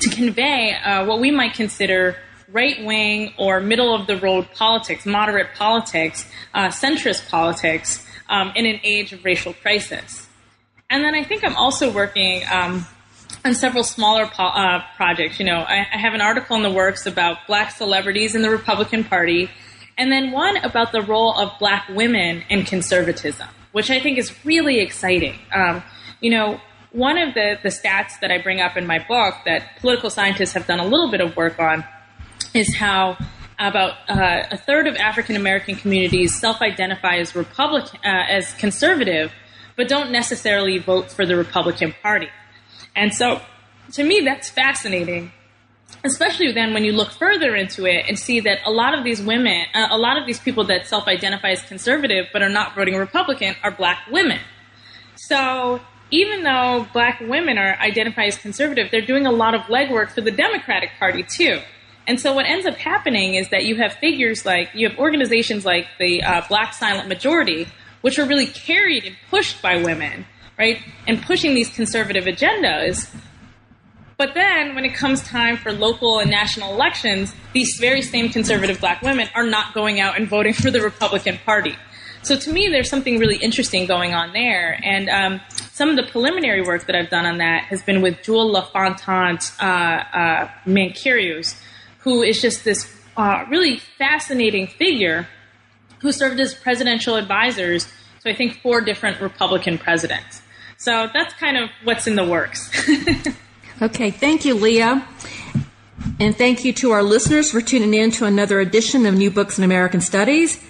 to 0.00 0.10
convey 0.10 0.74
uh, 0.74 1.04
what 1.04 1.20
we 1.20 1.30
might 1.30 1.54
consider 1.54 2.16
right 2.54 2.82
wing 2.84 3.34
or 3.36 3.60
middle 3.60 3.94
of 3.94 4.06
the 4.06 4.16
road 4.16 4.48
politics, 4.54 5.04
moderate 5.04 5.48
politics, 5.56 6.26
uh, 6.54 6.68
centrist 6.68 7.28
politics 7.28 8.06
um, 8.30 8.52
in 8.54 8.64
an 8.64 8.80
age 8.84 9.12
of 9.12 9.22
racial 9.24 9.52
crisis. 9.52 10.26
And 10.88 11.04
then 11.04 11.14
I 11.14 11.24
think 11.24 11.44
I'm 11.44 11.56
also 11.56 11.92
working 11.92 12.44
um, 12.50 12.86
on 13.44 13.54
several 13.54 13.82
smaller 13.82 14.26
po- 14.26 14.44
uh, 14.44 14.82
projects. 14.96 15.40
You 15.40 15.46
know, 15.46 15.58
I, 15.58 15.80
I 15.92 15.98
have 15.98 16.14
an 16.14 16.20
article 16.20 16.56
in 16.56 16.62
the 16.62 16.70
works 16.70 17.06
about 17.06 17.38
black 17.48 17.72
celebrities 17.72 18.36
in 18.36 18.42
the 18.42 18.50
Republican 18.50 19.02
Party, 19.02 19.50
and 19.98 20.12
then 20.12 20.30
one 20.30 20.56
about 20.58 20.92
the 20.92 21.02
role 21.02 21.34
of 21.36 21.58
black 21.58 21.88
women 21.88 22.44
in 22.48 22.64
conservatism, 22.64 23.48
which 23.72 23.90
I 23.90 23.98
think 23.98 24.16
is 24.18 24.32
really 24.44 24.78
exciting. 24.78 25.38
Um, 25.52 25.82
you 26.20 26.30
know, 26.30 26.60
one 26.92 27.18
of 27.18 27.34
the, 27.34 27.58
the 27.64 27.70
stats 27.70 28.20
that 28.20 28.30
I 28.30 28.38
bring 28.38 28.60
up 28.60 28.76
in 28.76 28.86
my 28.86 29.00
book 29.00 29.34
that 29.46 29.80
political 29.80 30.10
scientists 30.10 30.52
have 30.52 30.68
done 30.68 30.78
a 30.78 30.86
little 30.86 31.10
bit 31.10 31.20
of 31.20 31.36
work 31.36 31.58
on 31.58 31.84
is 32.54 32.74
how 32.74 33.18
about 33.58 33.94
uh, 34.08 34.46
a 34.50 34.56
third 34.56 34.86
of 34.86 34.96
African 34.96 35.36
American 35.36 35.74
communities 35.76 36.38
self-identify 36.38 37.16
as 37.16 37.34
Republican, 37.34 38.00
uh, 38.04 38.24
as 38.28 38.52
conservative, 38.54 39.32
but 39.76 39.88
don't 39.88 40.10
necessarily 40.10 40.78
vote 40.78 41.10
for 41.10 41.26
the 41.26 41.36
Republican 41.36 41.94
Party. 42.02 42.28
And 42.96 43.12
so, 43.12 43.40
to 43.92 44.04
me, 44.04 44.20
that's 44.24 44.50
fascinating, 44.50 45.32
especially 46.04 46.52
then 46.52 46.72
when 46.74 46.84
you 46.84 46.92
look 46.92 47.10
further 47.10 47.54
into 47.54 47.86
it 47.86 48.06
and 48.08 48.18
see 48.18 48.40
that 48.40 48.58
a 48.64 48.70
lot 48.70 48.96
of 48.96 49.04
these 49.04 49.20
women, 49.20 49.66
uh, 49.74 49.88
a 49.90 49.98
lot 49.98 50.16
of 50.16 50.26
these 50.26 50.40
people 50.40 50.64
that 50.64 50.86
self-identify 50.86 51.50
as 51.50 51.62
conservative 51.62 52.26
but 52.32 52.42
are 52.42 52.48
not 52.48 52.74
voting 52.74 52.96
Republican 52.96 53.54
are 53.62 53.70
black 53.70 54.06
women. 54.10 54.40
So 55.16 55.80
even 56.10 56.42
though 56.42 56.86
black 56.92 57.20
women 57.20 57.58
are 57.58 57.76
identified 57.80 58.28
as 58.28 58.38
conservative, 58.38 58.90
they're 58.90 59.00
doing 59.00 59.26
a 59.26 59.32
lot 59.32 59.54
of 59.54 59.62
legwork 59.62 60.10
for 60.10 60.20
the 60.20 60.30
Democratic 60.30 60.90
Party 60.98 61.22
too. 61.22 61.60
And 62.06 62.20
so 62.20 62.34
what 62.34 62.46
ends 62.46 62.66
up 62.66 62.76
happening 62.76 63.34
is 63.34 63.48
that 63.48 63.64
you 63.64 63.76
have 63.76 63.94
figures 63.94 64.44
like, 64.44 64.70
you 64.74 64.88
have 64.88 64.98
organizations 64.98 65.64
like 65.64 65.86
the 65.98 66.22
uh, 66.22 66.42
Black 66.48 66.74
Silent 66.74 67.08
Majority, 67.08 67.66
which 68.02 68.18
are 68.18 68.26
really 68.26 68.46
carried 68.46 69.04
and 69.04 69.16
pushed 69.30 69.62
by 69.62 69.82
women, 69.82 70.26
right? 70.58 70.82
And 71.06 71.22
pushing 71.22 71.54
these 71.54 71.70
conservative 71.70 72.24
agendas. 72.24 73.14
But 74.16 74.34
then 74.34 74.74
when 74.74 74.84
it 74.84 74.94
comes 74.94 75.22
time 75.22 75.56
for 75.56 75.72
local 75.72 76.18
and 76.18 76.30
national 76.30 76.72
elections, 76.74 77.34
these 77.52 77.78
very 77.80 78.02
same 78.02 78.28
conservative 78.28 78.80
black 78.80 79.00
women 79.02 79.28
are 79.34 79.46
not 79.46 79.74
going 79.74 80.00
out 80.00 80.18
and 80.18 80.28
voting 80.28 80.52
for 80.62 80.70
the 80.70 80.82
Republican 80.82 81.38
Party. 81.44 81.76
So 82.22 82.36
to 82.36 82.52
me, 82.52 82.68
there's 82.68 82.88
something 82.88 83.18
really 83.18 83.36
interesting 83.36 83.86
going 83.86 84.14
on 84.14 84.32
there. 84.32 84.80
And 84.82 85.10
um, 85.10 85.40
some 85.72 85.90
of 85.90 85.96
the 85.96 86.04
preliminary 86.04 86.62
work 86.62 86.86
that 86.86 86.96
I've 86.96 87.10
done 87.10 87.26
on 87.26 87.38
that 87.38 87.64
has 87.64 87.82
been 87.82 88.00
with 88.00 88.22
Jewel 88.22 88.50
LaFontant 88.50 89.52
uh, 89.60 89.64
uh, 89.64 90.50
who 92.04 92.22
is 92.22 92.40
just 92.40 92.64
this 92.64 92.94
uh, 93.16 93.44
really 93.50 93.78
fascinating 93.78 94.66
figure 94.66 95.26
who 96.00 96.12
served 96.12 96.38
as 96.38 96.54
presidential 96.54 97.16
advisors 97.16 97.88
to, 98.22 98.30
I 98.30 98.34
think, 98.34 98.60
four 98.60 98.82
different 98.82 99.20
Republican 99.20 99.78
presidents. 99.78 100.42
So 100.76 101.08
that's 101.12 101.32
kind 101.34 101.56
of 101.56 101.70
what's 101.82 102.06
in 102.06 102.14
the 102.14 102.24
works. 102.24 102.70
okay, 103.82 104.10
thank 104.10 104.44
you, 104.44 104.54
Leah. 104.54 105.06
And 106.20 106.36
thank 106.36 106.64
you 106.64 106.72
to 106.74 106.90
our 106.90 107.02
listeners 107.02 107.50
for 107.50 107.60
tuning 107.60 107.94
in 107.94 108.10
to 108.12 108.26
another 108.26 108.60
edition 108.60 109.06
of 109.06 109.14
New 109.14 109.30
Books 109.30 109.56
in 109.56 109.64
American 109.64 110.02
Studies. 110.02 110.62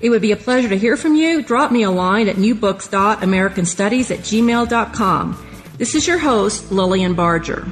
It 0.00 0.10
would 0.10 0.22
be 0.22 0.32
a 0.32 0.36
pleasure 0.36 0.68
to 0.68 0.78
hear 0.78 0.96
from 0.96 1.16
you. 1.16 1.42
Drop 1.42 1.72
me 1.72 1.82
a 1.82 1.90
line 1.90 2.28
at 2.28 2.36
newbooks.americanstudies 2.36 4.10
at 4.10 4.20
gmail.com. 4.20 5.46
This 5.78 5.94
is 5.94 6.06
your 6.06 6.18
host, 6.18 6.70
Lillian 6.70 7.14
Barger. 7.14 7.66